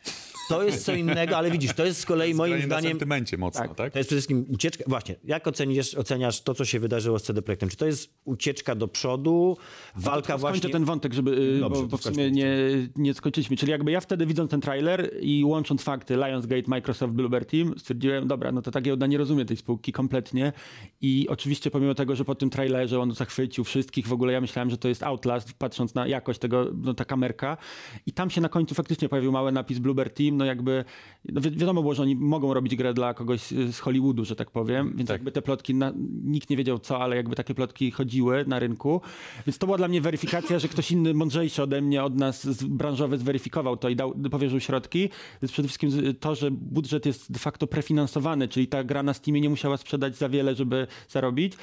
To 0.49 0.63
jest 0.63 0.85
co 0.85 0.93
innego, 0.93 1.37
ale 1.37 1.51
widzisz, 1.51 1.73
to 1.73 1.85
jest 1.85 1.99
z 1.99 2.05
kolei 2.05 2.33
moim 2.43 2.59
na 2.59 2.65
zdaniem... 2.65 2.91
sentymencie 2.91 3.37
mocno, 3.37 3.61
Tak. 3.61 3.75
tak? 3.75 3.93
To 3.93 3.99
jest 3.99 4.09
przede 4.09 4.19
wszystkim 4.21 4.45
ucieczka. 4.49 4.83
Właśnie, 4.87 5.15
jak 5.23 5.47
oceniasz, 5.47 5.95
oceniasz 5.95 6.41
to, 6.41 6.53
co 6.53 6.65
się 6.65 6.79
wydarzyło 6.79 7.19
z 7.19 7.23
CD 7.23 7.41
Projektem? 7.41 7.69
Czy 7.69 7.77
to 7.77 7.85
jest 7.85 8.13
ucieczka 8.25 8.75
do 8.75 8.87
przodu, 8.87 9.57
walka 9.95 10.21
Skończę 10.23 10.37
właśnie. 10.37 10.69
ten 10.69 10.85
wątek, 10.85 11.13
żeby, 11.13 11.31
y, 11.31 11.59
Dobrze, 11.59 11.83
bo, 11.83 11.97
w 11.97 12.03
sumie 12.03 12.31
nie, 12.31 12.47
nie 12.95 13.13
skończyliśmy. 13.13 13.57
Czyli 13.57 13.71
jakby 13.71 13.91
ja 13.91 14.01
wtedy 14.01 14.25
widząc 14.25 14.51
ten 14.51 14.61
trailer 14.61 15.11
i 15.21 15.43
łącząc 15.45 15.83
fakty 15.83 16.15
Lionsgate, 16.15 16.63
Microsoft, 16.67 17.13
Bluebird 17.13 17.49
Team, 17.51 17.73
stwierdziłem, 17.79 18.27
dobra, 18.27 18.51
no 18.51 18.61
to 18.61 18.71
ta 18.71 18.81
giełda 18.81 19.07
nie 19.07 19.17
rozumie 19.17 19.45
tej 19.45 19.57
spółki 19.57 19.91
kompletnie 19.91 20.53
i 21.01 21.27
oczywiście 21.29 21.71
pomimo 21.71 21.95
tego, 21.95 22.08
że 22.15 22.25
po 22.25 22.35
tym 22.35 22.49
trailerze 22.49 22.99
on 22.99 23.11
zachwycił 23.11 23.63
wszystkich, 23.63 24.07
w 24.07 24.13
ogóle 24.13 24.33
ja 24.33 24.41
myślałem, 24.41 24.69
że 24.69 24.77
to 24.77 24.87
jest 24.87 25.03
Outlast, 25.03 25.53
patrząc 25.53 25.95
na 25.95 26.07
jakość 26.07 26.39
tego, 26.39 26.67
no 26.83 26.93
ta 26.93 27.05
kamerka. 27.05 27.57
I 28.05 28.11
tam 28.11 28.29
się 28.29 28.41
na 28.41 28.49
końcu 28.49 28.75
faktycznie 28.75 29.09
pojawił 29.09 29.31
mały 29.31 29.51
napis 29.51 29.79
Bluebird 29.79 30.13
Team, 30.15 30.37
no 30.37 30.45
jakby, 30.45 30.85
no 31.25 31.41
wi 31.41 31.51
wiadomo 31.51 31.81
było, 31.81 31.93
że 31.93 32.03
oni 32.03 32.15
mogą 32.15 32.53
robić 32.53 32.75
grę 32.75 32.93
dla 32.93 33.13
kogoś 33.13 33.41
z 33.71 33.79
Hollywoodu, 33.79 34.25
że 34.25 34.35
tak 34.35 34.51
powiem, 34.51 34.93
więc 34.95 35.07
Tak. 35.07 35.15
jakby 35.15 35.31
te 35.31 35.41
plotki, 35.41 35.75
na, 35.75 35.93
nikt 36.23 36.49
nie 36.49 36.57
wiedział 36.57 36.79
co, 36.79 36.99
ale 36.99 37.15
jakby 37.15 37.35
takie 37.35 37.53
plotki 37.55 37.91
chodziły 37.91 38.45
na 38.47 38.59
rynku, 38.59 39.01
więc 39.47 39.57
to 39.57 39.67
była 39.67 39.77
dla 39.77 39.87
mnie 39.87 40.01
weryfikacja, 40.01 40.59
że 40.59 40.67
ktoś 40.67 40.91
inny, 40.91 41.13
mądrzejszy 41.13 41.63
ode 41.63 41.81
mnie, 41.81 42.03
od 42.03 42.15
nas 42.15 42.43
z, 42.43 42.63
branżowy 42.63 43.17
zweryfikował 43.17 43.77
to 43.77 43.89
i 43.89 43.95
dał, 43.95 44.13
powierzył 44.31 44.59
środki, 44.59 45.09
więc 45.41 45.51
przede 45.51 45.67
wszystkim 45.67 45.91
to, 46.19 46.35
że 46.35 46.51
budżet 46.51 47.05
jest 47.05 47.31
de 47.31 47.39
facto 47.39 47.67
prefinansowany, 47.67 48.47
czyli 48.47 48.67
ta 48.67 48.83
gra 48.83 49.03
na 49.03 49.13
Steamie 49.13 49.41
nie 49.41 49.49
musiała 49.49 49.77
sprzedać 49.77 50.17
za 50.17 50.29
wiele, 50.29 50.55
żeby 50.55 50.87
zarobić, 51.09 51.53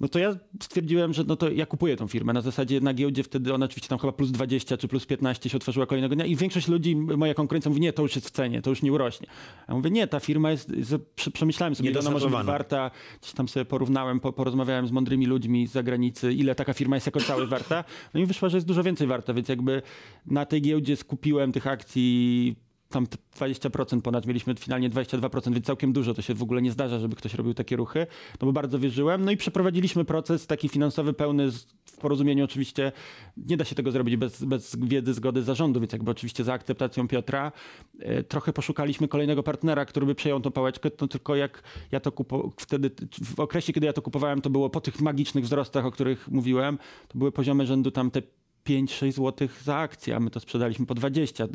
no 0.00 0.08
to 0.08 0.18
ja 0.18 0.36
stwierdziłem, 0.62 1.12
że 1.12 1.24
no 1.24 1.36
to 1.36 1.50
ja 1.50 1.66
kupuję 1.66 1.96
tą 1.96 2.08
firmę, 2.08 2.32
na 2.32 2.40
zasadzie 2.40 2.80
na 2.80 2.94
giełdzie 2.94 3.22
wtedy 3.22 3.54
ona 3.54 3.66
oczywiście 3.66 3.88
tam 3.88 3.98
chyba 3.98 4.12
plus 4.12 4.30
20 4.30 4.76
czy 4.76 4.88
plus 4.88 5.06
15 5.06 5.50
się 5.50 5.56
otworzyła 5.56 5.86
kolejnego 5.86 6.14
dnia 6.14 6.24
i 6.24 6.36
większość 6.36 6.68
ludzi, 6.68 6.96
moja 6.96 7.34
konkurencja 7.34 7.68
mówi, 7.68 7.80
nie, 7.80 7.92
to 7.92 8.02
już 8.02 8.14
jest 8.14 8.28
w 8.28 8.30
cenie, 8.30 8.62
to 8.62 8.70
już 8.70 8.82
nie 8.82 8.92
urośnie. 8.92 9.26
Ja 9.68 9.74
mówię, 9.74 9.90
nie, 9.90 10.06
ta 10.06 10.20
firma 10.20 10.50
jest, 10.50 10.70
jest 10.76 10.94
prze- 11.16 11.30
przemyślałem 11.30 11.74
sobie, 11.74 11.90
ile 11.90 12.00
ona 12.00 12.10
może 12.10 12.26
być 12.26 12.46
warta, 12.46 12.90
gdzieś 13.20 13.32
tam 13.32 13.48
sobie 13.48 13.64
porównałem, 13.64 14.20
po, 14.20 14.32
porozmawiałem 14.32 14.86
z 14.86 14.90
mądrymi 14.90 15.26
ludźmi 15.26 15.66
z 15.66 15.72
zagranicy, 15.72 16.32
ile 16.32 16.54
taka 16.54 16.72
firma 16.72 16.96
jest 16.96 17.06
jako 17.06 17.20
cały 17.20 17.46
warta, 17.46 17.84
no 18.14 18.20
i 18.20 18.26
wyszło, 18.26 18.48
że 18.48 18.56
jest 18.56 18.66
dużo 18.66 18.82
więcej 18.82 19.06
warta, 19.06 19.34
więc 19.34 19.48
jakby 19.48 19.82
na 20.26 20.46
tej 20.46 20.62
giełdzie 20.62 20.96
skupiłem 20.96 21.52
tych 21.52 21.66
akcji 21.66 22.56
tam 22.94 23.06
20% 23.36 24.00
ponad, 24.00 24.26
mieliśmy 24.26 24.54
finalnie 24.54 24.90
22%, 24.90 25.52
więc 25.52 25.66
całkiem 25.66 25.92
dużo. 25.92 26.14
To 26.14 26.22
się 26.22 26.34
w 26.34 26.42
ogóle 26.42 26.62
nie 26.62 26.72
zdarza, 26.72 26.98
żeby 26.98 27.16
ktoś 27.16 27.34
robił 27.34 27.54
takie 27.54 27.76
ruchy, 27.76 28.06
no 28.40 28.46
bo 28.46 28.52
bardzo 28.52 28.78
wierzyłem. 28.78 29.24
No 29.24 29.30
i 29.30 29.36
przeprowadziliśmy 29.36 30.04
proces 30.04 30.46
taki 30.46 30.68
finansowy, 30.68 31.12
pełny 31.12 31.50
w 31.84 31.96
porozumieniu 31.96 32.44
oczywiście. 32.44 32.92
Nie 33.36 33.56
da 33.56 33.64
się 33.64 33.74
tego 33.74 33.90
zrobić 33.90 34.16
bez, 34.16 34.44
bez 34.44 34.76
wiedzy, 34.76 35.14
zgody 35.14 35.42
zarządu, 35.42 35.80
więc 35.80 35.92
jakby 35.92 36.10
oczywiście 36.10 36.44
za 36.44 36.52
akceptacją 36.52 37.08
Piotra. 37.08 37.52
E, 37.98 38.22
trochę 38.22 38.52
poszukaliśmy 38.52 39.08
kolejnego 39.08 39.42
partnera, 39.42 39.84
który 39.84 40.06
by 40.06 40.14
przejął 40.14 40.40
tą 40.40 40.50
pałeczkę, 40.50 40.90
no 41.00 41.08
tylko 41.08 41.36
jak 41.36 41.62
ja 41.92 42.00
to 42.00 42.12
kupo, 42.12 42.52
wtedy, 42.58 42.90
w 43.36 43.40
okresie, 43.40 43.72
kiedy 43.72 43.86
ja 43.86 43.92
to 43.92 44.02
kupowałem, 44.02 44.40
to 44.40 44.50
było 44.50 44.70
po 44.70 44.80
tych 44.80 45.00
magicznych 45.00 45.44
wzrostach, 45.44 45.86
o 45.86 45.90
których 45.90 46.28
mówiłem, 46.28 46.78
to 47.08 47.18
były 47.18 47.32
poziomy 47.32 47.66
rzędu 47.66 47.90
tam 47.90 48.10
te 48.10 48.22
5-6 48.68 49.12
zł 49.12 49.48
za 49.64 49.76
akcję, 49.76 50.16
a 50.16 50.20
my 50.20 50.30
to 50.30 50.40
sprzedaliśmy 50.40 50.86
po 50.86 50.94
20 50.94 51.44
e, 51.44 51.48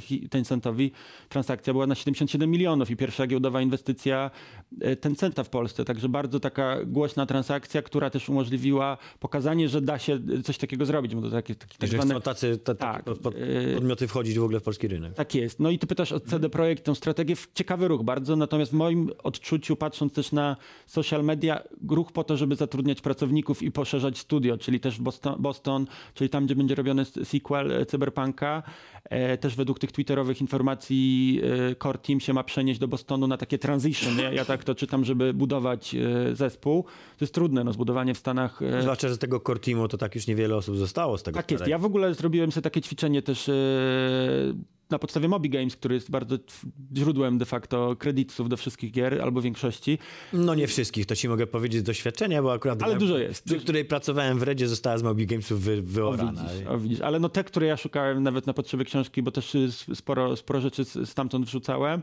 hi- 0.00 0.28
Tencentowi. 0.28 0.92
Transakcja 1.28 1.72
była 1.72 1.86
na 1.86 1.94
77 1.94 2.50
milionów 2.50 2.90
i 2.90 2.96
pierwsza 2.96 3.26
giełdowa 3.26 3.62
inwestycja 3.62 4.30
e, 4.80 4.96
Tencenta 4.96 5.44
w 5.44 5.48
Polsce. 5.48 5.84
Także 5.84 6.08
bardzo 6.08 6.40
taka 6.40 6.84
głośna 6.84 7.26
transakcja, 7.26 7.82
która 7.82 8.10
też 8.10 8.28
umożliwiła 8.28 8.98
pokazanie, 9.20 9.68
że 9.68 9.80
da 9.80 9.98
się 9.98 10.18
coś 10.44 10.58
takiego 10.58 10.86
zrobić. 10.86 11.14
Bo 11.14 11.22
to 11.22 11.30
takie, 11.30 11.54
taki 11.54 11.78
tak 11.78 11.90
zwane... 11.90 12.14
chcą 12.14 12.20
tacy, 12.20 12.58
ta, 12.58 12.74
Tak, 12.74 12.96
takie 12.96 13.04
pod, 13.04 13.18
pod, 13.18 13.34
podmioty 13.74 14.08
wchodzić 14.08 14.38
w 14.38 14.42
ogóle 14.42 14.60
w 14.60 14.62
polski 14.62 14.88
rynek. 14.88 15.14
Tak 15.14 15.34
jest. 15.34 15.60
No 15.60 15.70
i 15.70 15.78
ty 15.78 15.86
pytasz 15.86 16.12
o 16.12 16.20
CD 16.20 16.48
Projekt, 16.50 16.84
tą 16.84 16.94
strategię. 16.94 17.34
Ciekawy 17.54 17.88
ruch 17.88 18.02
bardzo, 18.02 18.36
natomiast 18.36 18.70
w 18.70 18.74
moim 18.74 19.10
odczuciu, 19.22 19.76
patrząc 19.76 20.12
też 20.12 20.32
na 20.32 20.56
social 20.86 21.24
media, 21.24 21.62
ruch 21.88 22.12
po 22.12 22.24
to, 22.24 22.36
żeby 22.36 22.56
zatrudniać 22.56 23.00
pracowników 23.00 23.62
i 23.62 23.70
poszerzać 23.70 24.18
studio, 24.18 24.58
czyli 24.58 24.80
też 24.80 25.00
Boston, 25.00 25.42
Boston 25.42 25.86
czyli 26.14 26.30
tam 26.30 26.45
gdzie 26.46 26.56
będzie 26.56 26.74
robiony 26.74 27.04
sequel 27.04 27.72
e, 27.72 27.86
Cyberpunka. 27.86 28.62
E, 29.10 29.38
też 29.38 29.56
według 29.56 29.78
tych 29.78 29.92
twitterowych 29.92 30.40
informacji 30.40 31.40
e, 31.70 31.76
Core 31.76 31.98
Team 31.98 32.20
się 32.20 32.32
ma 32.32 32.44
przenieść 32.44 32.80
do 32.80 32.88
Bostonu 32.88 33.26
na 33.26 33.36
takie 33.36 33.58
transition. 33.58 34.18
Ja, 34.18 34.32
ja 34.32 34.44
tak 34.44 34.64
to 34.64 34.74
czytam, 34.74 35.04
żeby 35.04 35.34
budować 35.34 35.94
e, 35.94 36.36
zespół. 36.36 36.82
To 37.18 37.24
jest 37.24 37.34
trudne, 37.34 37.64
no, 37.64 37.72
zbudowanie 37.72 38.14
w 38.14 38.18
Stanach. 38.18 38.60
Zwłaszcza, 38.80 39.08
że 39.08 39.14
z 39.14 39.18
tego 39.18 39.40
core 39.40 39.60
teamu 39.60 39.88
to 39.88 39.98
tak 39.98 40.14
już 40.14 40.26
niewiele 40.26 40.56
osób 40.56 40.76
zostało 40.76 41.18
z 41.18 41.22
tego 41.22 41.36
tak 41.36 41.50
jest. 41.50 41.66
Ja 41.66 41.78
w 41.78 41.84
ogóle 41.84 42.14
zrobiłem 42.14 42.52
sobie 42.52 42.62
takie 42.62 42.80
ćwiczenie 42.80 43.22
też 43.22 43.50
na 44.90 44.98
podstawie 44.98 45.28
Mobi 45.28 45.50
Games, 45.50 45.76
który 45.76 45.94
jest 45.94 46.10
bardzo 46.10 46.38
źródłem 46.96 47.38
de 47.38 47.44
facto 47.44 47.96
kredytów 47.98 48.48
do 48.48 48.56
wszystkich 48.56 48.92
gier, 48.92 49.22
albo 49.22 49.42
większości. 49.42 49.98
No 50.32 50.54
nie 50.54 50.66
wszystkich, 50.66 51.06
to 51.06 51.16
ci 51.16 51.28
mogę 51.28 51.46
powiedzieć 51.46 51.80
z 51.80 51.82
doświadczenia, 51.82 52.42
bo 52.42 52.52
akurat 52.52 52.82
Ale 52.82 52.96
dużo 52.96 53.18
jest. 53.18 53.44
przy 53.44 53.60
której 53.60 53.84
pracowałem 53.84 54.38
w 54.38 54.42
Redzie, 54.42 54.68
została 54.68 54.98
z 54.98 55.02
Mobi 55.02 55.26
Gamesów 55.26 55.62
wy, 55.62 56.04
O 56.04 56.12
widzisz, 56.12 56.66
o 56.68 56.78
widzisz. 56.78 57.00
Ale 57.00 57.20
no 57.20 57.28
te, 57.28 57.44
które 57.44 57.66
ja 57.66 57.76
szukałem 57.76 58.22
nawet 58.22 58.46
na 58.46 58.52
potrzeby 58.52 58.84
książki, 58.84 58.95
bo 59.22 59.30
też 59.30 59.54
y, 59.54 59.68
sporo, 59.94 60.36
sporo 60.36 60.60
rzeczy 60.60 60.84
stamtąd 60.84 61.46
wrzucałem. 61.46 62.02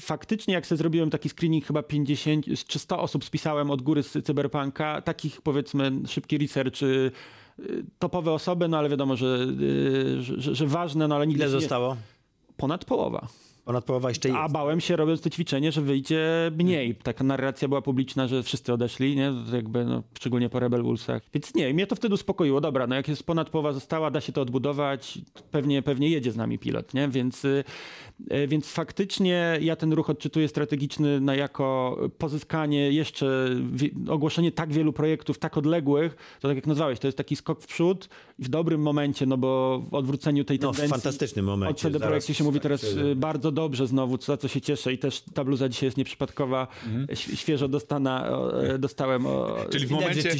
Faktycznie 0.00 0.54
jak 0.54 0.66
sobie 0.66 0.76
zrobiłem 0.76 1.10
taki 1.10 1.28
screening 1.28 1.66
chyba 1.66 1.82
50 1.82 2.44
czy 2.66 2.78
100 2.78 2.98
osób 3.00 3.24
spisałem 3.24 3.70
od 3.70 3.82
góry 3.82 4.02
z 4.02 4.26
Cyberpunka, 4.26 5.00
takich 5.02 5.42
powiedzmy 5.42 5.92
szybki 6.06 6.38
research, 6.38 6.82
y, 6.82 7.12
topowe 7.98 8.32
osoby, 8.32 8.68
no 8.68 8.78
ale 8.78 8.88
wiadomo, 8.88 9.16
że, 9.16 9.46
y, 9.60 10.22
że, 10.22 10.40
że, 10.40 10.54
że 10.54 10.66
ważne, 10.66 11.08
no 11.08 11.14
ale 11.16 11.26
nigdy 11.26 11.42
Ile 11.44 11.54
nie- 11.54 11.60
zostało? 11.60 11.96
Ponad 12.56 12.84
połowa. 12.84 13.28
Ponad 13.68 13.84
połowa 13.84 14.08
jeszcze 14.08 14.28
jest. 14.28 14.40
A 14.40 14.48
bałem 14.48 14.80
się 14.80 14.96
robiąc 14.96 15.20
to 15.20 15.30
ćwiczenie, 15.30 15.72
że 15.72 15.82
wyjdzie 15.82 16.50
mniej. 16.58 16.94
Taka 16.94 17.24
narracja 17.24 17.68
była 17.68 17.82
publiczna, 17.82 18.28
że 18.28 18.42
wszyscy 18.42 18.72
odeszli, 18.72 19.16
nie? 19.16 19.32
Jakby, 19.52 19.84
no, 19.84 20.02
szczególnie 20.18 20.48
po 20.48 20.60
Rebel 20.60 20.82
Bullsach. 20.82 21.22
Więc 21.34 21.54
nie, 21.54 21.74
mnie 21.74 21.86
to 21.86 21.96
wtedy 21.96 22.14
uspokoiło. 22.14 22.60
Dobra, 22.60 22.86
no 22.86 22.94
jak 22.94 23.08
jest 23.08 23.22
ponad 23.22 23.50
połowa 23.50 23.72
została, 23.72 24.10
da 24.10 24.20
się 24.20 24.32
to 24.32 24.40
odbudować, 24.42 25.18
pewnie, 25.50 25.82
pewnie 25.82 26.08
jedzie 26.08 26.32
z 26.32 26.36
nami 26.36 26.58
pilot, 26.58 26.94
nie? 26.94 27.08
Więc, 27.08 27.44
y, 27.44 27.64
więc 28.48 28.72
faktycznie 28.72 29.58
ja 29.60 29.76
ten 29.76 29.92
ruch 29.92 30.10
odczytuję 30.10 30.48
strategiczny 30.48 31.20
na 31.20 31.34
jako 31.34 31.98
pozyskanie 32.18 32.92
jeszcze, 32.92 33.48
ogłoszenie 34.08 34.52
tak 34.52 34.72
wielu 34.72 34.92
projektów, 34.92 35.38
tak 35.38 35.56
odległych, 35.56 36.16
to 36.40 36.48
tak 36.48 36.56
jak 36.56 36.66
nazwałeś, 36.66 36.98
to 36.98 37.08
jest 37.08 37.18
taki 37.18 37.36
skok 37.36 37.62
w 37.62 37.66
przód 37.66 38.08
i 38.38 38.42
w 38.44 38.48
dobrym 38.48 38.80
momencie, 38.82 39.26
no 39.26 39.36
bo 39.36 39.82
w 39.90 39.94
odwróceniu 39.94 40.44
tej 40.44 40.58
No, 40.58 40.72
w 40.72 40.76
tendencji... 40.76 41.02
fantastycznym 41.02 41.44
momencie. 41.44 41.70
Od 41.88 41.92
CD 41.92 42.06
Projekcie 42.06 42.34
się 42.34 42.44
mówi 42.44 42.60
teraz 42.60 42.80
się- 42.80 43.00
y, 43.00 43.16
bardzo 43.16 43.52
dobrze 43.58 43.86
znowu, 43.86 44.18
za 44.20 44.36
co 44.36 44.48
się 44.48 44.60
cieszę 44.60 44.92
i 44.92 44.98
też 44.98 45.22
ta 45.34 45.44
bluza 45.44 45.68
dzisiaj 45.68 45.86
jest 45.86 45.96
nieprzypadkowa. 45.96 46.66
Ś- 47.08 47.40
Świeżo 47.40 47.68
dostana, 47.68 48.28
e, 48.74 48.78
dostałem 48.78 49.26
o, 49.26 49.56
Czyli 49.70 49.86
w 49.86 49.90
momencie, 49.90 50.30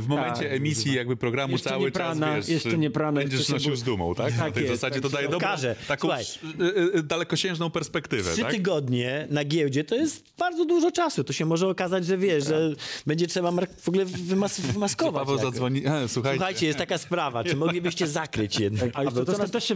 w 0.00 0.08
momencie 0.08 0.42
Tak. 0.42 0.52
emisji 0.52 0.94
jakby 0.94 1.16
programu 1.16 1.52
Jeszcze 1.52 1.70
cały 1.70 1.90
prana, 1.90 2.26
czas, 2.26 2.46
wiesz, 2.48 2.48
jeszcze 2.64 2.78
nie 2.78 2.90
prana, 2.90 3.20
będziesz 3.20 3.48
nosił 3.48 3.76
z 3.76 3.82
dumą, 3.82 4.14
tak? 4.14 4.30
Tak 4.32 4.38
Na 4.38 4.50
tej 4.50 4.62
jest, 4.64 4.74
zasadzie 4.74 5.00
tak 5.00 5.02
to 5.10 5.16
daje 5.16 5.28
dobrą, 5.28 5.48
okaże. 5.48 5.76
taką 5.88 6.00
Słuchaj. 6.00 6.22
sz- 6.22 6.60
y, 6.94 6.98
y, 6.98 7.02
dalekosiężną 7.02 7.70
perspektywę, 7.70 8.32
Trzy 8.32 8.42
tak? 8.42 8.50
tygodnie 8.50 9.26
na 9.30 9.44
giełdzie 9.44 9.84
to 9.84 9.94
jest 9.94 10.24
bardzo 10.38 10.64
dużo 10.64 10.90
czasu. 10.92 11.24
To 11.24 11.32
się 11.32 11.44
może 11.46 11.68
okazać, 11.68 12.06
że 12.06 12.18
wiesz, 12.18 12.44
że 12.44 12.74
będzie 13.06 13.26
trzeba 13.26 13.52
w 13.80 13.88
ogóle 13.88 14.06
wymas- 14.06 14.60
wymaskować. 14.60 15.26
Paweł 15.26 15.38
zadzwoni, 15.38 15.82
e, 15.86 16.08
słuchajcie, 16.08 16.36
Słuchajcie, 16.38 16.66
jest 16.66 16.78
taka 16.78 16.98
sprawa. 16.98 17.44
Czy 17.44 17.56
moglibyście 17.56 18.06
zakryć 18.06 18.60
jednak? 18.60 18.90
A 18.94 19.02
jeszcze 19.04 19.24
to, 19.24 19.32
to 19.32 19.48
też 19.48 19.64
się 19.64 19.74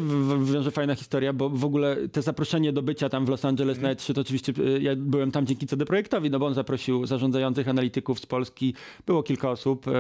wiąże 0.52 0.70
fajna 0.70 0.94
historia, 0.94 1.32
bo 1.32 1.50
w 1.50 1.64
ogóle 1.64 1.96
te 2.12 2.22
zaproszenie 2.22 2.72
do 2.72 2.82
bycia 2.86 3.08
tam 3.08 3.26
w 3.26 3.28
Los 3.28 3.44
Angeles 3.44 3.80
na 3.80 3.94
E3, 3.94 4.14
to 4.14 4.20
oczywiście 4.20 4.52
y, 4.58 4.82
ja 4.82 4.92
byłem 4.96 5.30
tam 5.30 5.46
dzięki 5.46 5.66
CD 5.66 5.84
Projektowi, 5.84 6.30
no 6.30 6.38
bo 6.38 6.46
on 6.46 6.54
zaprosił 6.54 7.06
zarządzających 7.06 7.68
analityków 7.68 8.20
z 8.20 8.26
Polski. 8.26 8.74
Było 9.06 9.22
kilka 9.22 9.50
osób, 9.50 9.88
e, 9.88 9.92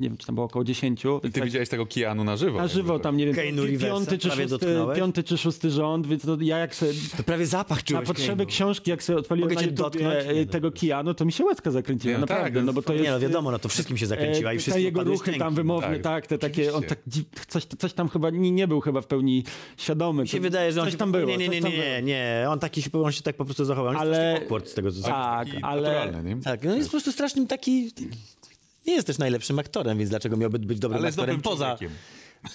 nie 0.00 0.08
wiem, 0.08 0.16
czy 0.18 0.26
tam 0.26 0.34
było 0.34 0.46
około 0.46 0.64
10. 0.64 1.02
Ty 1.32 1.40
widziałeś 1.40 1.68
tego 1.68 1.86
Keanu 1.86 2.24
na 2.24 2.36
żywo. 2.36 2.58
Na 2.58 2.68
żywo 2.68 2.98
tam, 2.98 3.16
nie 3.16 3.26
wiem, 3.26 3.34
piąty 3.80 4.18
czy, 4.18 4.30
szósty, 4.30 4.66
piąty 4.96 5.22
czy 5.22 5.38
szósty 5.38 5.70
rząd, 5.70 6.06
więc 6.06 6.24
no, 6.24 6.36
ja 6.40 6.58
jak 6.58 6.74
sobie 6.74 6.92
To 7.16 7.22
prawie 7.22 7.46
zapach 7.46 7.78
na 7.78 7.82
czułeś. 7.82 8.06
potrzeby 8.06 8.36
Keanu. 8.36 8.46
książki, 8.50 8.90
jak 8.90 9.02
sobie 9.02 9.18
odpaliłem 9.18 9.50
Mogę 9.50 9.54
na 9.54 9.60
cię 9.60 9.66
YouTubie 9.76 10.04
dotknąć? 10.04 10.38
e, 10.38 10.44
no, 10.46 10.52
tego 10.52 10.70
Kijano, 10.70 11.14
to 11.14 11.24
mi 11.24 11.32
się 11.32 11.44
łezka 11.44 11.70
zakręciła, 11.70 12.12
Nie, 12.12 12.18
no 12.18 12.20
naprawdę, 12.20 12.58
tak, 12.58 12.66
no 12.66 12.72
bo 12.72 12.82
to 12.82 12.92
jest... 12.92 13.04
Nie 13.04 13.10
no 13.10 13.20
wiadomo, 13.20 13.50
no 13.50 13.58
to 13.58 13.68
wszystkim 13.68 13.96
się 13.98 14.06
zakręciła 14.06 14.52
i 14.52 14.56
E, 14.56 14.58
wszystko 14.58 14.78
te 14.78 14.82
jego 14.82 15.04
ruchy 15.04 15.18
szczęki. 15.18 15.40
tam 15.40 15.54
wymowne, 15.54 15.88
Tak, 15.98 16.02
tak, 16.02 16.26
te 16.26 16.38
takie, 16.38 16.72
on 16.74 16.82
tak, 16.82 16.98
coś, 17.48 17.64
coś 17.78 17.92
tam 17.92 18.08
chyba, 18.08 18.30
nie, 18.30 18.50
nie 18.50 18.68
był 18.68 18.80
chyba 18.80 19.00
w 19.00 19.06
pełni 19.06 19.44
świadomy. 19.76 20.22
Mi 20.22 20.28
się 20.28 20.36
To- 20.38 20.42
wydaje, 20.42 20.72
że 20.72 20.80
on 20.82 20.86
coś 20.86 20.96
tam 20.96 21.12
było. 21.12 21.26
Nie, 21.26 21.38
nie, 21.38 21.48
nie, 21.48 21.60
nie, 21.60 21.70
nie, 21.70 22.02
nie. 22.22 22.50
On, 22.50 22.58
taki, 22.58 22.82
się- 22.82 23.02
on 23.04 23.12
się 23.12 23.22
tak 23.22 23.36
po 23.36 23.44
prostu 23.44 23.64
zachował. 23.64 23.90
On 23.90 23.96
Ale- 23.96 24.36
awkward 24.42 24.68
z 24.68 24.74
tego, 24.74 24.92
co 24.92 25.02
Tak, 25.02 25.46
Taki 25.48 25.62
ale... 25.62 26.12
Tak, 26.44 26.64
no 26.64 26.74
jest 26.76 26.88
po 26.88 26.90
prostu 26.90 27.12
strasznym 27.12 27.46
taki... 27.46 27.92
Nie 28.86 28.92
jest 28.94 29.06
też 29.06 29.18
najlepszym 29.18 29.58
aktorem, 29.58 29.98
więc 29.98 30.10
dlaczego 30.10 30.36
miałby 30.36 30.58
być 30.58 30.78
dobrym 30.78 30.98
Ale 31.00 31.08
aktorem 31.08 31.36
dobrym 31.36 31.42
poza... 31.42 31.64
człowiekiem. 31.66 31.90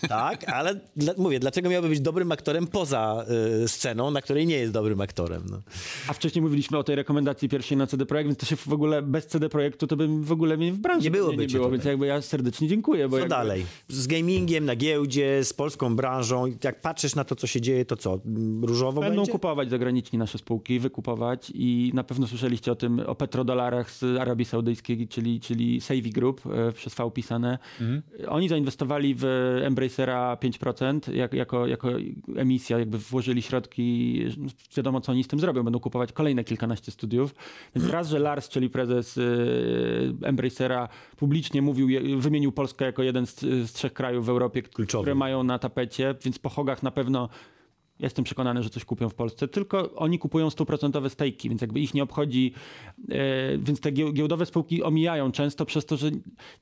Tak, 0.10 0.50
ale 0.50 0.80
dla, 0.96 1.14
mówię, 1.18 1.40
dlaczego 1.40 1.70
miałby 1.70 1.90
być 1.90 2.00
dobrym 2.00 2.32
aktorem 2.32 2.68
poza 2.68 3.26
y, 3.64 3.68
sceną, 3.68 4.12
na 4.12 4.22
której 4.22 4.48
nie 4.48 4.56
jest 4.56 4.74
dobrym 4.74 5.02
aktorem? 5.02 5.44
No. 5.52 5.62
A 6.08 6.14
wcześniej 6.14 6.42
mówiliśmy 6.42 6.78
o 6.78 6.84
tej 6.84 6.96
rekomendacji 6.96 7.50
pierwszej 7.50 7.78
na 7.78 7.88
CD 7.88 8.06
Projekt, 8.06 8.28
więc 8.28 8.40
to 8.40 8.46
się 8.46 8.56
w 8.56 8.74
ogóle 8.74 9.02
bez 9.02 9.28
CD 9.28 9.50
Projektu 9.50 9.88
to 9.88 9.96
bym 9.96 10.24
w 10.24 10.32
ogóle 10.32 10.58
mnie 10.58 10.74
w 10.74 10.78
branży 10.78 11.04
Nie 11.04 11.12
byłoby 11.12 11.38
nie 11.38 11.48
cię 11.48 11.58
było, 11.58 11.70
więc 11.70 11.86
jakby 11.86 12.08
ja 12.08 12.22
serdecznie 12.22 12.68
dziękuję. 12.68 13.10
Bo 13.10 13.16
Co 13.16 13.20
jakby, 13.20 13.30
dalej? 13.30 13.66
Z 13.88 14.08
gamingiem 14.08 14.66
na 14.66 14.76
giełdzie, 14.76 15.44
z 15.44 15.54
polską 15.54 15.96
branżą. 15.96 16.46
Jak 16.64 16.82
patrzysz 16.82 17.16
na 17.16 17.24
to, 17.24 17.36
co 17.36 17.48
się 17.48 17.62
dzieje, 17.62 17.86
to 17.86 17.98
co? 17.98 18.20
Różowo 18.62 19.02
Będą 19.02 19.16
będzie? 19.16 19.32
kupować 19.32 19.70
zagraniczni 19.70 20.20
nasze 20.20 20.38
spółki, 20.38 20.80
wykupować 20.80 21.52
i 21.56 21.92
na 21.94 22.04
pewno 22.04 22.28
słyszeliście 22.28 22.72
o 22.72 22.76
tym, 22.76 23.00
o 23.00 23.16
petrodolarach 23.16 23.92
z 23.92 24.04
Arabii 24.04 24.46
Saudyjskiej, 24.46 25.08
czyli, 25.08 25.40
czyli 25.40 25.82
Savvy 25.82 26.10
Group, 26.10 26.42
e, 26.46 26.72
przez 26.72 26.96
V 26.96 27.12
pisane. 27.12 27.60
Oni 28.28 28.50
zainwestowali 28.50 29.16
w 29.18 29.24
Embracera 29.78 30.36
5% 30.36 31.14
jak, 31.14 31.34
jako, 31.34 31.68
jako 31.68 31.90
emisja, 32.36 32.80
jakby 32.80 32.98
włożyli 32.98 33.42
środki, 33.42 34.20
wiadomo 34.78 35.02
co 35.02 35.12
oni 35.12 35.24
z 35.24 35.28
tym 35.28 35.40
zrobią, 35.40 35.64
będą 35.64 35.80
kupować 35.80 36.14
kolejne 36.14 36.44
kilkanaście 36.44 36.92
studiów. 36.92 37.36
Więc 37.76 37.90
raz, 37.94 38.10
że 38.10 38.20
Lars, 38.20 38.50
czyli 38.50 38.70
prezes 38.70 39.18
e, 39.18 39.22
Embracera 40.28 40.90
publicznie 41.18 41.62
mówił, 41.62 41.88
wymienił 42.20 42.52
Polskę 42.52 42.86
jako 42.86 43.04
jeden 43.04 43.26
z, 43.26 43.40
z 43.40 43.74
trzech 43.74 43.94
krajów 43.94 44.26
w 44.26 44.30
Europie, 44.30 44.62
Kluczowy. 44.62 45.04
które 45.04 45.16
mają 45.16 45.44
na 45.44 45.60
tapecie, 45.60 46.16
więc 46.24 46.40
po 46.40 46.50
hogach 46.50 46.84
na 46.84 46.92
pewno 46.92 47.30
Jestem 48.00 48.26
przekonany, 48.26 48.64
że 48.64 48.70
coś 48.70 48.86
kupią 48.86 49.10
w 49.10 49.14
Polsce, 49.14 49.48
tylko 49.48 49.93
oni 49.95 50.20
kupują 50.20 50.50
stuprocentowe 50.50 51.10
stejki, 51.10 51.50
więc 51.50 51.62
jakby 51.62 51.80
ich 51.80 51.93
nie 51.93 52.04
obchodzi, 52.04 52.54
e, 53.10 53.58
więc 53.58 53.80
te 53.80 53.91
gieł- 53.91 54.14
giełdowe 54.14 54.45
spółki 54.45 54.84
omijają 54.84 55.32
często 55.32 55.66
przez 55.66 55.86
to, 55.86 55.98
że 55.98 56.10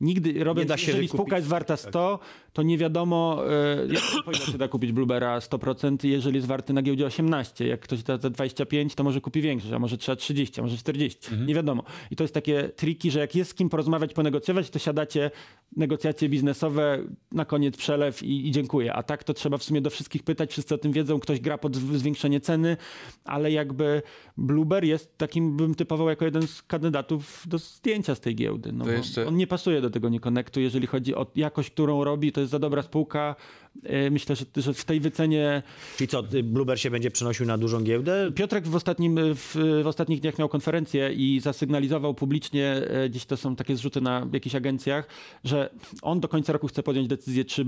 nigdy 0.01 0.43
robiąc, 0.43 0.67
da 0.69 0.77
się 0.77 0.87
jeżeli 0.87 1.01
wykupić. 1.07 1.19
spółka 1.21 1.35
jest 1.35 1.47
warta 1.47 1.77
100, 1.77 2.19
to 2.53 2.63
nie 2.63 2.77
wiadomo, 2.77 3.41
e, 3.49 3.87
jak, 3.93 4.03
po 4.25 4.31
ile 4.31 4.39
się 4.39 4.57
da 4.57 4.67
kupić 4.67 4.91
Bluebera 4.91 5.39
100%, 5.41 6.03
jeżeli 6.09 6.35
jest 6.35 6.47
warty 6.47 6.73
na 6.73 6.81
giełdzie 6.81 7.05
18. 7.05 7.67
Jak 7.67 7.79
ktoś 7.79 8.03
da 8.03 8.17
za 8.17 8.29
25, 8.29 8.95
to 8.95 9.03
może 9.03 9.21
kupi 9.21 9.41
większy, 9.41 9.75
a 9.75 9.79
może 9.79 9.97
trzeba 9.97 10.15
30, 10.15 10.59
a 10.59 10.63
może 10.63 10.77
40. 10.77 11.19
Nie 11.47 11.55
wiadomo. 11.55 11.83
I 12.11 12.15
to 12.15 12.23
jest 12.23 12.33
takie 12.33 12.69
triki, 12.75 13.11
że 13.11 13.19
jak 13.19 13.35
jest 13.35 13.51
z 13.51 13.53
kim 13.53 13.69
porozmawiać, 13.69 14.13
ponegocjować, 14.13 14.69
to 14.69 14.79
siadacie 14.79 15.31
negocjacje 15.77 16.29
biznesowe, 16.29 16.99
na 17.31 17.45
koniec 17.45 17.77
przelew 17.77 18.23
i, 18.23 18.47
i 18.47 18.51
dziękuję. 18.51 18.93
A 18.93 19.03
tak 19.03 19.23
to 19.23 19.33
trzeba 19.33 19.57
w 19.57 19.63
sumie 19.63 19.81
do 19.81 19.89
wszystkich 19.89 20.23
pytać, 20.23 20.51
wszyscy 20.51 20.75
o 20.75 20.77
tym 20.77 20.91
wiedzą, 20.91 21.19
ktoś 21.25 21.39
gra 21.39 21.57
pod 21.57 21.77
zw- 21.77 21.97
zwiększenie 21.97 22.39
ceny, 22.39 22.77
ale 23.23 23.51
jakby 23.51 24.01
Blueber 24.37 24.83
jest 24.83 25.17
takim, 25.17 25.57
bym 25.57 25.75
typował 25.75 26.09
jako 26.09 26.25
jeden 26.25 26.47
z 26.47 26.61
kandydatów 26.61 27.43
do 27.47 27.57
zdjęcia 27.57 28.15
z 28.15 28.19
tej 28.19 28.35
giełdy. 28.35 28.71
No 28.71 28.89
jeszcze- 28.91 29.27
On 29.27 29.35
nie 29.37 29.47
pasuje 29.47 29.81
do 29.81 29.89
tego 29.89 30.09
Connectu, 30.21 30.59
jeżeli 30.59 30.87
chodzi 30.87 31.15
o 31.15 31.27
jakość, 31.35 31.69
którą 31.71 32.03
robi, 32.03 32.31
to 32.31 32.39
jest 32.41 32.51
za 32.51 32.59
dobra 32.59 32.81
spółka. 32.81 33.35
E, 33.83 34.09
Myślę, 34.09 34.35
że, 34.35 34.45
że 34.57 34.73
w 34.73 34.85
tej 34.85 34.99
wycenie 34.99 35.63
Czyli 35.97 36.07
co, 36.07 36.23
y, 36.33 36.43
Blueber 36.43 36.79
się 36.79 36.91
będzie 36.91 37.11
przenosił 37.11 37.45
na 37.45 37.57
dużą 37.57 37.81
giełdę? 37.83 38.31
Piotrek 38.35 38.67
w, 38.67 38.75
ostatnim, 38.75 39.19
w, 39.35 39.55
w 39.83 39.87
ostatnich 39.87 40.19
dniach 40.19 40.39
miał 40.39 40.49
konferencję 40.49 41.13
i 41.13 41.39
zasygnalizował 41.39 42.13
publicznie, 42.13 42.81
gdzieś 43.09 43.25
to 43.25 43.37
są 43.37 43.55
takie 43.55 43.75
zrzuty 43.75 44.01
na 44.01 44.27
jakichś 44.33 44.55
agencjach, 44.55 45.07
że 45.43 45.69
on 46.01 46.19
do 46.19 46.27
końca 46.27 46.53
roku 46.53 46.67
chce 46.67 46.83
podjąć 46.83 47.07
decyzję, 47.07 47.45
czy 47.45 47.65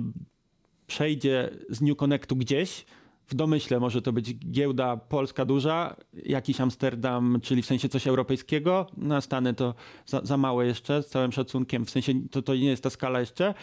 przejdzie 0.87 1.49
z 1.69 1.81
New 1.81 1.97
Connectu 1.97 2.35
gdzieś. 2.35 2.85
W 3.27 3.35
domyśle 3.35 3.79
może 3.79 4.01
to 4.01 4.13
być 4.13 4.35
giełda 4.35 4.97
polska 4.97 5.45
duża, 5.45 5.95
jakiś 6.13 6.61
Amsterdam, 6.61 7.39
czyli 7.43 7.61
w 7.61 7.65
sensie 7.65 7.89
coś 7.89 8.07
europejskiego. 8.07 8.87
Na 8.97 9.21
Stany 9.21 9.53
to 9.53 9.73
za, 10.05 10.21
za 10.23 10.37
małe 10.37 10.65
jeszcze, 10.65 11.03
z 11.03 11.07
całym 11.07 11.31
szacunkiem, 11.31 11.85
w 11.85 11.89
sensie 11.89 12.13
to, 12.31 12.41
to 12.41 12.55
nie 12.55 12.69
jest 12.69 12.83
ta 12.83 12.89
skala 12.89 13.19
jeszcze. 13.19 13.53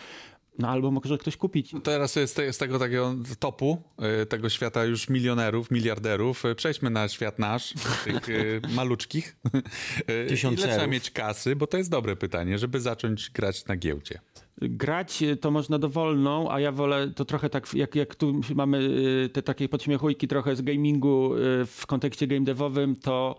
No 0.58 0.68
albo 0.68 0.90
może 0.90 1.18
ktoś 1.18 1.36
kupić. 1.36 1.72
Teraz 1.82 2.12
z, 2.12 2.32
te, 2.32 2.52
z 2.52 2.58
tego 2.58 2.78
takiego 2.78 3.14
topu, 3.38 3.82
y, 4.22 4.26
tego 4.26 4.48
świata 4.48 4.84
już 4.84 5.08
milionerów, 5.08 5.70
miliarderów, 5.70 6.44
y, 6.44 6.54
przejdźmy 6.54 6.90
na 6.90 7.08
świat 7.08 7.38
nasz, 7.38 7.74
tych 8.04 8.28
y, 8.28 8.60
maluczkich. 8.68 9.36
Y, 9.54 9.62
Ile 10.08 10.26
Tysiącerów. 10.26 10.72
trzeba 10.74 10.86
mieć 10.86 11.10
kasy, 11.10 11.56
bo 11.56 11.66
to 11.66 11.76
jest 11.78 11.90
dobre 11.90 12.16
pytanie, 12.16 12.58
żeby 12.58 12.80
zacząć 12.80 13.30
grać 13.30 13.66
na 13.66 13.76
giełdzie. 13.76 14.20
Grać 14.62 15.22
y, 15.22 15.36
to 15.36 15.50
można 15.50 15.78
dowolną, 15.78 16.50
a 16.50 16.61
ja 16.61 16.72
wolę 16.72 17.11
to 17.16 17.24
trochę 17.24 17.50
tak, 17.50 17.74
jak, 17.74 17.94
jak 17.94 18.14
tu 18.14 18.40
mamy 18.55 18.78
y, 18.78 19.28
te 19.28 19.42
takie 19.42 19.68
podśmiechujki 19.68 20.28
trochę 20.28 20.57
z 20.57 20.62
gamingu 20.62 21.34
y, 21.34 21.38
w 21.66 21.86
kontekście 21.86 22.26
game 22.26 22.40
devowym, 22.40 22.96
to 22.96 23.36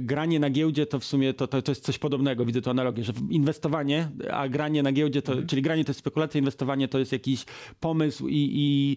granie 0.00 0.40
na 0.40 0.50
giełdzie 0.50 0.86
to 0.86 0.98
w 0.98 1.04
sumie 1.04 1.34
to, 1.34 1.46
to, 1.46 1.62
to 1.62 1.72
jest 1.72 1.84
coś 1.84 1.98
podobnego, 1.98 2.44
widzę 2.44 2.62
tu 2.62 2.70
analogię, 2.70 3.04
że 3.04 3.12
inwestowanie, 3.30 4.08
a 4.30 4.48
granie 4.48 4.82
na 4.82 4.92
giełdzie, 4.92 5.22
to, 5.22 5.42
czyli 5.42 5.62
granie 5.62 5.84
to 5.84 5.90
jest 5.90 6.00
spekulacja, 6.00 6.38
inwestowanie 6.38 6.88
to 6.88 6.98
jest 6.98 7.12
jakiś 7.12 7.44
pomysł 7.80 8.28
i, 8.28 8.50
i 8.54 8.96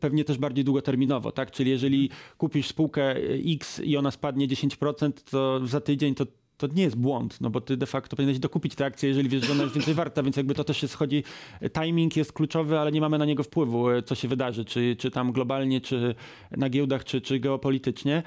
pewnie 0.00 0.24
też 0.24 0.38
bardziej 0.38 0.64
długoterminowo, 0.64 1.32
tak? 1.32 1.50
Czyli 1.50 1.70
jeżeli 1.70 2.10
kupisz 2.38 2.66
spółkę 2.66 3.16
X 3.46 3.80
i 3.84 3.96
ona 3.96 4.10
spadnie 4.10 4.48
10%, 4.48 5.12
to 5.30 5.66
za 5.66 5.80
tydzień 5.80 6.14
to 6.14 6.26
to 6.68 6.74
nie 6.74 6.82
jest 6.82 6.96
błąd, 6.96 7.40
no 7.40 7.50
bo 7.50 7.60
ty 7.60 7.76
de 7.76 7.86
facto 7.86 8.16
powinieneś 8.16 8.38
dokupić 8.38 8.74
tę 8.74 8.84
akcję, 8.84 9.08
jeżeli 9.08 9.28
wiesz, 9.28 9.46
że 9.46 9.52
ona 9.52 9.62
jest 9.62 9.74
więcej 9.74 9.94
warta, 9.94 10.22
więc 10.22 10.36
jakby 10.36 10.54
to 10.54 10.64
też 10.64 10.76
się 10.76 10.88
schodzi. 10.88 11.24
Timing 11.82 12.16
jest 12.16 12.32
kluczowy, 12.32 12.78
ale 12.78 12.92
nie 12.92 13.00
mamy 13.00 13.18
na 13.18 13.24
niego 13.24 13.42
wpływu, 13.42 13.86
co 14.04 14.14
się 14.14 14.28
wydarzy, 14.28 14.64
czy, 14.64 14.96
czy 14.98 15.10
tam 15.10 15.32
globalnie, 15.32 15.80
czy 15.80 16.14
na 16.50 16.70
giełdach, 16.70 17.04
czy, 17.04 17.20
czy 17.20 17.40
geopolitycznie. 17.40 18.22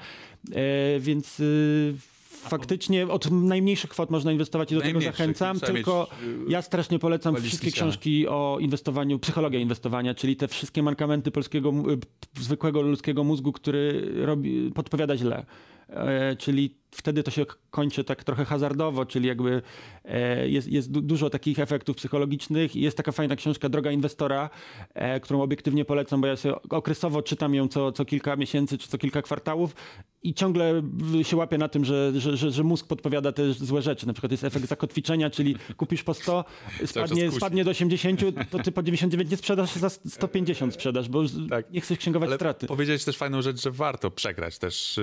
E, 0.52 1.00
więc 1.00 1.40
y, 1.40 1.94
faktycznie 2.30 3.08
od 3.08 3.30
najmniejszych 3.30 3.90
kwot 3.90 4.10
można 4.10 4.32
inwestować 4.32 4.72
i 4.72 4.74
do 4.74 4.80
tego 4.80 5.00
zachęcam, 5.00 5.60
tylko 5.60 6.08
y, 6.22 6.50
ja 6.50 6.62
strasznie 6.62 6.98
polecam 6.98 7.36
wszystkie 7.36 7.72
książki 7.72 8.28
o 8.28 8.58
inwestowaniu, 8.60 9.18
psychologia 9.18 9.60
inwestowania, 9.60 10.14
czyli 10.14 10.36
te 10.36 10.48
wszystkie 10.48 10.82
mankamenty 10.82 11.30
polskiego, 11.30 11.70
y, 11.70 12.40
zwykłego 12.40 12.82
ludzkiego 12.82 13.24
mózgu, 13.24 13.52
który 13.52 14.12
robi, 14.24 14.70
podpowiada 14.74 15.16
źle. 15.16 15.46
E, 15.90 16.36
czyli 16.36 16.74
wtedy 16.90 17.22
to 17.22 17.30
się 17.30 17.46
kończy 17.70 18.04
tak 18.04 18.24
trochę 18.24 18.44
hazardowo, 18.44 19.06
czyli 19.06 19.28
jakby 19.28 19.62
e, 20.04 20.48
jest, 20.48 20.68
jest 20.68 20.90
du- 20.92 21.00
dużo 21.00 21.30
takich 21.30 21.58
efektów 21.58 21.96
psychologicznych 21.96 22.76
i 22.76 22.80
jest 22.80 22.96
taka 22.96 23.12
fajna 23.12 23.36
książka 23.36 23.68
Droga 23.68 23.90
Inwestora, 23.90 24.50
e, 24.94 25.20
którą 25.20 25.42
obiektywnie 25.42 25.84
polecam, 25.84 26.20
bo 26.20 26.26
ja 26.26 26.36
sobie 26.36 26.54
okresowo 26.70 27.22
czytam 27.22 27.54
ją 27.54 27.68
co, 27.68 27.92
co 27.92 28.04
kilka 28.04 28.36
miesięcy 28.36 28.78
czy 28.78 28.88
co 28.88 28.98
kilka 28.98 29.22
kwartałów 29.22 29.74
i 30.22 30.34
ciągle 30.34 30.82
się 31.22 31.36
łapię 31.36 31.58
na 31.58 31.68
tym, 31.68 31.84
że, 31.84 32.12
że, 32.20 32.36
że, 32.36 32.50
że 32.50 32.62
mózg 32.64 32.86
podpowiada 32.86 33.32
te 33.32 33.52
złe 33.52 33.82
rzeczy. 33.82 34.06
Na 34.06 34.12
przykład 34.12 34.32
jest 34.32 34.44
efekt 34.44 34.66
zakotwiczenia, 34.68 35.30
czyli 35.30 35.56
kupisz 35.76 36.02
po 36.02 36.14
100, 36.14 36.44
spadnie, 36.86 37.32
spadnie 37.32 37.64
do 37.64 37.70
80, 37.70 38.20
to 38.50 38.58
ty 38.58 38.72
po 38.72 38.82
99 38.82 39.30
nie 39.30 39.36
sprzedasz, 39.36 39.72
za 39.76 39.88
150 39.90 40.74
sprzedasz, 40.74 41.08
bo 41.08 41.22
Tak. 41.50 41.70
nie 41.70 41.80
chcesz 41.80 41.98
księgować 41.98 42.26
Ale 42.28 42.36
straty. 42.36 42.66
powiedziałeś 42.66 43.04
też 43.04 43.16
fajną 43.16 43.42
rzecz, 43.42 43.62
że 43.62 43.70
warto 43.70 44.10
przegrać 44.10 44.58
też. 44.58 45.00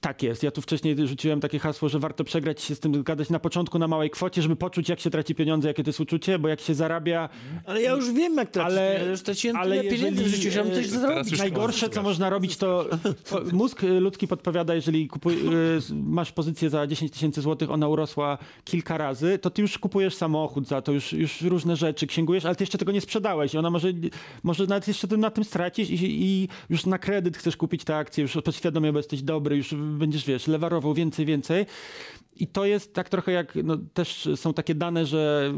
Tak 0.00 0.22
jest. 0.22 0.42
Ja 0.42 0.50
tu 0.50 0.62
wcześniej 0.62 1.08
rzuciłem 1.08 1.40
takie 1.40 1.58
hasło, 1.58 1.88
że 1.88 1.98
warto 1.98 2.24
przegrać 2.24 2.60
się 2.62 2.74
z 2.74 2.80
tym 2.80 3.02
gadać 3.02 3.30
na 3.30 3.38
początku 3.38 3.78
na 3.78 3.88
małej 3.88 4.10
kwocie, 4.10 4.42
żeby 4.42 4.56
poczuć, 4.56 4.88
jak 4.88 5.00
się 5.00 5.10
traci 5.10 5.34
pieniądze, 5.34 5.68
jakie 5.68 5.84
to 5.84 5.88
jest 5.88 6.00
uczucie, 6.00 6.38
bo 6.38 6.48
jak 6.48 6.60
się 6.60 6.74
zarabia. 6.74 7.28
Ale 7.64 7.82
ja 7.82 7.90
już 7.90 8.12
wiem, 8.12 8.36
jak 8.36 8.50
tracić. 8.50 8.72
Ale- 8.72 8.90
Ale, 8.90 9.04
ja 9.04 9.10
już 9.10 9.20
straciłem 9.20 9.56
ale 9.56 9.76
tyle 9.80 9.90
pieniędzy 9.90 10.24
w 10.24 10.26
życiu, 10.26 10.50
że 10.50 10.64
mam 10.64 10.72
coś 10.72 11.30
już 11.30 11.38
Najgorsze, 11.38 11.88
co 11.88 12.02
można 12.02 12.30
robić, 12.30 12.56
to 12.56 12.86
mózg 13.52 13.84
y, 13.84 14.00
ludzki 14.00 14.28
podpowiada, 14.28 14.74
jeżeli 14.74 15.08
kupuj, 15.08 15.34
y, 15.34 15.40
masz 15.94 16.32
pozycję 16.32 16.70
za 16.70 16.86
10 16.86 17.12
tysięcy 17.12 17.40
złotych, 17.40 17.70
ona 17.70 17.88
urosła 17.88 18.38
kilka 18.64 18.98
razy, 18.98 19.38
to 19.38 19.50
ty 19.50 19.62
już 19.62 19.78
kupujesz 19.78 20.14
samochód 20.14 20.68
za 20.68 20.82
to, 20.82 20.92
już, 20.92 21.12
już 21.12 21.42
różne 21.42 21.76
rzeczy 21.76 22.06
księgujesz, 22.06 22.44
ale 22.44 22.54
ty 22.56 22.62
jeszcze 22.62 22.78
tego 22.78 22.92
nie 22.92 23.00
sprzedałeś 23.00 23.54
i 23.54 23.58
ona 23.58 23.70
może, 23.70 23.88
może 24.42 24.66
nawet 24.66 24.88
jeszcze 24.88 25.06
na 25.16 25.30
tym 25.30 25.44
stracić 25.44 25.90
i, 25.90 25.96
i 26.24 26.48
już 26.70 26.86
na 26.86 26.98
kredyt 26.98 27.36
chcesz 27.36 27.56
kupić 27.56 27.84
te 27.84 27.96
akcje, 27.96 28.22
już 28.22 28.32
podświadomie, 28.44 28.92
bo 28.92 28.98
jesteś 28.98 29.22
dobry, 29.22 29.56
już 29.56 29.74
będziesz, 29.98 30.24
wiesz, 30.24 30.46
lewarował 30.46 30.94
więcej, 30.94 31.26
więcej. 31.26 31.66
I 32.40 32.46
to 32.46 32.64
jest 32.64 32.94
tak 32.94 33.08
trochę 33.08 33.32
jak, 33.32 33.54
no, 33.64 33.76
też 33.94 34.28
są 34.36 34.54
takie 34.54 34.74
dane, 34.74 35.06
że 35.06 35.52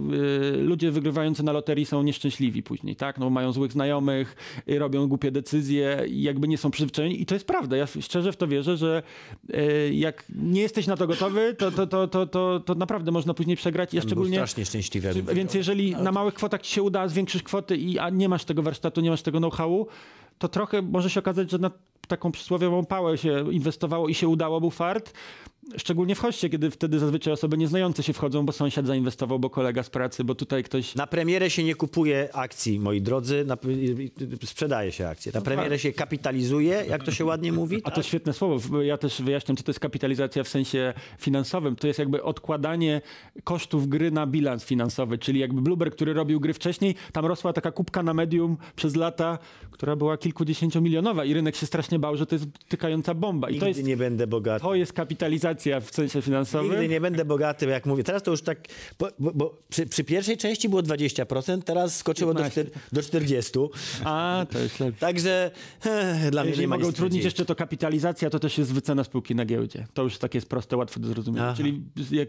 y, 0.55 0.57
ludzie 0.57 0.91
wygrywający 0.91 1.43
na 1.43 1.53
loterii 1.53 1.87
są 1.87 2.03
nieszczęśliwi 2.03 2.63
później, 2.63 2.97
tak? 2.97 3.19
No, 3.19 3.31
mają 3.31 3.53
złych 3.53 3.73
znajomych, 3.73 4.37
y, 4.69 4.79
robią 4.79 5.09
głupie 5.09 5.31
decyzje 5.31 6.05
i 6.09 6.23
jakby 6.23 6.49
nie 6.49 6.59
są 6.59 6.71
przyzwyczajeni. 6.71 7.23
I 7.23 7.27
to 7.27 7.35
jest 7.35 7.47
prawda. 7.47 7.77
Ja 7.77 7.87
szczerze 7.87 8.33
w 8.33 8.37
to 8.37 8.49
wierzę, 8.49 8.77
że 8.77 9.03
y, 9.51 9.95
jak 9.95 10.25
nie 10.43 10.61
jesteś 10.61 10.87
na 10.87 10.97
to 10.97 11.07
gotowy, 11.07 11.55
to, 11.59 11.71
to, 11.71 11.87
to, 11.87 12.09
to, 12.09 12.27
to, 12.27 12.61
to 12.61 12.75
naprawdę 12.75 13.11
można 13.11 13.35
później 13.35 13.57
przegrać. 13.57 13.95
Ja 13.95 14.03
szczególnie... 14.03 14.37
strasznie 14.37 14.65
szczęśliwy. 14.65 15.23
Więc 15.35 15.55
jeżeli 15.55 15.97
na 15.97 16.13
małych 16.13 16.35
kwotach 16.35 16.63
ci 16.63 16.75
się 16.75 16.83
uda 16.83 17.09
zwiększyć 17.09 17.43
kwoty, 17.43 17.77
i, 17.77 17.99
a 17.99 18.11
nie 18.11 18.29
masz 18.29 18.45
tego 18.45 18.63
warsztatu, 18.63 19.01
nie 19.01 19.11
masz 19.11 19.23
tego 19.23 19.39
know-howu, 19.39 19.87
to 20.39 20.49
trochę 20.49 20.83
może 20.83 21.11
się 21.11 21.21
okazać, 21.21 21.51
że 21.51 21.59
na 21.59 21.71
taką 22.09 22.33
przysłowiową 22.33 22.87
pałę 22.87 23.19
się 23.19 23.53
inwestowało 23.53 24.09
i 24.09 24.15
się 24.15 24.29
udało, 24.29 24.61
był 24.61 24.71
fart. 24.71 25.13
Szczególnie 25.77 26.15
w 26.15 26.19
hoście, 26.19 26.49
kiedy 26.49 26.71
wtedy 26.71 26.99
zazwyczaj 26.99 27.33
osoby 27.33 27.59
nieznające 27.59 28.03
się 28.03 28.13
wchodzą, 28.13 28.47
bo 28.47 28.53
sąsiad 28.53 28.87
zainwestował, 28.87 29.39
bo 29.39 29.51
kolega 29.51 29.83
z 29.83 29.91
pracy, 29.91 30.25
bo 30.25 30.35
tutaj 30.35 30.65
ktoś... 30.65 30.95
Na 30.95 31.07
premierę 31.07 31.51
się 31.51 31.65
nie 31.65 31.75
kupuje 31.75 32.29
akcji, 32.33 32.81
moi 32.81 33.01
drodzy. 33.01 33.45
Na, 33.45 33.57
sprzedaje 34.45 34.93
się 34.93 35.09
akcje. 35.09 35.33
Na 35.35 35.41
premierę 35.41 35.79
się 35.79 35.93
kapitalizuje, 35.93 36.85
jak 36.89 37.05
to 37.05 37.11
się 37.11 37.25
ładnie 37.25 37.53
mówi. 37.53 37.77
A 37.77 37.81
tak? 37.81 37.95
to 37.95 38.03
świetne 38.03 38.33
słowo. 38.33 38.83
Ja 38.83 38.97
też 38.97 39.23
wyjaśniam, 39.23 39.57
co 39.57 39.63
to 39.63 39.71
jest 39.71 39.81
kapitalizacja 39.81 40.45
w 40.45 40.49
sensie 40.49 40.95
finansowym. 41.19 41.77
To 41.77 41.87
jest 41.87 41.99
jakby 41.99 42.23
odkładanie 42.23 43.01
kosztów 43.45 43.89
gry 43.89 44.11
na 44.11 44.27
bilans 44.27 44.65
finansowy, 44.65 45.19
czyli 45.19 45.41
jakby 45.41 45.63
Blueberg, 45.63 45.95
który 45.95 46.13
robił 46.13 46.41
gry 46.41 46.55
wcześniej, 46.55 46.95
tam 47.13 47.27
rosła 47.27 47.53
taka 47.53 47.73
kubka 47.73 48.03
na 48.03 48.15
medium 48.15 48.57
przez 48.77 48.97
lata, 48.97 49.39
która 49.71 49.97
była 49.97 50.17
kilkudziesięciomilionowa 50.17 51.25
i 51.25 51.35
rynek 51.35 51.57
się 51.57 51.67
strasznie 51.67 51.99
bał, 51.99 52.17
że 52.17 52.27
to 52.27 52.35
jest 52.35 52.47
tykająca 52.69 53.15
bomba. 53.15 53.49
I 53.49 53.53
Nigdy 53.53 53.65
to 53.65 53.69
jest, 53.69 53.85
nie 53.85 53.97
będę 53.97 54.27
bogaty. 54.27 54.63
to 54.63 54.75
jest 54.75 54.93
kapitalizacja 54.93 55.58
w 55.81 55.91
sensie 55.91 56.23
finansowym. 56.23 56.71
Nigdy 56.71 56.89
nie 56.89 57.01
będę 57.01 57.25
bogaty, 57.25 57.67
jak 57.67 57.87
mówię. 57.87 58.05
Teraz 58.05 58.23
to 58.23 58.31
już 58.31 58.43
tak, 58.43 58.59
bo, 58.99 59.09
bo, 59.19 59.31
bo 59.35 59.63
przy, 59.69 59.87
przy 59.87 60.05
pierwszej 60.05 60.37
części 60.37 60.69
było 60.69 60.83
20%, 60.83 61.63
teraz 61.63 61.97
skoczyło 61.97 62.35
do, 62.35 62.43
15. 62.43 62.65
czter, 62.65 62.83
do 62.93 63.01
40%. 63.01 63.69
A, 64.05 64.47
to 64.51 64.59
jest 64.59 64.81
lepsze. 64.81 65.01
Także 65.01 65.51
eh, 65.85 66.31
dla 66.31 66.43
mnie 66.43 66.51
Jeżeli 66.51 66.65
nie 66.65 66.69
ma 66.69 66.77
mogą 66.77 66.89
nic 66.89 66.95
utrudnić 66.97 67.25
jeszcze 67.25 67.45
to 67.45 67.55
kapitalizacja, 67.55 68.31
to 68.31 68.39
też 68.39 68.59
jest 68.59 68.73
wycena 68.73 69.05
spółki 69.05 69.35
na 69.35 69.45
giełdzie. 69.45 69.87
To 69.95 70.03
już 70.03 70.19
takie 70.19 70.39
jest 70.39 70.49
proste, 70.49 70.77
łatwe 70.77 71.01
do 71.01 71.09
zrozumienia. 71.09 71.47
Aha. 71.47 71.57
Czyli 71.57 71.83
jak 72.11 72.29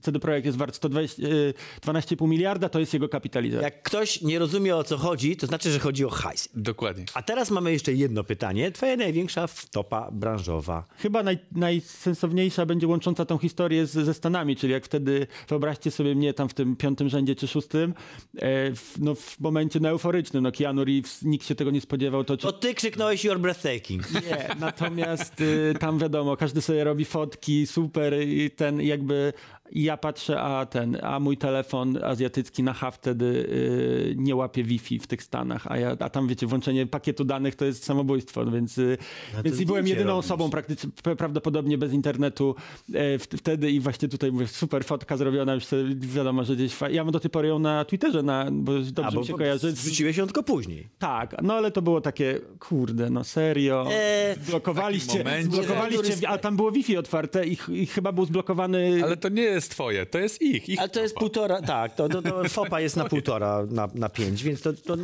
CD 0.00 0.18
Projekt 0.18 0.46
jest 0.46 0.58
wart 0.58 0.74
120, 0.74 1.22
y, 1.22 1.54
12,5 1.80 2.28
miliarda, 2.28 2.68
to 2.68 2.80
jest 2.80 2.92
jego 2.92 3.08
kapitalizacja. 3.08 3.64
Jak 3.64 3.82
ktoś 3.82 4.22
nie 4.22 4.38
rozumie 4.38 4.76
o 4.76 4.84
co 4.84 4.96
chodzi, 4.98 5.36
to 5.36 5.46
znaczy, 5.46 5.70
że 5.70 5.78
chodzi 5.78 6.04
o 6.04 6.10
hajs. 6.10 6.48
Dokładnie. 6.54 7.04
A 7.14 7.22
teraz 7.22 7.50
mamy 7.50 7.72
jeszcze 7.72 7.92
jedno 7.92 8.24
pytanie. 8.24 8.72
Twoja 8.72 8.96
największa 8.96 9.46
wtopa 9.46 10.10
branżowa. 10.10 10.84
Chyba 10.96 11.22
naj, 11.22 11.38
najsensowniejsza 11.52 12.61
będzie 12.66 12.86
łącząca 12.86 13.24
tą 13.24 13.38
historię 13.38 13.86
z, 13.86 13.90
ze 13.92 14.14
Stanami, 14.14 14.56
czyli 14.56 14.72
jak 14.72 14.84
wtedy, 14.84 15.26
wyobraźcie 15.48 15.90
sobie 15.90 16.14
mnie 16.14 16.34
tam 16.34 16.48
w 16.48 16.54
tym 16.54 16.76
piątym 16.76 17.08
rzędzie 17.08 17.34
czy 17.34 17.48
szóstym, 17.48 17.94
e, 18.36 18.74
w, 18.74 18.94
no, 18.98 19.14
w 19.14 19.40
momencie 19.40 19.80
no, 19.80 19.88
euforycznym, 19.88 20.42
no 20.42 20.52
Keanu 20.52 20.84
Reeves, 20.84 21.22
nikt 21.22 21.46
się 21.46 21.54
tego 21.54 21.70
nie 21.70 21.80
spodziewał, 21.80 22.24
to... 22.24 22.36
To 22.36 22.52
ty 22.52 22.74
krzyknąłeś 22.74 23.24
You're 23.24 23.38
breathtaking. 23.38 24.14
Nie, 24.14 24.48
natomiast 24.60 25.40
y, 25.40 25.74
tam 25.80 25.98
wiadomo, 25.98 26.36
każdy 26.36 26.62
sobie 26.62 26.84
robi 26.84 27.04
fotki, 27.04 27.66
super 27.66 28.22
i 28.28 28.50
ten 28.50 28.80
jakby 28.80 29.32
i 29.72 29.82
ja 29.82 29.96
patrzę, 29.96 30.40
a 30.40 30.66
ten, 30.66 30.98
a 31.02 31.20
mój 31.20 31.36
telefon 31.36 32.04
azjatycki 32.04 32.62
na 32.62 32.72
H 32.72 32.90
wtedy 32.90 33.24
y, 33.24 34.14
nie 34.18 34.36
łapie 34.36 34.64
Wi-Fi 34.64 34.98
w 34.98 35.06
tych 35.06 35.22
Stanach, 35.22 35.66
a, 35.66 35.76
ja, 35.78 35.96
a 36.00 36.10
tam 36.10 36.28
wiecie, 36.28 36.46
włączenie 36.46 36.86
pakietu 36.86 37.24
danych 37.24 37.54
to 37.54 37.64
jest 37.64 37.84
samobójstwo, 37.84 38.44
no 38.44 38.50
więc, 38.52 38.78
y, 38.78 38.98
więc 39.44 39.60
i 39.60 39.66
byłem 39.66 39.86
jedyną 39.86 40.10
robisz. 40.10 40.24
osobą 40.26 40.50
praktycznie, 40.50 40.90
prawdopodobnie 41.18 41.78
bez 41.78 41.92
internetu 41.92 42.54
w, 42.88 43.24
wtedy 43.36 43.70
i 43.70 43.80
właśnie 43.80 44.08
tutaj 44.08 44.32
mówię, 44.32 44.46
super 44.46 44.84
fotka 44.84 45.16
zrobiona, 45.16 45.54
już 45.54 45.64
sobie 45.64 45.94
wiadomo, 45.94 46.44
że 46.44 46.56
gdzieś, 46.56 46.76
ja 46.90 47.04
mam 47.04 47.12
do 47.12 47.20
tej 47.20 47.30
pory 47.30 47.48
ją 47.48 47.58
na 47.58 47.84
Twitterze, 47.84 48.22
na, 48.22 48.46
bo 48.52 48.72
dobrze 48.72 49.02
A, 49.04 49.10
bo 49.12 49.20
mi 49.20 49.26
się 49.26 49.32
kojarzy. 49.34 49.72
Wrzuciłeś 49.72 50.16
ją 50.16 50.24
tylko 50.26 50.42
później. 50.42 50.88
Tak, 50.98 51.36
no 51.42 51.54
ale 51.54 51.70
to 51.70 51.82
było 51.82 52.00
takie, 52.00 52.40
kurde, 52.58 53.10
no 53.10 53.24
serio. 53.24 53.86
Eee, 53.92 54.36
Zblokowaliście, 54.44 55.18
momencie- 55.18 55.42
zblokowaliście, 55.44 56.28
a 56.28 56.38
tam 56.38 56.56
było 56.56 56.70
Wi-Fi 56.72 56.96
otwarte 56.96 57.46
i, 57.46 57.56
i 57.68 57.86
chyba 57.86 58.12
był 58.12 58.24
zblokowany. 58.24 59.00
Ale 59.04 59.16
to 59.16 59.28
nie 59.28 59.42
jest 59.42 59.61
twoje, 59.68 60.06
to 60.06 60.18
jest 60.18 60.42
ich. 60.42 60.68
ich 60.68 60.78
Ale 60.78 60.88
to 60.88 61.00
jest 61.02 61.14
półtora, 61.14 61.62
tak, 61.62 61.94
to, 61.94 62.08
to, 62.08 62.22
to 62.22 62.44
FOPA 62.48 62.80
jest 62.80 62.96
na 62.96 63.04
półtora, 63.04 63.66
na, 63.70 63.88
na 63.94 64.08
pięć, 64.08 64.42
więc 64.42 64.60
to, 64.62 64.72
to 64.72 64.96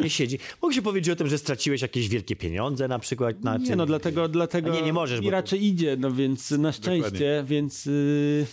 nie 0.00 0.10
siedzi. 0.10 0.38
Mogę 0.62 0.74
się 0.74 0.82
powiedzieć 0.82 1.10
o 1.12 1.16
tym, 1.16 1.28
że 1.28 1.38
straciłeś 1.38 1.82
jakieś 1.82 2.08
wielkie 2.08 2.36
pieniądze 2.36 2.88
na 2.88 2.98
przykład? 2.98 3.44
Na 3.44 3.56
Nie, 3.56 3.66
czym? 3.66 3.76
no 3.78 3.86
dlatego, 3.86 4.28
dlatego 4.28 4.70
A 4.72 4.74
nie, 4.74 4.82
nie 4.82 4.92
możesz, 4.92 5.20
mi 5.20 5.24
bo 5.26 5.30
raczej 5.30 5.64
idzie, 5.64 5.96
no 6.00 6.10
więc 6.12 6.50
na 6.50 6.72
szczęście, 6.72 7.44
więc 7.48 7.86
y, 7.86 8.46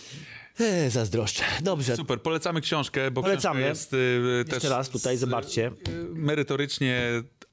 E, 0.60 0.90
zazdroszczę. 0.90 1.42
Dobrze, 1.62 1.96
Super, 1.96 2.20
polecamy 2.22 2.60
książkę, 2.60 3.10
bo 3.10 3.22
Polecamy. 3.22 3.60
książka 3.60 3.68
jest 3.68 3.94
y, 3.94 4.44
też 4.44 4.54
jeszcze 4.54 4.68
raz 4.68 4.90
tutaj, 4.90 5.16
z- 5.16 5.20
zobaczcie. 5.20 5.66
y, 5.66 5.72
merytorycznie 6.14 7.02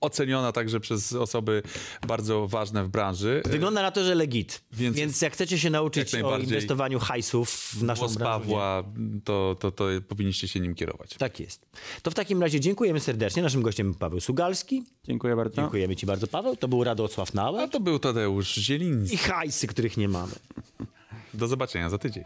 oceniona 0.02 0.52
także 0.52 0.80
przez 0.80 1.14
osoby 1.14 1.64
bardzo 2.08 2.48
ważne 2.48 2.84
w 2.84 2.88
branży. 2.90 3.42
Wygląda 3.46 3.82
na 3.82 3.92
to, 3.92 4.04
że 4.04 4.16
legit. 4.16 4.62
Więc- 4.74 4.96
Więc, 4.98 5.22
jak 5.22 5.34
chcecie 5.34 5.60
się 5.60 5.70
nauczyć 5.70 6.16
o 6.16 6.38
inwestowaniu 6.38 7.00
hajsów 7.00 7.50
w 7.74 7.84
naszą 7.84 8.02
branżę. 8.08 8.20
Pawła, 8.26 8.84
to, 9.24 9.56
to, 9.60 9.72
to 9.72 9.86
powinniście 10.08 10.48
się 10.48 10.60
nim 10.60 10.76
kierować. 10.76 11.14
Tak 11.18 11.40
jest. 11.40 11.66
To 12.04 12.12
w 12.12 12.14
takim 12.14 12.42
razie 12.42 12.60
dziękujemy 12.60 13.00
serdecznie. 13.00 13.44
Naszym 13.44 13.62
gościem 13.62 13.92
był 13.92 14.00
Paweł 14.00 14.20
Sugalski. 14.20 14.84
dziękuję 15.04 15.36
bardzo. 15.36 15.56
Dziękujemy 15.56 15.96
ci 15.96 16.06
bardzo, 16.06 16.28
Paweł. 16.28 16.56
To 16.56 16.68
był 16.68 16.84
Radosław 16.84 17.30
A 17.34 17.36
Nałek. 17.36 17.72
to 17.72 17.80
był 17.80 18.00
Tadeusz 18.00 18.54
Zieliński. 18.56 19.16
I 19.16 19.18
hajsy, 19.18 19.68
których 19.68 19.98
nie 19.98 20.08
mamy. 20.08 20.34
Do 21.34 21.48
zobaczenia 21.48 21.90
za 21.90 21.98
tydzień. 21.98 22.24